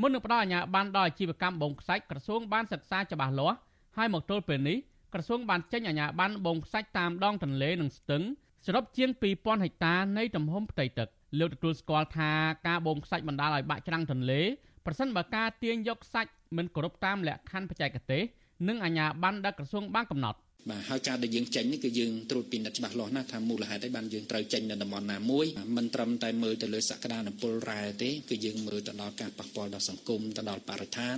[0.00, 3.56] មុននឹងផ្ដល់អាជ្ញាប័ណ្ណដល់អាជីវកម្មបងខ្សាច់ក្រសួងបានសិក្សាច្បាស់លាស់
[3.96, 4.78] ហើយមកទល់ពេលនេះ
[5.14, 8.22] ក្រសួងបានចេញអាជ្ញាប័ណ្ណបងខ្សាច់តាមដងទន្លេនិងស្ទឹង
[8.66, 12.30] សរុបជាង2000ហិកតានៃទំហំផ្ទៃទឹកលោកទទួលស្គាល់ថា
[12.66, 14.40] ការបងខ្សាច់បណ្ដាលឲ្យបាក់ច្រាំងទន្លេ
[14.86, 18.22] ប្រសិនបើការទាញយកខ្សាច់មិនគោរពតាមលក្ខខណ្ឌបច្ចេកទេស
[18.68, 20.38] និងអាជ្ញាប័ណ្ណដែលក្រសួងបានកំណត់
[20.68, 25.46] បាទហើយការដែលយើងចេញនេះគឺយើងត្រួតពិនិត្យច្បាស់លាស់ណាស់ថាមូលហេតុអីបានយើងត្រូវចេញនៅតំបន់ណាមួយ
[25.76, 31.16] មិនត្រឹមតែមើលទៅលើសក្តានុពលរ៉ែទេគឺយើងមើលទៅដល់ការប៉ះពាល់ដល់សង្គមទៅដល់បរិស្ថាន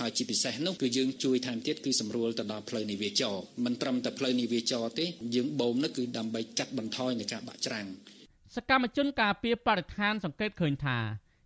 [0.00, 7.86] ហើយជាពិសេសនោះគឺយើងជួយថែមទៀតគឺសម្រួលទៅដល់ផ្លូវនាវាចរមិនត្រឹមតែផ្លូវនាវាចរទេយើងបូមនោះគឺដើម្បីកាត់បន្ថយនៃការបាក់ច្រាំង
[8.56, 10.98] សកម្មជនការពារបរិស្ថានសង្កេតឃើញថា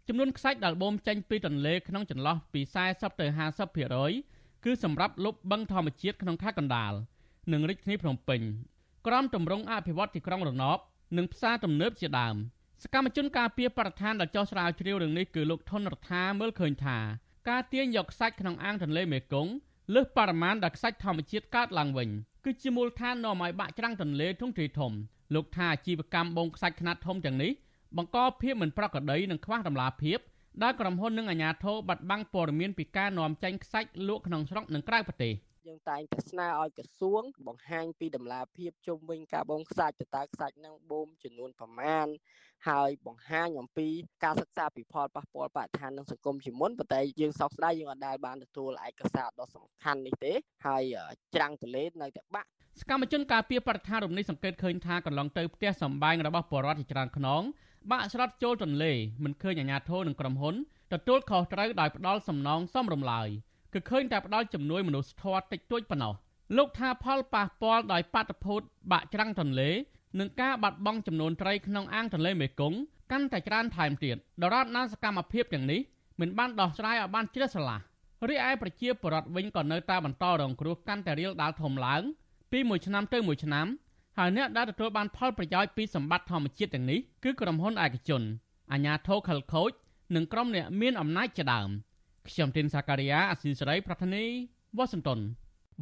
[0.09, 3.27] ចំនួនខ្សាច់ដែលបូមចេញពីទន្លេក្នុងចន្លោះពី40ទៅ
[3.97, 6.93] 50%គឺសម្រាប់លុបបឹងធម្មជាតិក្នុងខេត្តកណ្ដាល
[7.53, 8.41] និងរាជធានីភ្នំពេញ
[9.07, 10.79] ក្រមតម្រង់អភិវឌ្ឍទីក្រុងរណប
[11.17, 12.37] និងផ្សារទំនើបជាដើម
[12.83, 16.99] សកម្មជនការពារបរិស្ថានដែលចោះស្រាវជ្រាវរឿងនេះគឺលោកថនរដ្ឋាមើលឃើញថា
[17.49, 19.53] ការទាញយកខ្សាច់ក្នុងអាងទន្លេមេគង្គ
[19.95, 22.09] លើសបរិមាណដែលខ្សាច់ធម្មជាតិកើតឡើងវិញ
[22.45, 24.93] គឺជាមូលដ្ឋាននាំឲ្យបាក់ច្រាំងទន្លេទ្រង់ទ្រាយធំ
[25.35, 27.53] លោកថាអាជីវកម្មបងខ្សាច់ខ្នាតធំទាំងនេះ
[27.97, 30.19] បង្កភាពមិនប្រក្រតីនិងខ្វះតម្លាភាព
[30.63, 35.35] ដែលក្រុមហ៊ុននិងអាជ្ញាធរបាត់បង់ព័ត៌មានពីការនាំចេញខ្សាច់លក់ក្នុងស្រុកនិងក្រៅប្រទេស។
[35.67, 42.07] យើងតែងតែស្នើឲ្យក្រសួង បង្ហាញពីតម្លាភាពជុំវិញការបូមខ្សាច់តើខ្សាច់នឹងបូមចំនួនប្រមាណ
[42.69, 43.89] ហើយបង្ហាញអំពី
[44.25, 50.33] ការសិក្សាពីផលប៉ះពាល់បរិស្ថាននិងសង្គមជាមុនប៉ុន្តែយើងសោកស្ដាយយើងអាចដែលបានទទួលឯកសារដ៏សំខាន់នេះទេ
[50.67, 50.83] ហើយ
[51.35, 52.49] ច្រាំងទលេនៅតែបាក់
[52.81, 57.43] សកម្មជនការពារបរិស្ថានរំនេះសង្កេតឃើញថាកន្លងទៅផ្ទះសម្បែងរបស់បរដ្ឋជាច្រើនខ្នង
[57.91, 58.93] បាក់ស្រុតចូលទន្លេ
[59.25, 60.55] មិនឃើញអាជ្ញាធរនិងក្រុមហ៊ុន
[60.93, 63.29] ទទួលខុសត្រូវដោយផ្ដាល់សំណងសមរម្លើយ
[63.73, 66.15] គឺឃើញតែផ្ដល់ជំនួយមនុស្សធម៌តិចតួចប៉ុណ្ណោះ
[66.57, 68.61] លោកថាផលប៉ះពាល់ដោយបាតុភូត
[68.93, 69.71] បាក់ច្រាំងទន្លេ
[70.19, 72.79] និងការបាត់បង់ចំនួនត្រីក្នុងអាងទន្លេមេគង្គ
[73.13, 75.81] កាន់តែច្រើនថែមទៀតដរាបណាសកម្មភាពទាំងនេះ
[76.21, 77.79] មិនបានដោះស្រាយឲ្យបានជ្រះស្រឡះ
[78.29, 82.03] រីឯប្រជាពលរដ្ឋវិញក៏នៅតែបន្តរងគ្រោះកាន់តែរៀលដាលធំឡើង
[82.53, 83.67] ពីមួយឆ្នាំទៅមួយឆ្នាំ
[84.19, 88.23] ហើយអ្នកដែលទទួលបានផលប្រយោជន៍ពីសម្បត្តិធម្មជាតិទាំងនេះគឺក្រុមហ៊ុនឯកជន
[88.73, 89.71] អាជ្ញាធរខលខូច
[90.15, 91.71] និងក្រុមអ្នកមានអំណាចជាដើម។
[92.31, 94.25] ខ្ញុំទីនសាការីយ៉ាអស៊ីសេរីប្រធានី
[94.77, 95.21] វ៉ាស៊ីនតោន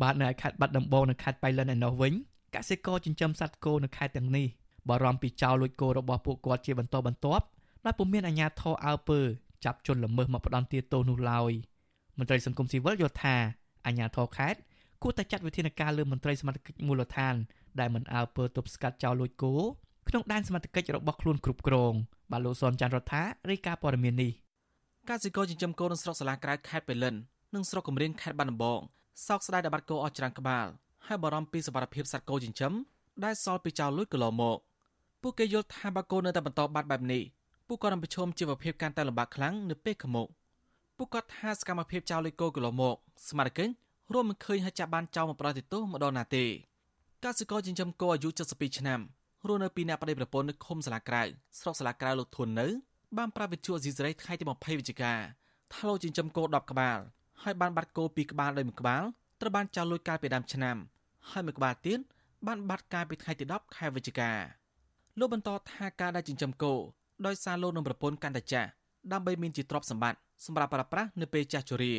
[0.03, 2.13] បាទនៅខេត្តបាត់ដំបងនិងខេត្តបៃលិនឯណោះវិញ
[2.55, 4.47] កសិករចិញ្ចឹមសត្វគោនៅខេត្តទាំងនេះ
[4.89, 7.45] បារម្ភពីចោរលួចគោរបស់ពួកគាត់ជាបន្តបន្ទាប់
[7.85, 9.21] ដែលពុំមានអាជ្ញាធរអើពើ
[9.65, 11.53] ចាប់ជនល្មើសមកផ្ដន់ទាទោសនោះឡើយ
[12.19, 13.37] មន្ត្រីសង្គមស៊ីវិលយល់ថា
[13.87, 14.61] អាជ្ញាធរខេត្ត
[15.03, 17.35] គួរតែចាត់វិធានការលើមន្ត្រីសមត្ថកិច្ចមូលដ្ឋាន
[17.81, 19.55] ដែលមិនអើពើទប់ស្កាត់ចោរលួចគោ
[20.09, 21.93] ក្នុងដែនសមត្ថកិច្ចរបស់ខ្លួនគ្រប់គ្រង
[22.31, 24.33] បាទលោកសនច័ន្ទរដ្ឋារាយការណ៍ព័ត៌មាននេះ
[25.11, 27.15] កសិករចិញ្ចឹមគោនៅស្រុកសាឡាក្រៅខេត្តបេលិន
[27.55, 28.81] និងស្រុកកំរៀងខេត្តបាត់ដំបង
[29.27, 30.67] សោកស្ដាយដែលបាត់គោអស់ច្រើនក្បាល
[31.07, 32.73] ហើយបារម្ភពីសុវត្ថិភាពសត្វគោចិញ្ចឹម
[33.25, 34.59] ដែលសល់ពីចោលលួចកន្លងមក
[35.23, 37.23] ពួកគេយល់ថាបាត់គោនៅតែបន្តបាត់បែបនេះ
[37.69, 40.29] ពួកគាត់នឹងប្រឈមជីវភាពកាន់តែលំបាកខ្លាំងនៅពេលខាងមុខ
[40.97, 42.97] ពួកគាត់ថាសកម្មភាពចោលលួចគោកន្លងមក
[43.29, 43.67] ស្មារតី
[44.13, 46.45] រួមមិនឃើញហើយចាប់បានចោលមកប្រតិទោសម្ដងណាទេ
[47.25, 49.01] កសិករចិញ្ចឹមគោអាយុ72ឆ្នាំ
[49.47, 51.23] រស់នៅពីអ្នកប្តីប្រពន្ធនៅឃុំសាលាក្រៅ
[51.61, 52.67] ស្រុកសាលាក្រៅលោកធួននៅ
[53.19, 55.13] បានប្រាប់វិទ្យុអេស៊ីសរ៉ៃថ្ងៃទី20វិច្ឆិកា
[55.73, 56.99] ថាឡូចិញ្ចឹមគោ10ក្បាល
[57.43, 59.03] ហើយបានបាត់គោ2ក្បាលដោយមួយក្បាល
[59.41, 60.77] ត្រូវបានចោលលួចកាលពីដើមឆ្នាំ
[61.31, 62.01] ហើយមួយក្បាលទៀត
[62.47, 64.33] បានបាត់កាលពីថ្ងៃទី10ខែវិច្ឆិកា
[65.19, 66.75] លោកបន្តថាការដែលចិញ្ចឹមគោ
[67.27, 68.69] ដោយសារលោកនឹងប្រពន្ធកាន់តែចាស់
[69.13, 71.95] ដើម្បីមានជាទ្រព្យសម្បត្តិសម្រាប់ប្រើប្រាស់នៅពេលចាស់ជរា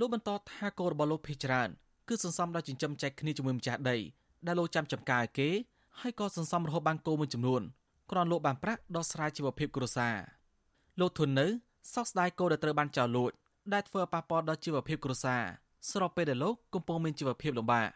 [0.00, 1.68] លោកបន្តថាគោរបស់លោកភេជ្ច្រើន
[2.08, 3.96] គឺសន្សំដោយចិញ្ចឹមចែកគ្នាជាមួយម្ចាស់ដី
[4.46, 5.48] ដែលលោកចាំចំការឲ្យគេ
[6.00, 7.62] ហើយក៏សន្សំរហូតបានគោមួយចំនួន
[8.12, 10.16] គ្រាន់លោកបានប្រាក់ដោះស្រាយជីវភាពគ្រួសារ
[11.00, 11.46] លោកធុននៅ
[11.94, 13.30] សោកស្ដាយគោដែលត្រូវបានចោលលួច
[13.72, 15.42] ដែលធ្វើឲ្យប៉ះពាល់ដល់ជីវភាពគ្រួសារ
[15.90, 17.88] ស្របពេលដែលលោកកំពុងមានជីវភាពលំបាក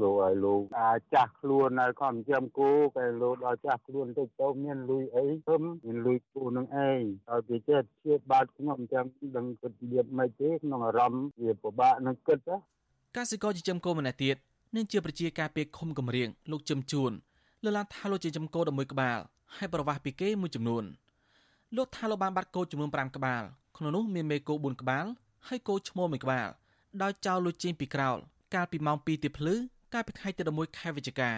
[0.00, 9.04] លោកឲ្យលោកអាចចាស់ខ្លួនហើយខំចិញ្ចឹមគោតែលោកដល់ចាស់ខ្លួនតិចទៅមានលុយអីធំមានលុយគោនឹងឯងហើយគេចេះជាបាត់ខ្ញុំចាំ
[9.36, 12.56] ដឹងគិតលៀបមិនទេក្នុងអារម្មណ៍វាពិបាកនឹងគិតណា
[13.16, 14.36] កសិករចិញ្ចឹមគោម្នាក់ទៀត
[14.76, 17.12] នឹងជាប្រជាការពារឃុំកំរៀងលោកជឹមជួន
[17.64, 19.18] លើកឡើងថាលោកចិញ្ចឹមគោ11ក្បាល
[19.56, 20.84] ហើយប្រវាស់ពីគេមួយចំនួន
[21.76, 23.42] លោកថាលោកបានបាត់គោចំនួន5ក្បាល
[23.76, 25.04] ក្នុងនោះមានមេគោ4ក្បាល
[25.48, 26.48] ហើយគោឈ្មោល1ក្បាល
[27.02, 28.16] ដោយចោលលុយចេញពីក្រោល
[28.54, 29.54] កាលពីម៉ោង2ទីភ្លឺ
[29.94, 31.32] កាលពីថ្ងៃទី11ខែវិច្ឆិកា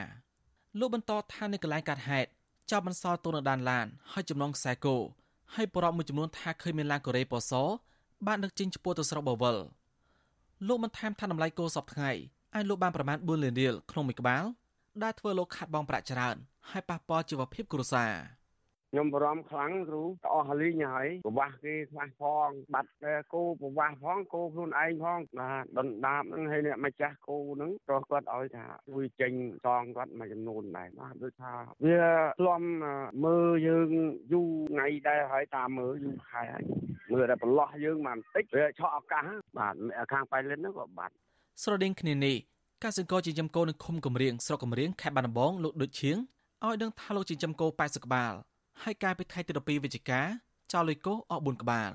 [0.78, 2.28] លោកបន្តថានៅកន្លែងកាត់ហេតុ
[2.70, 4.96] ចោលបន្សល់ទុននៅដានឡានហើយចំណងខ្សែគោ
[5.54, 7.52] ហើយប្រពមួយចំនួនថាឃើញមានឡានកូរ៉េពណ៌ស
[8.26, 9.56] បានដឹកចេញឆ្ពោះទៅស្រុកបវល
[10.68, 12.10] លោកបានថែមថាតម្លៃគោសពថ្ងៃ
[12.56, 14.44] ឲ្យលោកបានប្រមាណ4លានរៀលក្នុងមួយក្បាល
[15.02, 16.36] ដែលធ្វើលោកខាត់បងប្រាក់ច្រើន
[16.70, 18.12] ហើយប៉ះពាល់ជីវភាពគ្រួសារ
[18.92, 20.02] ខ្ញុំបារម្ភខ្លាំងគ្រូ
[20.34, 22.90] អស់លីងហើយប្រវាស់គេខ្វះផងបាត់
[23.32, 29.32] គោប្រវាស់ផងគោខ្លួនឯងផងបាទដុនដាបហ្នឹងហើយអ្នកម្ចាស់គោហ្នឹងក៏គាត់ឲ្យថាជួយចេញ
[29.64, 31.52] សងគាត់មួយចំនួនដែរបាទដូចថា
[31.84, 32.02] វា
[32.40, 32.62] ធ្លំ
[33.24, 33.88] មើលយើង
[34.32, 36.64] យូរថ្ងៃដែរហើយតាមមើលយូរខែហើយ
[37.12, 39.24] មើលតែប្រឡោះយើងមកបន្តិចវាឆក់ឱកាស
[39.58, 39.74] បាទ
[40.12, 41.14] ខាងប៉ៃលិនហ្នឹងក៏បាត់
[41.62, 42.36] ស្រដៀងគ្នានេះ
[42.84, 46.16] កសិករចិញ្ចឹមគោនៅឃុំកំរៀងស្រុកកំរៀងខេត្តបាត់ដំបងលោកដូចឈៀង
[46.64, 48.32] ឲ្យដឹងថាលោកចិញ្ចឹមគោ80ក្បាល
[48.82, 50.20] ហើយកាលពីថ្ងៃទី12វិច្ឆិកា
[50.72, 51.90] ចោលលុយគោអស់4ក្បាល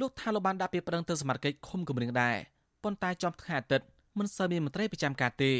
[0.00, 2.36] លោកថាលោកបានដាក់ពាក្យប្តឹងទៅសមាជិកឃុំកំរៀងដែរ
[2.82, 3.86] ប៉ុន្តែចំថ្ងៃអាទិត្យ
[4.18, 5.52] មិនសូវមានមន្ត្រីប្រចាំការទេ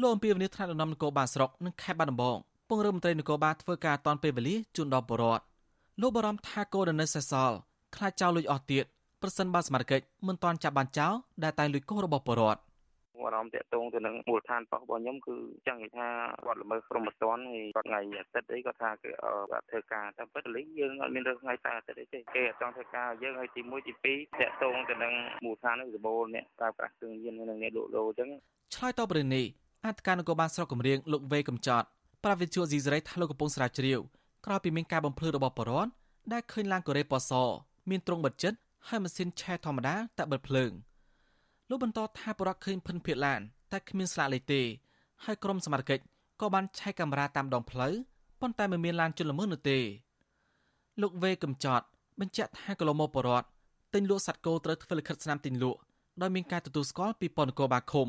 [0.00, 2.36] លោកអំពីវនីថ្នាក់ដឹកនាំនគរបាលស្រុកនិងខេត្តបាត់ដំបង
[2.68, 5.44] ពង្រឹងមន្ត្រីនគរបាលធ្វើការតាន់ពេលវេលាជូនដល់ប្រជាពលរដ្ឋ
[6.00, 7.56] លោកបារម្ភថាគោដែលនៅសេសសល់
[7.94, 8.84] ខ្លាចចោលលុយអស់ទៀត
[9.22, 11.12] ប្រសិនបើសមាជិកមិនទាន់ចាប់បានចោល
[11.42, 12.60] ដែលតែលុយគោរបស់ប្រជាពលរដ្ឋ
[13.22, 15.36] អារម្មណ៍តាក់ទងទៅនឹងមូលដ្ឋានប៉ោះរបស់ខ្ញុំគឺ
[15.66, 16.08] ចឹងគេថា
[16.46, 19.10] គាត់ល្មើសព្រហ្មទណ្ឌហើយគាត់ថ្ងៃអាទិត្យអីគាត់ថាគេ
[19.52, 25.12] គាត់ធ្វើការតែពិតលីយើងអត់មានរើសថ្ងៃតែអាទិត្យអីទេគេអត់ចង់ធ្វើការយើងហើយទី1ទី2តាក់ទងទៅនឹង
[25.44, 28.28] មូលដ្ឋាននឹងសម្បូរអ្នកប្រើប្រាស់គ្រឿងញៀននិងអ្នកលក់ដូរអញ្ចឹង
[28.74, 29.44] ឆ្លើយតបរឿងនេះ
[29.86, 31.86] អធិការនគរបាលស្រុកកំរៀងលោកវេកំចត់
[32.24, 34.00] ប្រាវិទ្យាស៊ីសេរីថាលោកកំពុងស្រាវជ្រាវ
[34.46, 35.92] ក្រោយពីមានការបំភ្លឺរបស់បរិវត្ត
[36.32, 37.32] ដែលឃើញឡានកូរ៉េប៉ស
[37.90, 38.58] មានទ្រង់បិទចិត្ត
[38.88, 40.70] ហើយម៉ាស៊ីនឆេះធម្មតាតែបិទភ្លើង
[41.74, 43.40] លោកបន្តថាបរិវត្តឃើញភិនភាកឡាន
[43.72, 44.62] តែគ្មានស្លាកលេខទេ
[45.24, 46.04] ហើយក្រុមសមត្ថកិច្ច
[46.40, 47.94] ក៏បានឆែកកាមេរ៉ាតាមដងផ្លូវ
[48.40, 49.78] ប៉ុន្តែមិនមានឡានជន់ល្មើសនោះទេ
[51.02, 51.84] លោកវេកំចត់
[52.20, 53.46] បញ្ជាក់ថាកន្លងមកបរដ្ឋ
[53.94, 55.80] ទិញលក់សត្វគោត្រូវធ្វើលិខិតស្នាមទិញលក់
[56.20, 58.08] ដោយមានការទទួលស្គាល់ពីប៉ុនគរបាលឃុំ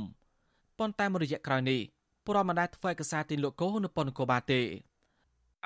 [0.80, 1.82] ប៉ុន្តែមួយរយៈក្រោយនេះ
[2.26, 4.62] បរដ្ឋមិនដែលធ្វើឯកសារទិញលក់គោនៅប៉ុនគរបាលទេ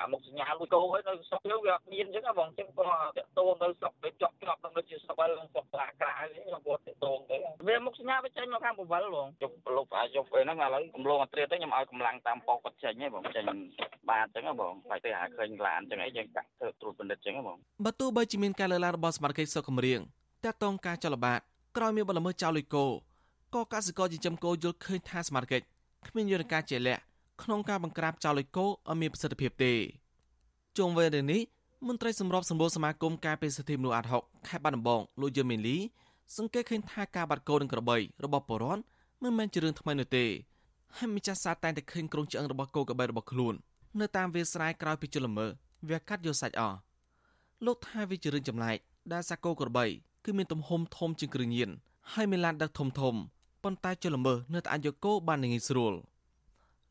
[0.00, 2.84] អាមុខសញ្ញាមួយគោហើយនៅស្រុកយើងវាអត់មានអញ្ចឹងបងអញ្ចឹងក៏
[3.18, 7.36] តតងនៅស្រុកវាជាប់ជាប់នឹងជាស្វិលស្រុកផ្លាក្រៅនេះគាត់តតងទៅ
[7.68, 13.44] វាមុខសញ្ញាវាចេញមកខាងបវលបងជប់ប្រឡប់អាជប់ពេលហ្នឹងឥឡូវកំឡុងអត្រាទៅខ្ញុំឲ្យកម្លាំងតាមប៉ុកគាត់ចេញហ៎បងចេញ
[14.10, 20.00] បាទអញ្ចឹងបងហើយទៅអាឃើញឡានអញ្ចឹងអីយើងកាក់ធ្វើត្រួតពិនិត្យអញ្ចឹងបងបើទោះបីជាមានការលើកឡើងរបស់សមាជិកសុខកម្រៀង
[20.44, 21.40] តាក់ទងការចលបាត
[21.76, 22.86] ក្រោយមានបលល្មើសចោលលុយគោ
[23.54, 25.62] ក៏កសិករចិញ្ចឹមគោយល់ឃើញថាសមាជិក
[26.08, 27.02] គ្មានយន្តការជាក់លាក់
[27.42, 29.72] ក្នុងការបង្ក្រាបចោលលុយគោឲ្យមានប្រសិទ្ធភាពទេ
[30.78, 31.40] ជុំវិញរឿងនេះ
[31.88, 35.76] មន្ត្រីសម្របសម្បូរសមាគមការពារសិទ្ធិមនុស្សអាត់ហុកខេត្តបាត់ដំបងលោកយឹមមីលី
[36.36, 38.78] សង្កេតឃើញថាការបាត់គោនឹងក្របីរបស់បរន
[39.22, 40.24] មិនមែនជារឿងថ្មីនោះទេ
[40.96, 43.54] ហើយម្ចាស់សាតែងតែឃើញក្រុងឆ្អឹងរបស់គោក្របីរបស់ខ្លួន
[44.00, 45.46] នៅតាមវាលស្រែក្រោយពីជលល្មើ
[45.88, 46.76] វាកាត់យកសាច់អស់
[47.66, 48.78] លោកថាវាជារឿងចម្លែក
[49.12, 49.86] ដែលសាគោក្របី
[50.24, 51.70] គឺមានទំហំធំជាងគ្រឿងញៀន
[52.12, 53.14] ហើយមានឡានដឹកធំធំ
[53.62, 55.94] ប៉ុន្តែជលល្មើនៅតែអាចយកគោបានងាយស្រួល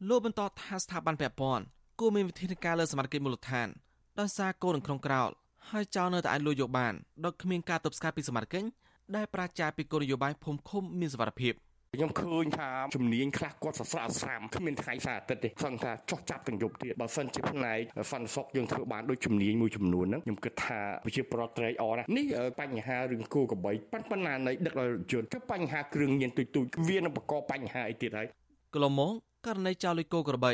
[0.08, 1.64] លោកបន្តថាស្ថាប័នពាក់ព័ន្ធ
[2.00, 3.68] គួរមានវិធានការលើសមត្ថកិច្ចមូលដ្ឋាន
[4.20, 5.30] ដោយសារកូននៅក្នុងក្រោល
[5.70, 6.94] ហើយចោលនៅតែអាចលួចយកបាន
[7.26, 8.68] ដោយគ្មានការទប់ស្កាត់ពីសមត្ថកិច្ច
[9.16, 11.54] ដែលប្រជាពីគោលនយោបាយភូមិឃុំមានសវត្ថភាព
[11.96, 17.78] ខ្ញុំឃើញថាជំនាញខ្លះគាត់សស្រាស្រាមគ្មានថ្ងៃសារអាទិត្យទេសឹងថាចោះចាប់ទាំងយប់ទៀតបើសិនជាផ្នែក
[18.12, 22.26] សន្តិសុខយើងធ្វើបានដូចជំនាញមួយចំនួនហ្នឹងខ្ញុំគិតថាប្រជាប្រដ្ឋត្រេកអរណានេះ
[22.60, 28.28] បញ្ហារឿងគូកបីប៉ុន្តែនៃដឹកដោយរថយន្តទៅបញ្ហាគ្រឿងញៀនទុយទុយវានឹងបង្កបញ្ហាអីទៀតហើយ
[28.74, 29.14] កន្លងមក
[29.46, 30.54] ករណីចោលលុយគោក្របី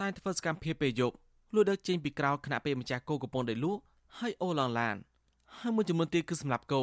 [0.00, 1.16] តែធ្វើសកម្មភាពពេលយប់
[1.54, 3.80] លួចដឹកចេញពីក្រៅខណៈពេលម្ចាស់គោកំពុងតែលក់
[4.18, 4.96] ហើយអូឡងឡាន
[5.58, 6.82] ហើយមួយចំនួនទៀតគឺសម្រាប់គោ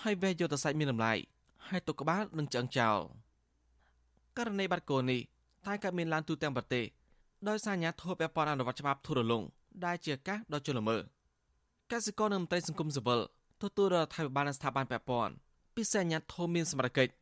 [0.00, 1.12] ហើយវេះយកទៅសាច់មានតម្លៃ
[1.68, 2.98] ហើយទុកក្បាលនឹងឆ្អឹងចោល
[4.36, 5.20] ករណីបាត់គោនេះ
[5.66, 6.84] តែក៏មានឡើងទូទាំងប្រទេស
[7.48, 9.42] ដោយសារអាញាធិបតេយ្យពាក់ព័ន្ធអនុវត្តច្បាប់ធូររលុង
[9.84, 10.96] ដែលជាឱកាសដ៏ជលមើ
[11.92, 13.20] កសិករនិងមន្ត្រីសង្គមស៊ីវិល
[13.62, 15.32] ទទួលរដ្ឋាភិបាលនិងស្ថាប័នពាក់ព័ន្ធ
[15.76, 17.12] ពិសេសអាជ្ញាធរមានសមត្ថកិច្ច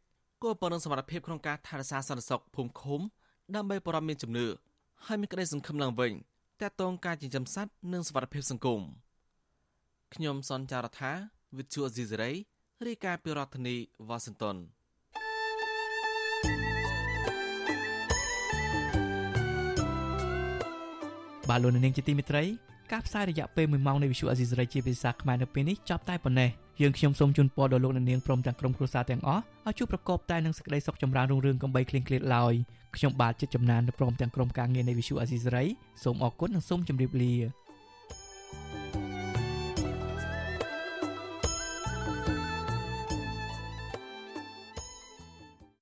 [0.43, 3.01] គួរពង្រឹងសមត្ថភាពក្នុងការថែរក្សាសន្តិសុខភូមិឃុំ
[3.53, 4.47] ដើម្បីបរិមាណជំនឿ
[5.07, 6.13] ហើយមានក្តីសង្ឃឹមឡើងវិញ
[6.61, 8.81] តាក់ទងការចិញ្ចឹមសត្វនិងសវត្ថិភាពសង្គម
[10.15, 11.13] ខ្ញុំសនចាររថា
[11.57, 12.33] វិទ្យុអេស៊ីសេរី
[12.87, 13.77] រាយការណ៍ពីរដ្ឋធានី
[14.09, 14.57] វ៉ាស៊ីនតោន
[21.49, 22.45] បាទលោកនាងជាទីមេត្រី
[22.93, 26.51] ការផ្សាយរយៈពេល1ម៉ោងនៃវិទ្យុអេស៊ីសេរីជាភាសាខ្មែរនៅពេលនេះចប់តែប៉ុណ្ណេះ
[26.81, 32.55] យើងខ្ញុំសូមជូនពរដល់លោកនាងព្រមទាំងក្រុមគ្រួសារទាំងអស់ឲ្យជួបប្រកបតែនឹងសេចក្តីសុខចម្រើនរុងរឿងកំបីគ្លៀងគ្លាតឡើយ
[32.97, 35.65] ខ្ញុំបាទចិត្តចំណានព្រមទាំងក្រុមការងារនៃវិទ្យុអេស៊ីសេរី
[36.03, 37.35] សូមអរគុណនិងសូមជម្រាបលា